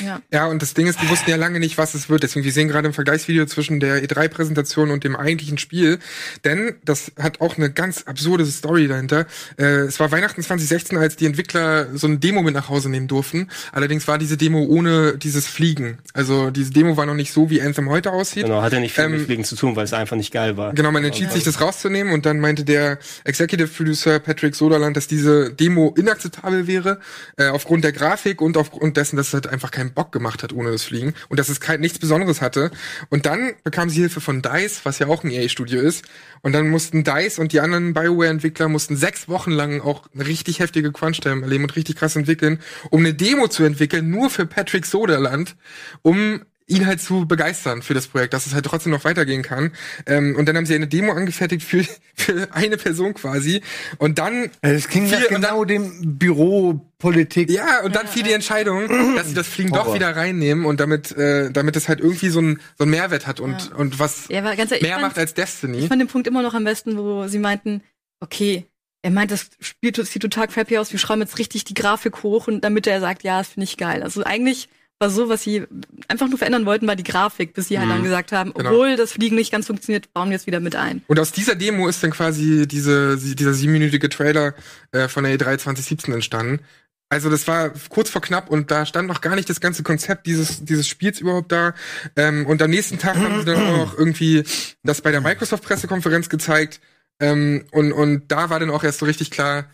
[0.00, 0.20] Ja.
[0.32, 2.22] Ja, und das Ding ist, die wussten ja lange nicht, was es wird.
[2.22, 5.98] Deswegen, wir sehen gerade im Vergleichsvideo zwischen der E3-Präsentation und dem eigentlichen Spiel.
[6.44, 9.26] Denn das hat auch eine ganz absurde Story dahinter.
[9.58, 13.08] Äh, es war Weihnachten 2016, als die Entwickler so eine Demo mit nach Hause nehmen
[13.08, 13.48] durften.
[13.72, 15.98] Allerdings war diese Demo ohne dieses Fliegen.
[16.12, 18.44] Also diese Demo war noch nicht so, wie Anthem heute aussieht.
[18.44, 20.56] Genau, hat ja nicht viel Ähm, mit Fliegen zu tun, weil es einfach nicht geil
[20.56, 20.72] war.
[20.74, 25.06] Genau, man entschied sich, das rauszunehmen und dann meinte der Executive Producer Patrick Soderland, dass
[25.06, 26.98] diese Demo inakzeptabel wäre,
[27.36, 30.52] äh, aufgrund der Grafik und aufgrund dessen, dass es halt einfach keinen Bock gemacht hat
[30.52, 32.70] ohne das Fliegen und dass es kein, nichts Besonderes hatte.
[33.08, 36.04] Und dann bekam sie Hilfe von DICE, was ja auch ein EA-Studio ist.
[36.42, 40.60] Und dann mussten DICE und die anderen BioWare-Entwickler mussten sechs Wochen lang auch eine richtig
[40.60, 42.60] heftige Crunch-Time erleben und richtig krass entwickeln,
[42.90, 45.56] um eine Demo zu entwickeln, nur für Patrick Soderland,
[46.02, 49.72] um ihn halt zu begeistern für das Projekt, dass es halt trotzdem noch weitergehen kann.
[50.06, 53.62] Ähm, und dann haben sie eine Demo angefertigt für, für eine Person quasi.
[53.98, 57.50] Und dann Es ging und genau dann, dem Büropolitik.
[57.50, 59.94] ja, und dann fiel die Entscheidung, dass sie das Fliegen doch Horror.
[59.94, 63.40] wieder reinnehmen und damit, äh, damit es halt irgendwie so ein so ein Mehrwert hat
[63.40, 65.86] und, und was Ja, aber ganz ehrlich, ich mehr fand- macht als Ich Destiny.
[65.86, 67.82] fand den Punkt immer noch am besten, wo sie meinten,
[68.20, 68.66] okay,
[69.02, 72.48] er meint, das Spiel sieht total crappy aus, wir schrauben jetzt richtig die Grafik hoch
[72.48, 74.02] und damit er sagt, ja, das finde ich geil.
[74.02, 74.68] Also eigentlich
[74.98, 75.64] war so, was sie
[76.08, 78.70] einfach nur verändern wollten, war die Grafik, bis sie halt dann gesagt haben, Genau.
[78.70, 81.02] obwohl das Fliegen nicht ganz funktioniert, bauen wir es wieder mit ein.
[81.06, 84.54] Und aus dieser Demo ist dann quasi diese, dieser siebenminütige Trailer
[84.92, 86.60] äh, von der E3 2017 entstanden.
[87.08, 90.26] Also das war kurz vor knapp und da stand noch gar nicht das ganze Konzept
[90.26, 91.74] dieses, dieses Spiels überhaupt da.
[92.16, 94.42] Ähm, und am nächsten Tag haben sie dann auch irgendwie
[94.82, 96.80] das bei der Microsoft-Pressekonferenz gezeigt.
[97.20, 99.66] Ähm, und, und da war dann auch erst so richtig klar,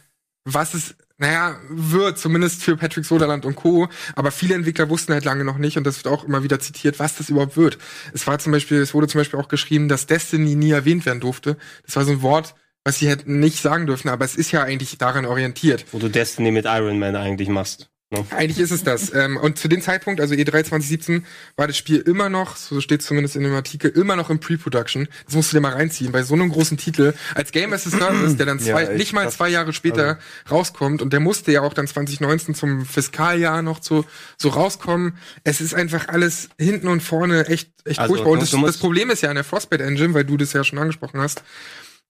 [0.45, 3.89] was es, naja, wird, zumindest für Patrick Soderland und Co.
[4.17, 6.99] Aber viele Entwickler wussten halt lange noch nicht, und das wird auch immer wieder zitiert,
[6.99, 7.79] was das überhaupt wird.
[8.13, 11.21] Es war zum Beispiel, es wurde zum Beispiel auch geschrieben, dass Destiny nie erwähnt werden
[11.21, 11.57] durfte.
[11.87, 14.65] Das war so ein Wort, was sie hätten nicht sagen dürfen, aber es ist ja
[14.65, 15.87] eigentlich daran orientiert.
[15.93, 17.92] Wo du Destiny mit Iron Man eigentlich machst.
[18.13, 18.25] Ne?
[18.31, 19.13] Eigentlich ist es das.
[19.15, 21.25] ähm, und zu dem Zeitpunkt, also E3 2017,
[21.57, 25.09] war das Spiel immer noch, so steht zumindest in dem Artikel, immer noch im Pre-Production.
[25.25, 26.13] Das musst du dir mal reinziehen.
[26.13, 29.13] Bei so einem großen Titel, als Game as a Service, der dann zwei, Ja, nicht
[29.13, 30.19] mal zwei Jahre später
[30.51, 34.05] rauskommt, und der musste ja auch dann 2019 zum Fiskaljahr noch so,
[34.37, 35.17] so rauskommen.
[35.45, 38.33] Es ist einfach alles hinten und vorne echt, echt Also, furchtbar.
[38.33, 40.79] Und das, das Problem ist ja an der Frostbite Engine, weil du das ja schon
[40.79, 41.43] angesprochen hast,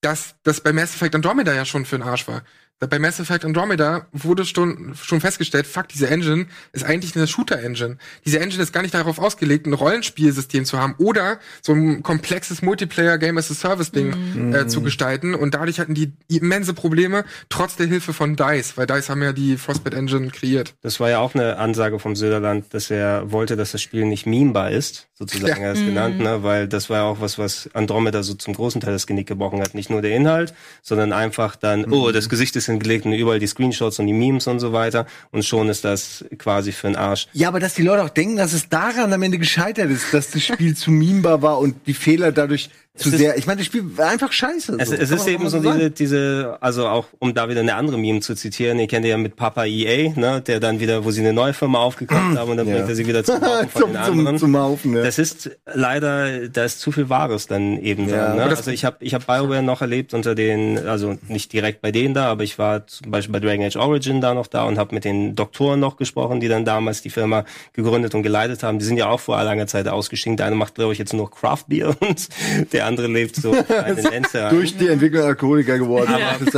[0.00, 2.42] dass das bei Mass Effect Andromeda ja schon für den Arsch war.
[2.88, 7.96] Bei Mass Effect Andromeda wurde schon, schon festgestellt, fuck, diese Engine ist eigentlich eine Shooter-Engine.
[8.26, 12.60] Diese Engine ist gar nicht darauf ausgelegt, ein Rollenspielsystem zu haben oder so ein komplexes
[12.62, 15.34] Multiplayer-Game-as-a-Service-Ding äh, zu gestalten.
[15.34, 19.32] Und dadurch hatten die immense Probleme, trotz der Hilfe von DICE, weil DICE haben ja
[19.32, 20.74] die Frostbite Engine kreiert.
[20.82, 24.26] Das war ja auch eine Ansage vom Söderland, dass er wollte, dass das Spiel nicht
[24.26, 25.68] memebar ist, sozusagen Ja.
[25.68, 26.42] er es genannt, ne?
[26.42, 29.60] weil das war ja auch was, was Andromeda so zum großen Teil das Genick gebrochen
[29.60, 29.74] hat.
[29.74, 33.38] Nicht nur der Inhalt, sondern einfach dann, oh, das Gesicht ist Pixeln gelegt und überall
[33.38, 35.06] die Screenshots und die Memes und so weiter.
[35.30, 37.28] Und schon ist das quasi für den Arsch.
[37.32, 40.30] Ja, aber dass die Leute auch denken, dass es daran am Ende gescheitert ist, dass
[40.30, 43.38] das Spiel zu memebar war und die Fehler dadurch zu ist- sehr.
[43.38, 44.76] Ich meine, das Spiel war einfach scheiße.
[44.78, 44.94] Es, so.
[44.94, 45.78] es ist eben so sagen.
[45.78, 49.16] diese, diese, also auch, um da wieder eine andere Meme zu zitieren, ihr kennt ja
[49.16, 52.56] mit Papa EA, ne, der dann wieder, wo sie eine neue Firma aufgekauft haben und
[52.58, 52.74] dann Ja.
[52.76, 54.38] bringt er sie wieder zum Haufen von zum, den zum, anderen.
[54.38, 55.02] zum Haufen, ja.
[55.02, 58.26] Das ist leider, da ist zu viel Wahres dann eben Ja.
[58.26, 58.36] dran.
[58.36, 58.42] Ne?
[58.44, 62.12] Also ich habe ich hab Bioware noch erlebt unter den, also nicht direkt bei denen
[62.12, 64.94] da, aber ich war zum Beispiel bei Dragon Age Origin da noch da und habe
[64.94, 68.78] mit den Doktoren noch gesprochen, die dann damals die Firma gegründet und geleitet haben.
[68.78, 70.36] Die sind ja auch vor langer Zeit ausgestiegen.
[70.36, 72.28] Der eine macht, glaube ich, jetzt nur noch Craft Beer und
[72.72, 73.52] der andere lebt so.
[74.50, 76.12] Durch die Entwicklung Alkoholiker geworden.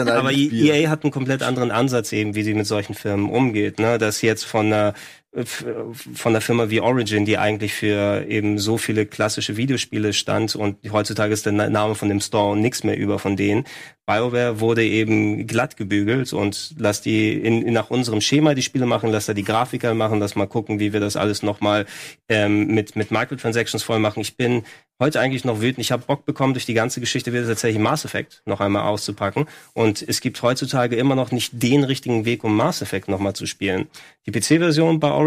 [0.08, 0.74] Aber Bier.
[0.74, 3.78] EA hat einen komplett anderen Ansatz eben, wie sie mit solchen Firmen umgeht.
[3.78, 3.98] Ne?
[3.98, 4.94] Dass jetzt von einer
[5.44, 10.76] von der Firma wie Origin, die eigentlich für eben so viele klassische Videospiele stand und
[10.92, 13.64] heutzutage ist der Na- Name von dem Store und nichts mehr über von denen.
[14.06, 19.10] BioWare wurde eben glatt gebügelt und lass die in nach unserem Schema die Spiele machen,
[19.10, 21.86] lass da die Grafiker machen, lass mal gucken, wie wir das alles nochmal
[22.28, 24.20] ähm, mit, mit Microtransactions voll machen.
[24.20, 24.62] Ich bin
[25.00, 25.78] heute eigentlich noch wütend.
[25.78, 29.46] Ich habe Bock bekommen, durch die ganze Geschichte wieder tatsächlich Mass Effect noch einmal auszupacken.
[29.72, 33.46] Und es gibt heutzutage immer noch nicht den richtigen Weg, um Mass Effect nochmal zu
[33.46, 33.88] spielen.
[34.26, 35.23] Die PC-Version bei Origin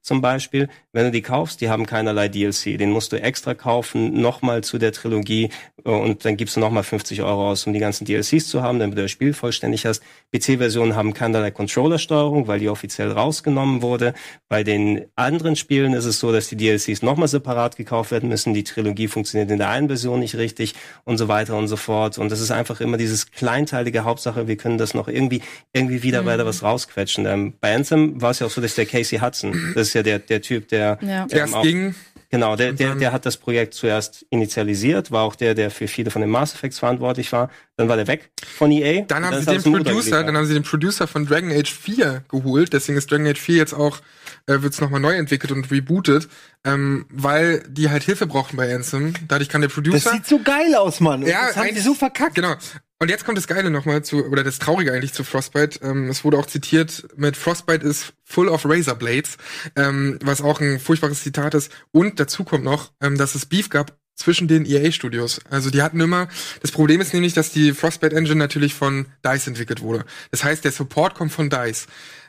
[0.00, 2.78] zum Beispiel, wenn du die kaufst, die haben keinerlei DLC.
[2.78, 5.50] Den musst du extra kaufen, nochmal zu der Trilogie
[5.84, 8.78] äh, und dann gibst du nochmal 50 Euro aus, um die ganzen DLCs zu haben,
[8.78, 10.02] damit du das Spiel vollständig hast.
[10.34, 14.14] PC-Versionen haben keinerlei Controller-Steuerung, weil die offiziell rausgenommen wurde.
[14.48, 18.54] Bei den anderen Spielen ist es so, dass die DLCs nochmal separat gekauft werden müssen.
[18.54, 20.74] Die Trilogie funktioniert in der einen Version nicht richtig
[21.04, 22.18] und so weiter und so fort.
[22.18, 25.42] Und das ist einfach immer dieses kleinteilige Hauptsache, wir können das noch irgendwie,
[25.72, 27.26] irgendwie wieder weiter was rausquetschen.
[27.26, 30.02] Ähm, bei Anthem war es ja auch so, dass der Casey Hudson, das ist ja
[30.02, 31.26] der, der Typ, der, Ja.
[31.26, 31.94] der Erst auch- ging,
[32.30, 35.88] Genau, der, der, dann- der hat das Projekt zuerst initialisiert, war auch der, der für
[35.88, 37.48] viele von den Mass Effects verantwortlich war.
[37.78, 38.28] Dann war der weg
[38.58, 39.02] von EA.
[39.08, 42.24] dann haben ist sie den Producer, dann haben sie den Producer von Dragon Age 4
[42.28, 42.74] geholt.
[42.74, 44.00] Deswegen ist Dragon Age 4 jetzt auch,
[44.46, 46.28] äh, wird's nochmal neu entwickelt und rebootet,
[46.66, 49.14] ähm, weil die halt Hilfe brauchten bei Ansem.
[49.26, 50.10] Dadurch kann der Das Producer.
[50.12, 51.22] sieht so geil aus, Mann.
[51.22, 52.34] Und Ja, das haben die so verkackt.
[52.34, 52.56] Genau.
[53.00, 55.78] Und jetzt kommt das Geile nochmal zu, oder das Traurige eigentlich zu Frostbite.
[55.82, 59.36] Ähm, es wurde auch zitiert mit Frostbite is full of razor blades,
[59.76, 61.70] ähm, was auch ein furchtbares Zitat ist.
[61.92, 65.40] Und dazu kommt noch, ähm, dass es Beef gab zwischen den EA-Studios.
[65.48, 66.26] Also die hatten immer,
[66.60, 70.04] das Problem ist nämlich, dass die Frostbite Engine natürlich von DICE entwickelt wurde.
[70.32, 71.86] Das heißt, der Support kommt von DICE.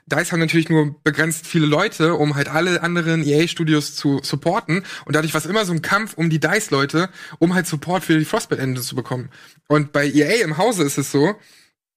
[0.09, 4.83] DICE haben natürlich nur begrenzt viele Leute, um halt alle anderen EA-Studios zu supporten.
[5.05, 8.17] Und dadurch war es immer so ein Kampf um die DICE-Leute, um halt Support für
[8.17, 9.29] die Frostbite Engine zu bekommen.
[9.67, 11.35] Und bei EA im Hause ist es so,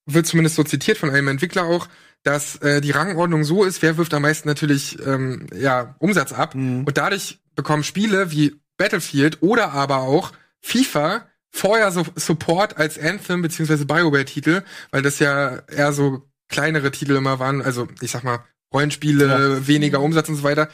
[0.07, 1.89] wird zumindest so zitiert von einem Entwickler auch,
[2.23, 6.55] dass äh, die Rangordnung so ist, wer wirft am meisten natürlich ähm, ja, Umsatz ab.
[6.55, 6.85] Mhm.
[6.85, 13.43] Und dadurch bekommen Spiele wie Battlefield oder aber auch FIFA vorher so Support als Anthem
[13.43, 16.23] beziehungsweise BioWare-Titel, weil das ja eher so
[16.53, 20.69] kleinere Titel immer waren, also ich sag mal Rollenspiele, weniger Umsatz und so weiter.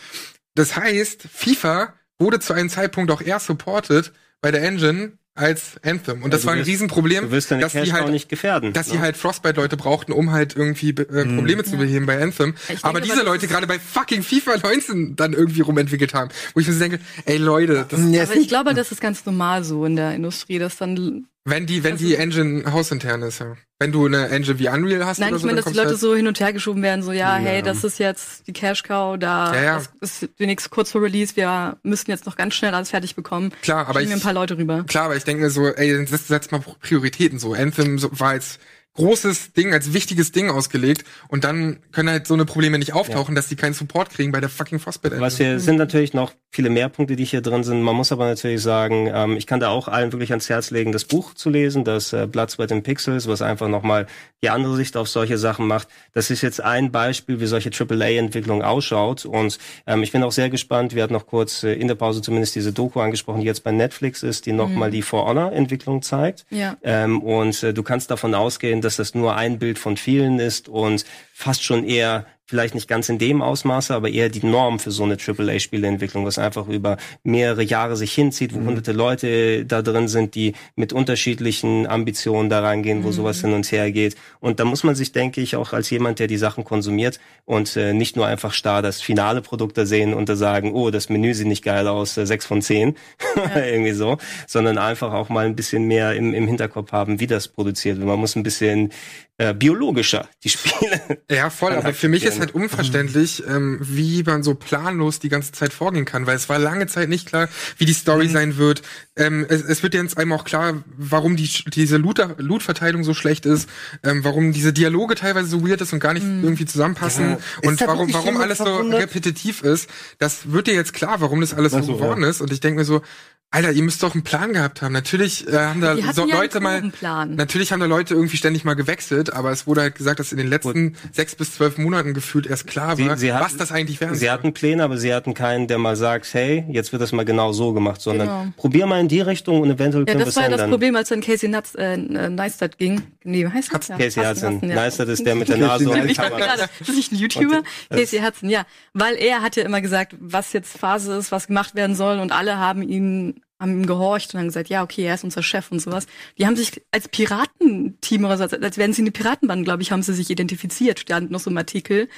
[0.54, 6.24] Das heißt, FIFA wurde zu einem Zeitpunkt auch eher supported bei der Engine als Anthem.
[6.24, 8.28] Und das war ein wirst- Riesenproblem, Du wirst deine dass Cash die auch halt nicht
[8.28, 8.72] gefährden.
[8.72, 8.94] dass ne?
[8.94, 11.04] sie halt Frostbite-Leute brauchten, um halt irgendwie äh,
[11.36, 11.78] Probleme zu Ja.
[11.78, 12.54] beheben bei Anthem.
[12.62, 16.30] Ich denke aber diese Leute ist- gerade bei fucking FIFA 19 dann irgendwie rumentwickelt haben.
[16.54, 19.24] Wo ich mir so denke, ey Leute, das, Ja, Aber ich glaube, das ist ganz
[19.26, 23.56] normal so in der Industrie, dass dann wenn die, wenn die Engine hausintern ist, ja.
[23.80, 25.98] Wenn du eine Engine wie Unreal hast Nein, oder ich meine, dass die Leute halt,
[26.00, 27.44] so hin und her geschoben werden, so, ja, Ja.
[27.44, 29.82] hey, das ist jetzt die Cash Cow, da Ja, ja.
[30.00, 33.52] das ist wenigstens kurz vor Release, wir müssen jetzt noch ganz schnell alles fertig bekommen.
[33.62, 34.84] Klar, aber Schieben wir ich- ein paar Leute rüber.
[34.88, 37.54] Klar, aber ich denke mir so, ey, setz, setz mal Prioritäten so.
[37.54, 38.58] Anthem so, war als
[38.98, 43.34] großes Ding, als wichtiges Ding ausgelegt und dann können halt so eine Probleme nicht auftauchen,
[43.34, 45.26] dass die keinen Support kriegen bei der fucking Frostbite Engine.
[45.26, 47.82] Was wir sind natürlich noch viele mehr Punkte, die hier drin sind.
[47.82, 50.92] Man muss aber natürlich sagen, ähm, ich kann da auch allen wirklich ans Herz legen,
[50.92, 54.06] das Buch zu lesen, das äh, Blood, Sweat and Pixels, was einfach nochmal
[54.42, 55.88] die andere Sicht auf solche Sachen macht.
[56.14, 59.26] Das ist jetzt ein Beispiel, wie solche AAA-Entwicklung ausschaut.
[59.26, 60.94] Und ähm, ich bin auch sehr gespannt.
[60.94, 63.72] Wir hatten noch kurz äh, in der Pause zumindest diese Doku angesprochen, die jetzt bei
[63.72, 66.46] Netflix ist, die nochmal die For Honor-Entwicklung zeigt.
[66.50, 66.76] Ja.
[66.82, 70.66] Ähm, und äh, du kannst davon ausgehen, dass das nur ein Bild von vielen ist
[70.66, 74.90] und fast schon eher vielleicht nicht ganz in dem Ausmaße, aber eher die Norm für
[74.90, 80.08] so eine AAA-Spieleentwicklung, was einfach über mehrere Jahre sich hinzieht, wo hunderte Leute da drin
[80.08, 84.16] sind, die mit unterschiedlichen Ambitionen da reingehen, wo sowas hin und her geht.
[84.40, 87.76] Und da muss man sich, denke ich, auch als jemand, der die Sachen konsumiert und
[87.76, 91.10] äh, nicht nur einfach starr das finale Produkt da sehen und da sagen, oh, das
[91.10, 92.96] Menü sieht nicht geil aus, äh, sechs von zehn,
[93.54, 97.48] irgendwie so, sondern einfach auch mal ein bisschen mehr im, im Hinterkopf haben, wie das
[97.48, 98.06] produziert wird.
[98.06, 98.90] Man muss ein bisschen
[99.38, 104.22] äh, biologischer die Spiele Ja, voll, aber für mich ist ist halt unverständlich, ähm, wie
[104.22, 107.48] man so planlos die ganze Zeit vorgehen kann, weil es war lange Zeit nicht klar,
[107.76, 108.82] wie die Story sein wird.
[109.16, 113.46] Ähm, es, es wird jetzt einem auch klar, warum die, diese Loot- Loot-Verteilung so schlecht
[113.46, 113.68] ist,
[114.02, 117.38] ähm, warum diese Dialoge teilweise so weird ist und gar nicht irgendwie zusammenpassen Ja.
[117.68, 119.88] und warum, warum alles so repetitiv ist.
[120.18, 122.40] Das wird dir jetzt klar, warum das alles so so, geworden ist.
[122.40, 123.02] Und ich denke mir so,
[123.50, 124.92] Alter, ihr müsst doch einen Plan gehabt haben.
[124.92, 127.34] Natürlich äh, haben da so ja Leute mal, Probenplan.
[127.34, 130.36] natürlich haben da Leute irgendwie ständig mal gewechselt, aber es wurde halt gesagt, dass in
[130.38, 133.72] den letzten sechs bis zwölf Monaten gefühlt erst klar Sie- war, sie hatten- was das
[133.72, 134.30] eigentlich werden Sie soll.
[134.34, 137.52] hatten Pläne, aber sie hatten keinen, der mal sagt, hey, jetzt wird das mal genau
[137.52, 138.46] so gemacht, sondern Genau.
[138.58, 140.58] probier mal in die Richtung und eventuell Ja, können wir das es war ja das
[140.60, 140.70] ändern.
[140.70, 143.00] Problem, als dann Casey Nuts, äh, Neistat ging.
[143.24, 143.98] Nee, wie heißt Hudson.
[143.98, 144.04] er?
[144.04, 144.74] Casey Hudson, ja.
[144.74, 147.98] Neistat ist der mit der Nase und Ich gerade, das ist nicht ein YouTuber, das-
[147.98, 148.66] Casey Hudson, ja.
[148.92, 152.30] Weil er hat ja immer gesagt, was jetzt Phase ist, was gemacht werden soll und
[152.30, 155.70] alle haben ihn haben ihm gehorcht und haben gesagt, ja, okay, er ist unser Chef
[155.72, 156.06] und sowas.
[156.38, 159.90] Die haben sich als Piratenteam oder so, als, als wären sie eine Piratenbande, glaube ich,
[159.90, 162.08] haben sie sich identifiziert, stand noch so im Artikel.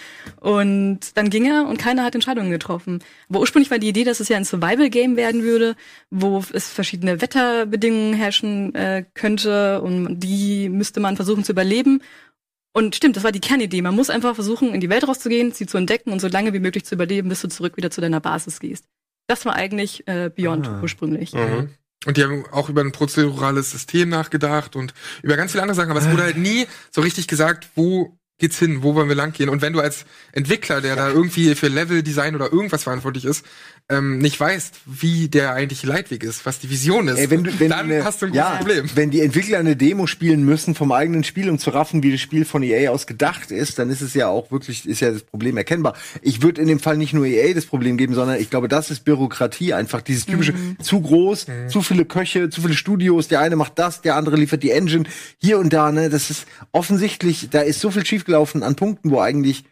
[0.41, 3.03] Und dann ging er und keiner hat Entscheidungen getroffen.
[3.29, 5.77] Aber ursprünglich war die Idee, dass es ja ein Survival-Game werden würde,
[6.11, 12.03] wo es verschiedene Wetterbedingungen herrschen äh, könnte und die müsste man versuchen zu überleben.
[12.73, 13.83] Und stimmt, das war die Kernidee.
[13.83, 16.61] Man muss einfach versuchen, in die Welt rauszugehen, sie zu entdecken und so lange wie
[16.61, 18.85] möglich zu überleben, bis du zurück wieder zu deiner Basis gehst.
[19.31, 20.81] Das war eigentlich äh, Beyond Ah.
[20.83, 21.33] ursprünglich.
[21.35, 21.71] Mhm.
[22.05, 25.91] Und die haben auch über ein prozedurales System nachgedacht und über ganz viele andere Sachen,
[25.93, 29.33] aber es wurde halt nie so richtig gesagt, wo geht's hin, wo wollen wir lang
[29.33, 29.49] gehen.
[29.51, 33.45] Und wenn du als Entwickler, der da irgendwie für Level-Design oder irgendwas verantwortlich ist,
[33.91, 37.59] ähm, nicht weißt, wie der eigentliche Leitweg ist, was die Vision ist, Ey, wenn du,
[37.61, 38.91] wenn dann eine- hast du ein ja, großes Problem.
[38.95, 42.21] Wenn die Entwickler eine Demo spielen müssen vom eigenen Spiel, um zu raffen, wie das
[42.21, 45.23] Spiel von EA aus gedacht ist, dann ist es ja auch wirklich, ist ja das
[45.23, 45.95] Problem erkennbar.
[46.23, 48.91] Ich würde in dem Fall nicht nur EA das Problem geben, sondern ich glaube, das
[48.91, 50.01] ist Bürokratie einfach.
[50.03, 54.17] Dieses typische, zu groß, zu viele Köche, zu viele Studios, der eine macht das, der
[54.17, 55.05] andere liefert die Engine,
[55.39, 59.21] hier und da, ne, das ist offensichtlich, da ist so viel schiefgelaufen an Punkten, wo
[59.21, 59.65] eigentlich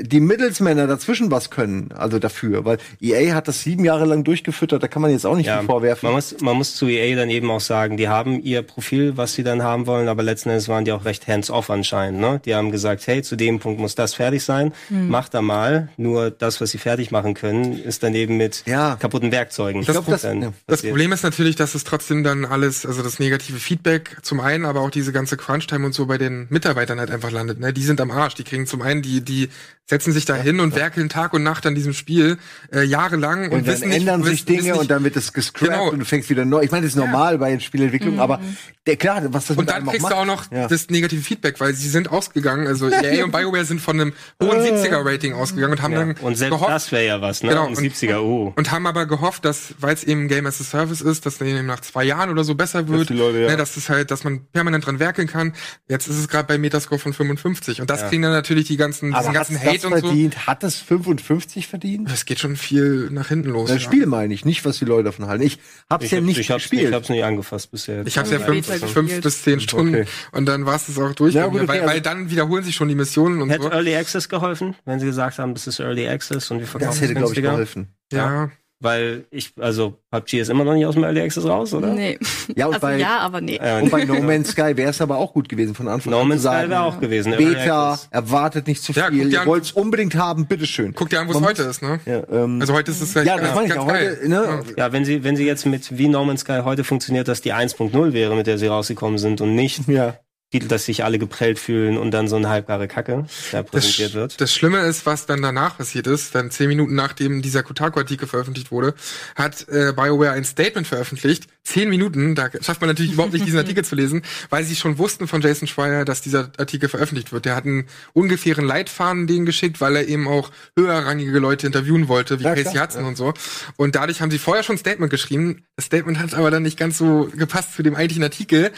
[0.00, 4.82] die Mittelsmänner dazwischen was können, also dafür, weil EA hat das sieben Jahre lang durchgefüttert,
[4.82, 6.06] da kann man jetzt auch nicht Ja, viel vorwerfen.
[6.08, 9.34] man muss, man muss zu EA dann eben auch sagen, die haben ihr Profil, was
[9.34, 12.20] sie dann haben wollen, aber letzten Endes waren die auch recht hands-off anscheinend.
[12.20, 12.40] Ne?
[12.44, 15.88] Die haben gesagt, hey, zu dem Punkt muss das fertig sein, macht da mal.
[15.96, 18.96] Nur das, was sie fertig machen können, ist dann eben mit Ja.
[18.96, 19.82] kaputten Werkzeugen.
[19.82, 20.34] Ich glaub, das- ja.
[20.34, 20.92] Das passiert.
[20.92, 24.80] Problem ist natürlich, dass es trotzdem dann alles, also das negative Feedback zum einen, aber
[24.80, 27.60] auch diese ganze Crunch-Time und so bei den Mitarbeitern halt einfach landet.
[27.60, 27.72] Ne?
[27.72, 28.34] Die sind am Arsch.
[28.34, 29.48] Die kriegen zum einen, die, die
[29.86, 32.38] setzen sich da hin und werkeln Tag und Nacht an diesem Spiel
[32.72, 35.04] äh, jahrelang und, Und, dann wissen nicht, ändern sich wissen, Dinge wissen nicht, und dann
[35.04, 35.90] wird es gescrapped Genau.
[35.90, 36.62] und du fängst wieder neu.
[36.62, 38.40] Ich meine, das ist normal bei Spielentwicklung, aber
[38.86, 40.50] der, klar, was das und mit dann einem kriegst auch du auch macht.
[40.52, 40.68] noch Ja.
[40.68, 44.12] das negative Feedback, weil sie sind ausgegangen, also EA und BioWare sind von einem
[44.42, 46.00] hohen 70er-Rating ausgegangen und haben ja.
[46.00, 47.50] dann Und selbst gehofft, das wäre ja was, ne?
[47.50, 48.52] Genau, und- 70er, oh.
[48.56, 51.48] und haben aber gehofft, dass, weil es eben Game as a Service ist, dass dann
[51.48, 53.48] eben nach zwei Jahren oder so besser wird, die Leute, ja.
[53.50, 55.52] ne, dass es halt, dass man permanent dran werkeln kann.
[55.88, 59.06] Jetzt ist es gerade bei Metascore von 55 und das kriegen dann natürlich die ganzen,
[59.06, 60.06] diesen aber hat ganzen das Hate und so.
[60.06, 60.46] verdient?
[60.46, 62.10] Hat es 55 verdient?
[62.10, 63.68] Das geht schon viel nach hinten los.
[63.70, 63.88] Das ja.
[63.88, 65.44] Spiel meine ich, nicht was die Leute davon halten.
[65.44, 65.58] Ich
[65.90, 66.88] hab's Ich, ja hab, nicht ich, hab's, gespielt.
[66.88, 68.06] ich hab's nicht angefasst bisher.
[68.06, 70.04] Ich habe ja Ja, fünf, fünf bis zehn Stunden Okay.
[70.32, 72.74] und dann war es auch durch, Ja, gut, okay, weil, also- weil dann wiederholen sich
[72.74, 73.70] schon die Missionen und Hätte so.
[73.70, 77.00] Early Access geholfen, wenn sie gesagt haben, das ist Early Access und wir verkaufen das
[77.00, 77.88] hätte, glaube ich, geholfen.
[78.12, 78.50] Ja,
[78.84, 81.94] Weil ich, also PUBG ist immer noch nicht aus dem Early Access raus, oder?
[81.94, 82.18] Nee.
[82.54, 83.58] Ja, und also bei, ja, aber nee.
[83.80, 86.24] Und bei No Man's Sky wäre es aber auch gut gewesen von Anfang No an
[86.24, 87.34] zu Man's Sky wäre auch gewesen.
[87.34, 89.30] Beta, erwartet nicht zu Ja, viel.
[89.30, 90.92] dir Ihr wollt es unbedingt haben, bitteschön.
[90.94, 91.98] guck dir an, wo es heute ist, ne?
[92.04, 93.92] Ja, ähm, Also heute ist es ja, das ganz, meine ich ganz ja.
[93.92, 94.18] geil.
[94.20, 97.26] Heute, ne, Ja, wenn sie, wenn sie jetzt mit wie No Man's Sky heute funktioniert,
[97.26, 100.14] dass die 1.0 wäre, mit der sie rausgekommen sind und nicht ja.
[100.54, 104.14] Titel, dass sich alle geprellt fühlen und dann so eine halbgare Kacke da Das, präsentiert
[104.14, 104.40] wird.
[104.40, 108.70] das Schlimme ist, was dann danach passiert ist, dann zehn Minuten nachdem dieser Kotaku-Artikel veröffentlicht
[108.70, 108.94] wurde,
[109.34, 111.48] hat äh, BioWare ein Statement veröffentlicht.
[111.64, 114.98] Zehn Minuten, da schafft man natürlich überhaupt nicht, diesen Artikel zu lesen, weil sie schon
[114.98, 117.46] wussten von Jason Schreier, dass dieser Artikel veröffentlicht wird.
[117.46, 122.38] Der hat einen ungefähren Leitfaden denen geschickt, weil er eben auch höherrangige Leute interviewen wollte,
[122.38, 123.32] wie Ja, Casey Hudson und so.
[123.76, 125.64] Und dadurch haben sie vorher schon ein Statement geschrieben.
[125.76, 128.70] Das Statement hat aber dann nicht ganz so gepasst zu dem eigentlichen Artikel.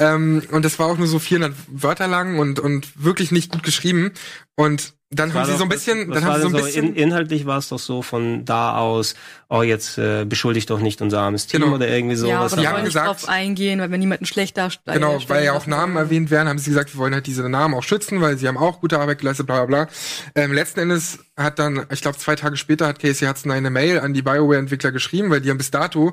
[0.00, 3.62] ähm, und das war auch nur so 400 Wörter lang und, und wirklich nicht gut
[3.62, 4.12] geschrieben.
[4.56, 6.94] Und dann haben sie so ein bisschen, was dann haben sie so ein bisschen, in,
[6.96, 9.14] inhaltlich war es doch so von da aus,
[9.48, 11.74] oh jetzt äh, beschuldigt doch nicht unser armes Team Genau.
[11.76, 12.30] oder irgendwie sowas.
[12.30, 14.96] ja, aber die haben gesagt- drauf eingehen, weil wenn niemanden schlecht darstellt.
[14.96, 17.74] genau, weil ja auch Namen erwähnt werden, haben sie gesagt, wir wollen halt diese Namen
[17.74, 19.94] auch schützen, weil sie haben auch gute Arbeit geleistet, bla bla bla.
[20.34, 24.00] Ähm, letzten Endes hat dann, ich glaube zwei Tage später hat Casey Hudson eine Mail
[24.00, 26.12] an die BioWare-Entwickler geschrieben, weil die haben bis dato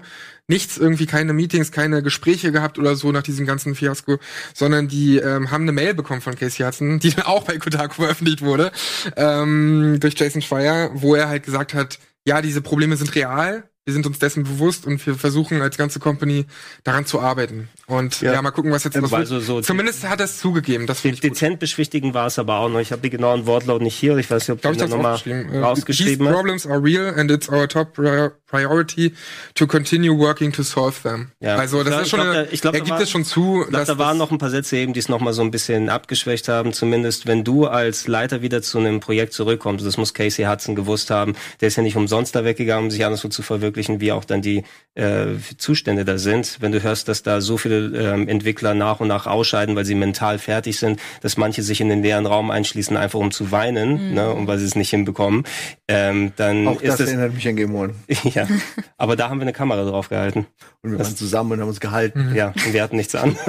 [0.52, 4.20] nichts, irgendwie keine Meetings, keine Gespräche gehabt oder so nach diesem ganzen Fiasko,
[4.54, 7.96] sondern die ähm, haben eine Mail bekommen von Casey Hudson, die dann auch bei Kotaku
[8.04, 8.72] veröffentlicht wurde,
[9.16, 13.94] ähm, durch Jason Schreier, wo er halt gesagt hat, ja, diese Probleme sind real, Wir
[13.94, 16.46] sind uns dessen bewusst und wir versuchen als ganze Company
[16.84, 17.68] daran zu arbeiten.
[17.88, 18.42] Und ja, Ja.
[18.44, 19.44] mal gucken, was jetzt was Also wird.
[19.44, 20.86] so Zumindest hat er es zugegeben.
[20.86, 21.32] Das finde ich gut.
[21.32, 22.80] Dezent beschwichtigen war es aber auch noch.
[22.80, 24.16] Ich habe die genauen Wortlaut nicht hier.
[24.18, 25.20] Ich weiß nicht, ob Glaube du nochmal.
[25.26, 26.36] Äh, rausgeschrieben These hast.
[26.36, 27.98] problems are real and it's our top
[28.52, 29.14] priority
[29.56, 31.32] to continue working to solve them.
[31.40, 31.56] Ja.
[31.56, 33.70] Also das Ich ist schon, glaub, eine, ich glaub, er gibt es schon zu, Ich
[33.70, 35.52] glaube, dass da waren noch ein paar Sätze eben, die es noch mal so ein
[35.52, 36.74] bisschen abgeschwächt haben.
[36.74, 41.10] Zumindest, wenn du als Leiter wieder zu einem Projekt zurückkommst, das muss Casey Hudson gewusst
[41.10, 44.26] haben, der ist ja nicht umsonst da weggegangen, um sich anderswo zu verwirklichen, wie auch
[44.26, 44.64] dann die
[44.96, 46.58] äh, Zustände da sind.
[46.60, 49.96] Wenn du hörst, dass da so viele ähm, Entwickler nach und nach ausscheiden, weil sie
[49.96, 54.14] mental fertig sind, dass manche sich in den leeren Raum einschließen, einfach um zu weinen,
[54.14, 55.44] ne, und weil sie es nicht hinbekommen,
[55.88, 57.94] ähm, dann Auch ist das erinnert mich an Game One.
[58.24, 58.41] ja.
[58.98, 60.48] Aber da haben wir eine Kamera drauf gehalten.
[60.82, 62.34] Und wir waren zusammen und haben uns gehalten.
[62.36, 63.38] Ja, und wir hatten nichts an.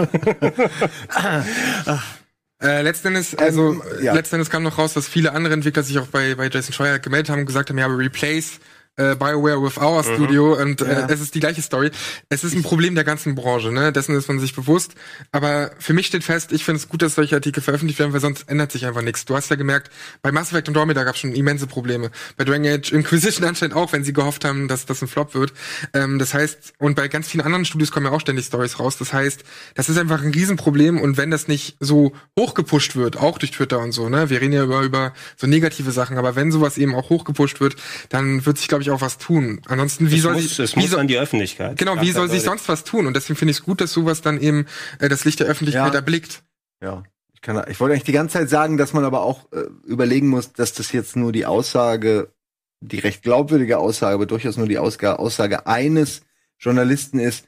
[2.62, 4.14] Äh, letzten Endes, also Ähm, äh, ja.
[4.14, 7.00] letzten Endes kam noch raus, dass viele andere Entwickler sich auch bei, bei Jason Schreier
[7.00, 8.60] gemeldet haben und gesagt haben, ja, wir replace
[8.96, 11.06] äh, BioWare with our Studio und äh, Ja.
[11.08, 11.90] es ist die gleiche Story.
[12.28, 13.92] Es ist ein Problem der ganzen Branche, ne?
[13.92, 14.94] Dessen ist man sich bewusst.
[15.30, 18.20] Aber für mich steht fest, ich finde es gut, dass solche Artikel veröffentlicht werden, weil
[18.20, 19.24] sonst ändert sich einfach nichts.
[19.24, 19.90] Du hast ja gemerkt,
[20.20, 22.10] bei Mass Effect und Andromeda gab es schon immense Probleme.
[22.36, 25.52] Bei Dragon Age Inquisition anscheinend auch, wenn sie gehofft haben, dass das ein Flop wird.
[25.94, 28.98] Ähm, das heißt, und bei ganz vielen anderen Studios kommen ja auch ständig Stories raus.
[28.98, 29.42] Das heißt,
[29.74, 33.78] das ist einfach ein Riesenproblem und wenn das nicht so hochgepusht wird, auch durch Twitter
[33.78, 34.28] und so, ne?
[34.30, 37.76] Wir reden ja über, über so negative Sachen, aber wenn sowas eben auch hochgepusht wird,
[38.10, 39.60] dann wird sich, glaube ich, auch was tun.
[39.66, 41.76] Ansonsten, wie es soll muss, sich, es wie muss soll, an die Öffentlichkeit.
[41.78, 43.06] genau, wie Ja, soll sich sonst was tun?
[43.06, 44.66] Und deswegen finde ich es gut, dass sowas dann eben
[44.98, 45.98] äh, das Licht der Öffentlichkeit Ja.
[45.98, 46.42] erblickt.
[46.82, 47.02] Ja.
[47.34, 50.28] Ich, kann, ich wollte eigentlich die ganze Zeit sagen, dass man aber auch äh, überlegen
[50.28, 52.32] muss, dass das jetzt nur die Aussage,
[52.80, 56.22] die recht glaubwürdige Aussage, aber durchaus nur die Ausga Aussage eines
[56.58, 57.46] Journalisten ist,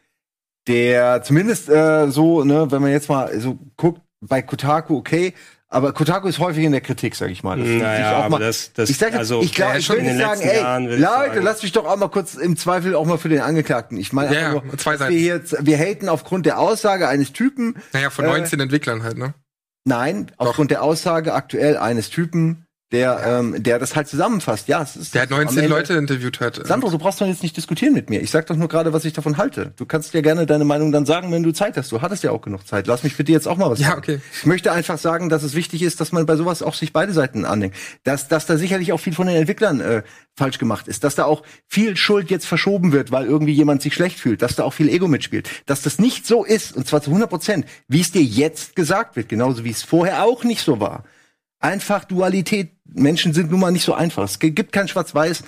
[0.67, 5.35] der zumindest äh, so, ne, wenn man jetzt mal so guckt, bei Kotaku okay,
[5.75, 7.59] aber Kotaku ist häufig in der Kritik, sag ich mal.
[7.59, 10.19] Das- Naja, ich auch aber mal das- das- ich sag, also, ich glaube, ich den
[10.19, 11.43] sagen, ey, Jahren, Leute, sagen.
[11.43, 13.99] lasst mich doch auch mal kurz im Zweifel auch mal für den Angeklagten.
[13.99, 15.13] Ich meine, Ja, nur, zwei Seiten.
[15.13, 19.19] wir hier, wir haten aufgrund der Aussage eines Typen, Naja, von Äh, 19 Entwicklern halt,
[19.19, 19.35] ne?
[19.87, 24.69] Nein, aufgrund der Aussage aktuell eines Typen, der, ähm, der das halt zusammenfasst.
[24.69, 26.61] Ja, es ist Der hat am 19 Ende- Leute interviewt hat.
[26.65, 28.21] Sandro, du brauchst doch jetzt nicht diskutieren mit mir.
[28.21, 29.73] Ich sag doch nur gerade, was ich davon halte.
[29.77, 31.91] Du kannst dir gerne deine Meinung dann sagen, wenn du Zeit hast.
[31.91, 32.87] Du hattest ja auch genug Zeit.
[32.87, 33.99] Lass mich bitte jetzt auch mal was Ja, sagen.
[33.99, 34.21] okay.
[34.39, 37.13] Ich möchte einfach sagen, dass es wichtig ist, dass man bei sowas auch sich beide
[37.13, 37.77] Seiten andenkt.
[38.05, 40.03] Dass, dass da sicherlich auch viel von den Entwicklern äh,
[40.37, 41.03] falsch gemacht ist.
[41.03, 44.41] Dass da auch viel Schuld jetzt verschoben wird, weil irgendwie jemand sich schlecht fühlt.
[44.43, 45.49] Dass da auch viel Ego mitspielt.
[45.67, 49.17] Dass das nicht so ist, und zwar zu 100 Prozent, wie es dir jetzt gesagt
[49.17, 49.29] wird.
[49.29, 51.03] Genauso wie es vorher auch nicht so war.
[51.65, 52.73] Einfach Dualität.
[52.85, 54.25] Menschen sind nun mal nicht so einfach.
[54.25, 55.45] Es gibt kein Schwarz-Weiß.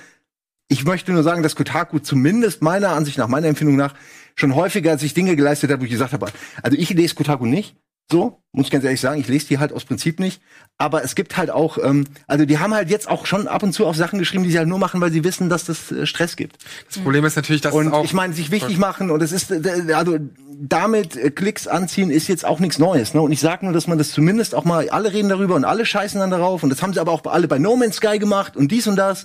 [0.69, 3.93] Ich möchte nur sagen, dass Kotaku zumindest meiner Ansicht nach, meiner Empfindung nach,
[4.35, 6.33] schon häufiger sich Dinge geleistet hat, wo ich gesagt habe,
[6.63, 7.77] also ich lese Kotaku nicht,
[8.11, 10.41] so, muss ich ganz ehrlich sagen, ich lese die halt aus Prinzip nicht.
[10.79, 13.73] Aber es gibt halt auch, ähm, also die haben halt jetzt auch schon ab und
[13.73, 16.07] zu auf Sachen geschrieben, die sie halt nur machen, weil sie wissen, dass das äh,
[16.07, 16.59] Stress gibt.
[16.89, 19.33] Das Problem ist natürlich, dass Und es auch ich meine, sich wichtig machen und es
[19.33, 20.19] ist, äh, also
[20.59, 23.13] damit äh, Klicks anziehen ist jetzt auch nichts Neues.
[23.13, 23.21] Ne?
[23.21, 25.85] Und ich sage nur, dass man das zumindest auch mal, alle reden darüber und alle
[25.85, 26.63] scheißen dann darauf.
[26.63, 28.97] Und das haben sie aber auch alle bei No Man's Sky gemacht und dies und
[28.97, 29.25] das.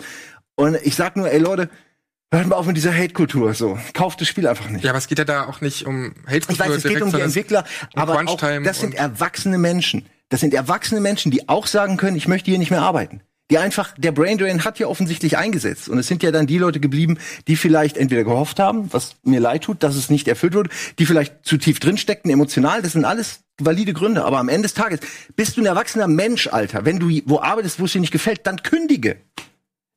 [0.56, 1.70] Und ich sag nur, ey Leute,
[2.32, 3.54] hört mal auf mit dieser Hate-Kultur.
[3.54, 4.84] So, kauft das Spiel einfach nicht.
[4.84, 7.12] Ja, aber es geht ja da auch nicht um hate Ich weiß, es geht um
[7.12, 10.06] die Entwickler, um aber auch, das sind erwachsene Menschen.
[10.30, 13.22] Das sind erwachsene Menschen, die auch sagen können, ich möchte hier nicht mehr arbeiten.
[13.52, 15.90] Die einfach, der Braindrain hat ja offensichtlich eingesetzt.
[15.90, 17.18] Und es sind ja dann die Leute geblieben,
[17.50, 21.06] die vielleicht entweder gehofft haben, was mir leid tut, dass es nicht erfüllt wurde, die
[21.06, 22.82] vielleicht zu tief drin steckten, emotional.
[22.82, 24.24] Das sind alles valide Gründe.
[24.24, 25.02] Aber am Ende des Tages
[25.36, 26.86] bist du ein erwachsener Mensch, Alter.
[26.86, 29.18] Wenn du wo arbeitest, wo es dir nicht gefällt, dann kündige.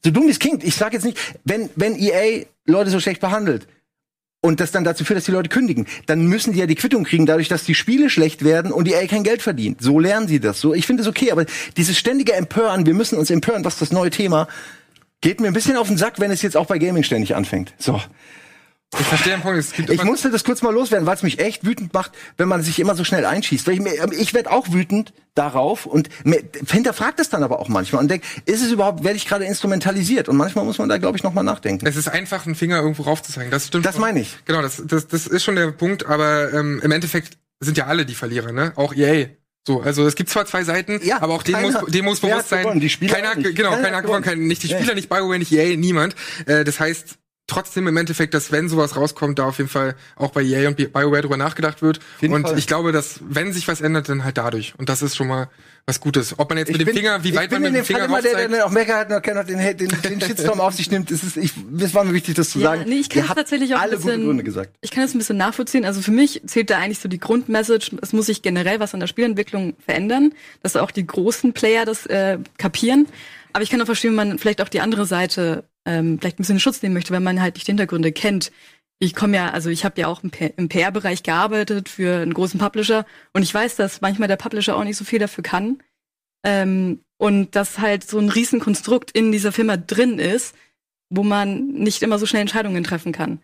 [0.05, 0.62] So dumm es klingt.
[0.62, 3.66] Ich sag jetzt nicht, wenn, wenn EA Leute so schlecht behandelt,
[4.44, 7.05] und das dann dazu führt, dass die Leute kündigen, dann müssen die ja die Quittung
[7.05, 9.81] kriegen, dadurch, dass die Spiele schlecht werden und EA kein Geld verdient.
[9.81, 10.60] So lernen sie das.
[10.60, 11.47] So, ich finde es okay, aber
[11.78, 14.47] dieses ständige Empören, wir müssen uns empören, was das neue Thema,
[15.22, 17.72] geht mir ein bisschen auf den Sack, wenn es jetzt auch bei Gaming ständig anfängt.
[17.78, 17.98] So.
[19.00, 19.58] Ich verstehe den Punkt.
[19.58, 22.48] Es gibt Ich musste das kurz mal loswerden, weil es mich echt wütend macht, wenn
[22.48, 23.66] man sich immer so schnell einschießt.
[23.68, 26.08] Ich, mir- ich werde auch wütend darauf und
[26.70, 30.28] hinterfragt das dann aber auch manchmal und denkt, ist es überhaupt, werde ich gerade instrumentalisiert?
[30.28, 31.86] Und manchmal muss man da, glaube ich, noch mal nachdenken.
[31.86, 33.50] Es ist einfach, einen Finger irgendwo raufzuzeigen.
[33.50, 33.84] Das stimmt.
[33.86, 34.36] Das meine ich.
[34.44, 38.04] Genau, das, das, das ist schon der Punkt, aber ähm, im Endeffekt sind ja alle
[38.06, 38.72] die Verlierer, ne?
[38.76, 39.26] Auch EA.
[39.66, 42.50] So, also es gibt zwar zwei Seiten, Ja, aber auch dem muss, dem muss bewusst
[42.50, 42.64] sein.
[42.64, 42.80] gewonnen?
[42.80, 44.76] Die Spieler keiner genau, Keiner keiner, hat gewonnen, kein, nicht die Ja.
[44.76, 46.14] Spieler, nicht BioWare, nicht EA, niemand.
[46.44, 47.16] Äh, das heißt,
[47.46, 50.76] trotzdem im Endeffekt, dass wenn sowas rauskommt, da auf jeden Fall auch bei EA und
[50.76, 52.00] BioWare drüber nachgedacht wird.
[52.22, 52.58] Und Fall.
[52.58, 54.74] ich glaube, dass wenn sich was ändert, dann halt dadurch.
[54.78, 55.48] Und das ist schon mal
[55.86, 56.38] was Gutes.
[56.38, 57.82] Ob man jetzt mit dem bin- Finger, wie ich weit bin man in mit dem
[57.82, 60.20] dem Finger Fall immer der, der dann auch meckert hat, noch keiner den, den, den
[60.22, 61.10] Shitstorm auf sich nimmt.
[61.10, 62.84] Es ist, ich, es war mir wichtig, das zu Ja, sagen.
[62.88, 64.70] nee, ich kann habt tatsächlich auch ein alle gute bisschen- Gründe gesagt.
[64.80, 65.84] Ich kann das ein bisschen nachvollziehen.
[65.84, 69.00] Also für mich zählt da eigentlich so die Grundmessage, es muss sich generell was an
[69.00, 73.06] der Spielentwicklung verändern, dass auch die großen Player das äh, kapieren.
[73.52, 76.43] Aber ich kann auch verstehen, wenn man vielleicht auch die andere Seite ähm, vielleicht ein
[76.43, 78.52] bisschen Schutz nehmen möchte, wenn man halt nicht die Hintergründe kennt.
[78.98, 83.06] Ich komme ja, also ich habe ja auch im, PR-Bereich gearbeitet für einen großen Publisher
[83.32, 85.82] und ich weiß, dass manchmal der Publisher auch nicht so viel dafür kann.
[86.44, 90.55] Ähm, und dass halt so ein Riesenkonstrukt in dieser Firma drin ist,
[91.11, 93.40] wo man nicht immer so schnell Entscheidungen treffen kann.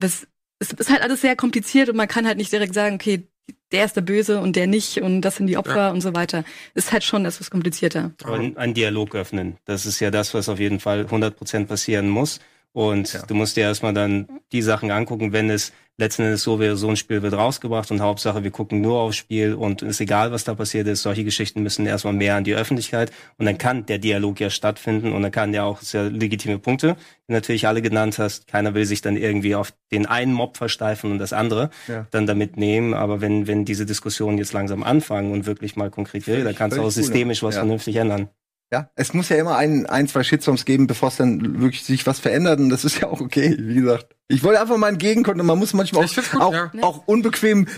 [0.00, 0.26] Das
[0.58, 3.28] es ist halt alles sehr kompliziert und man kann halt nicht direkt sagen, okay,
[3.72, 5.90] der ist der Böse und der nicht und das sind die Opfer Ja.
[5.90, 6.44] und so weiter.
[6.74, 8.12] Ist halt schon etwas komplizierter.
[8.22, 9.56] Aber einen Dialog öffnen.
[9.64, 12.40] Das ist ja das, was auf jeden Fall 100% passieren muss.
[12.72, 16.76] Und du musst dir erstmal dann die Sachen angucken, wenn es letzten Endes so wäre,
[16.76, 20.30] so ein Spiel wird rausgebracht und Hauptsache, wir gucken nur aufs Spiel und ist egal,
[20.30, 21.02] was da passiert ist.
[21.02, 25.12] Solche Geschichten müssen erstmal mehr an die Öffentlichkeit und dann kann der Dialog ja stattfinden
[25.12, 26.96] und dann kann ja auch sehr legitime Punkte,
[27.28, 28.46] die natürlich alle genannt hast.
[28.46, 32.06] Keiner will sich dann irgendwie auf den einen Mob versteifen und das andere Ja.
[32.10, 32.92] dann damit nehmen.
[32.92, 36.76] Aber wenn, wenn diese Diskussionen jetzt langsam anfangen und wirklich mal konkret will, dann kannst
[36.76, 37.60] du auch cool, systemisch was ja.
[37.62, 38.28] vernünftig ändern.
[38.72, 42.04] Ja, es muss ja immer ein, ein, zwei Shitstorms geben, bevor es dann wirklich sich
[42.04, 44.16] was verändert und das ist ja auch okay, wie gesagt.
[44.28, 46.70] Ich wollte einfach mal entgegenkommen und man muss manchmal auch, gut, auch, ja.
[46.82, 47.68] auch unbequem,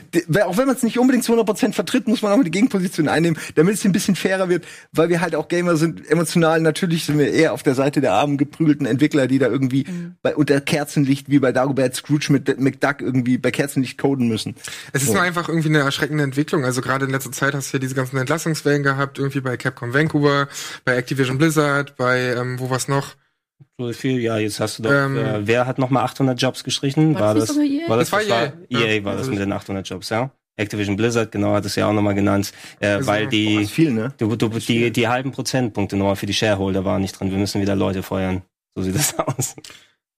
[0.42, 3.06] auch wenn man es nicht unbedingt zu 100% vertritt, muss man auch mal die Gegenposition
[3.06, 7.04] einnehmen, damit es ein bisschen fairer wird, weil wir halt auch Gamer sind, emotional, natürlich
[7.04, 9.84] sind wir eher auf der Seite der armen, geprügelten Entwickler, die da irgendwie
[10.22, 14.54] bei, unter Kerzenlicht, wie bei Dagobert Scrooge mit McDuck irgendwie bei Kerzenlicht coden müssen.
[14.94, 16.64] Es ist nur einfach irgendwie eine erschreckende Entwicklung.
[16.64, 19.92] Also gerade in letzter Zeit hast du ja diese ganzen Entlassungswellen gehabt, irgendwie bei Capcom
[19.92, 20.48] Vancouver,
[20.86, 23.16] bei Activision Blizzard, bei ähm, wo was noch?
[23.78, 27.14] So viel, ja, jetzt hast du doch, Ähm, äh, wer hat nochmal 800 Jobs gestrichen?
[27.14, 27.88] War War das das, EA?
[27.88, 29.04] war das, Das war das EA, war, EA ja.
[29.04, 30.30] war das Also mit den 800 Jobs, ja.
[30.56, 33.70] Activision Blizzard, genau, hat es ja auch nochmal genannt, äh, Also, weil Das die, ist
[33.70, 34.12] viel, ne?
[34.18, 37.30] du, du, die, die halben Prozentpunkte nochmal für die Shareholder waren nicht drin.
[37.30, 38.42] Wir müssen wieder Leute feuern.
[38.74, 39.54] So sieht das aus.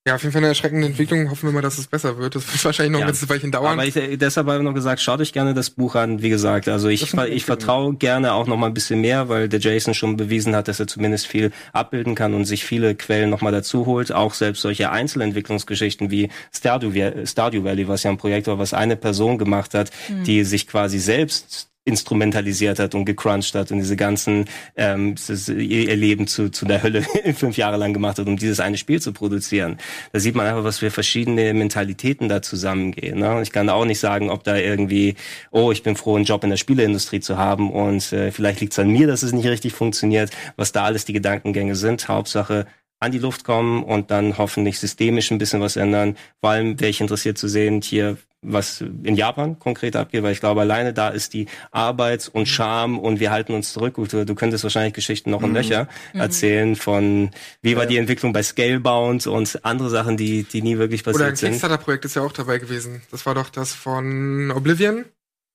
[0.06, 1.28] Ja, auf jeden Fall eine erschreckende Entwicklung.
[1.30, 2.34] Hoffen wir mal, dass es besser wird.
[2.34, 3.04] Das wird wahrscheinlich noch Ja.
[3.04, 3.78] ein ganzes Weilchen dauern.
[3.78, 6.22] Aber ich, deshalb habe ich noch gesagt, schaut euch gerne das Buch an.
[6.22, 9.60] Wie gesagt, also ich, ich vertraue gerne auch noch mal ein bisschen mehr, weil der
[9.60, 13.42] Jason schon bewiesen hat, dass er zumindest viel abbilden kann und sich viele Quellen noch
[13.42, 14.10] mal dazu holt.
[14.10, 16.92] Auch selbst solche Einzelentwicklungsgeschichten wie Stardew,
[17.26, 19.90] Stardew Valley, was ja ein Projekt war, was eine Person gemacht hat,
[20.24, 24.44] die sich quasi selbst instrumentalisiert hat und gecrunched hat und diese ganzen
[24.76, 25.14] ähm,
[25.48, 27.02] ihr Leben zu, zu der Hölle
[27.34, 29.78] fünf Jahre lang gemacht hat, um dieses eine Spiel zu produzieren.
[30.12, 33.18] Da sieht man einfach, was für verschiedene Mentalitäten da zusammengehen.
[33.18, 33.40] Ne?
[33.42, 35.14] Ich kann auch nicht sagen, ob da irgendwie,
[35.50, 38.74] oh, ich bin froh, einen Job in der Spieleindustrie zu haben und äh, vielleicht liegt
[38.74, 42.08] es an mir, dass es nicht richtig funktioniert, was da alles die Gedankengänge sind.
[42.08, 42.66] Hauptsache
[43.00, 46.16] an die Luft kommen und dann hoffentlich systemisch ein bisschen was ändern.
[46.40, 50.40] Vor allem wäre ich interessiert zu sehen, hier was in Japan konkret abgeht, weil ich
[50.40, 53.94] glaube, alleine da ist die Arbeits- und Scham und wir halten uns zurück.
[53.94, 57.30] Gut, Du, könntest wahrscheinlich Geschichten noch in Löcher erzählen von,
[57.62, 61.18] wie war die Entwicklung bei Scalebound und andere Sachen, die, die nie wirklich Oder ein
[61.18, 61.50] passiert sind.
[61.50, 63.02] Kickstarter-Projekt ist ja auch dabei gewesen.
[63.10, 65.04] Das war doch das von Oblivion?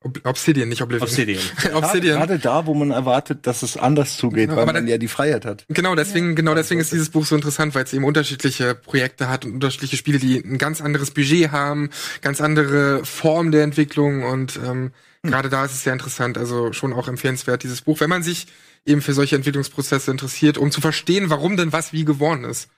[0.06, 1.08] Ob Obsidian, nicht Oblivion.
[1.10, 1.42] Obsidian.
[1.74, 2.18] Obsidian.
[2.20, 5.00] Gerade da, wo man erwartet, dass es anders zugeht, Genau, weil aber man dann- ja
[5.00, 5.66] die Freiheit hat.
[5.68, 9.46] Genau, deswegen, genau deswegen ist dieses Buch so interessant, weil es eben unterschiedliche Projekte hat
[9.46, 11.90] und unterschiedliche Spiele, die ein ganz anderes Budget haben,
[12.22, 14.92] ganz andere Form der Entwicklung und ähm,
[15.24, 18.46] gerade da ist es sehr interessant, also schon auch empfehlenswert, dieses Buch, wenn man sich
[18.86, 22.70] eben für solche Entwicklungsprozesse interessiert, um zu verstehen, warum denn was wie geworden ist.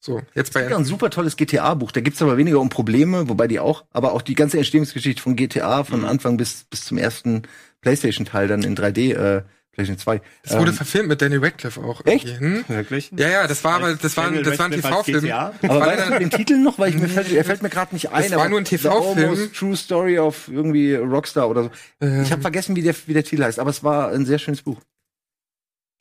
[0.00, 1.90] So, jetzt bei Ja, ein super tolles GTA-Buch.
[1.92, 5.34] Da gibt's aber weniger um Probleme, wobei die auch, aber auch die ganze Entstehungsgeschichte von
[5.36, 7.42] GTA von Anfang bis, bis zum ersten
[7.80, 9.42] PlayStation-Teil dann in 3D, äh,
[9.72, 10.20] PlayStation 2.
[10.42, 12.02] Es wurde Ähm, verfilmt mit Danny Radcliffe auch.
[12.04, 12.40] Echt?
[12.40, 12.64] Hm?
[12.68, 13.10] Wirklich?
[13.16, 15.30] Ja, ja, das war aber, das war, ein- das war ein TV-Film.
[15.30, 16.78] aber war weißt leider- du den Titel noch?
[16.78, 18.24] Weil ich mir fällt, er fällt mir gerade nicht ein.
[18.24, 19.52] Es war aber nur ein TV-Film.
[19.52, 21.70] True Story of irgendwie Rockstar oder so.
[22.00, 24.38] Ähm, Ich habe vergessen, wie der, wie der Titel heißt, aber es war ein sehr
[24.38, 24.80] schönes Buch.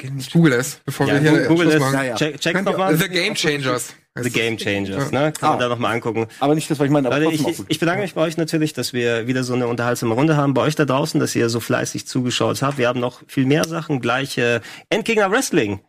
[0.01, 0.31] Ich.
[0.31, 1.79] Google es, bevor Ja, wir hier Google Schluss es.
[1.91, 2.05] machen.
[2.05, 2.15] Ja.
[2.15, 2.95] Check, ihr- nochmal.
[2.97, 3.93] The Game Changers.
[4.19, 5.31] The Game Changers, ne?
[5.31, 5.61] Kann man Ah.
[5.61, 6.27] da noch mal angucken.
[6.39, 7.07] Aber nicht das, was ich meine.
[7.07, 10.13] Aber Leute, ich, ich bedanke mich bei euch natürlich, dass wir wieder so eine unterhaltsame
[10.15, 10.53] Runde haben.
[10.55, 12.77] Bei euch da draußen, dass ihr so fleißig zugeschaut habt.
[12.79, 13.99] Wir haben noch viel mehr Sachen.
[14.01, 14.59] Gleich äh,
[14.89, 15.81] Endgegner Wrestling.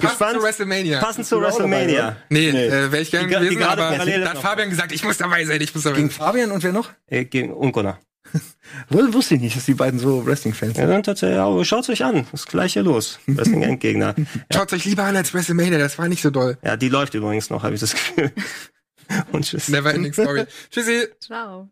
[0.00, 1.00] Passend zu WrestleMania.
[1.00, 2.16] Passend zu du auch dabei, WrestleMania.
[2.30, 2.66] Nee, Nee.
[2.66, 4.42] Äh, wäre ich gern Die- die gewesen, gerade aber parallel da hat noch.
[4.42, 6.18] Fabian gesagt, ich muss dabei sein, ich muss dabei Gegen sein.
[6.18, 6.90] Fabian und wer noch?
[7.08, 7.98] Äh, gegen Unkunner.
[8.90, 10.90] Wohl wusste ich nicht, dass die beiden so Wrestling-Fans Ja, sind.
[10.90, 12.26] dann tatsächlich, ja, schaut's euch an.
[12.32, 13.18] Das gleiche los.
[13.26, 14.14] Wrestling Endgegner.
[14.52, 16.58] Schaut euch lieber an als WrestleMania, das war nicht so doll.
[16.62, 18.32] Ja, die läuft übrigens noch, habe ich das Gefühl.
[19.32, 19.68] Und tschüss.
[19.68, 20.44] Never ending story.
[20.70, 21.06] Tschüssi.
[21.20, 21.68] Ciao.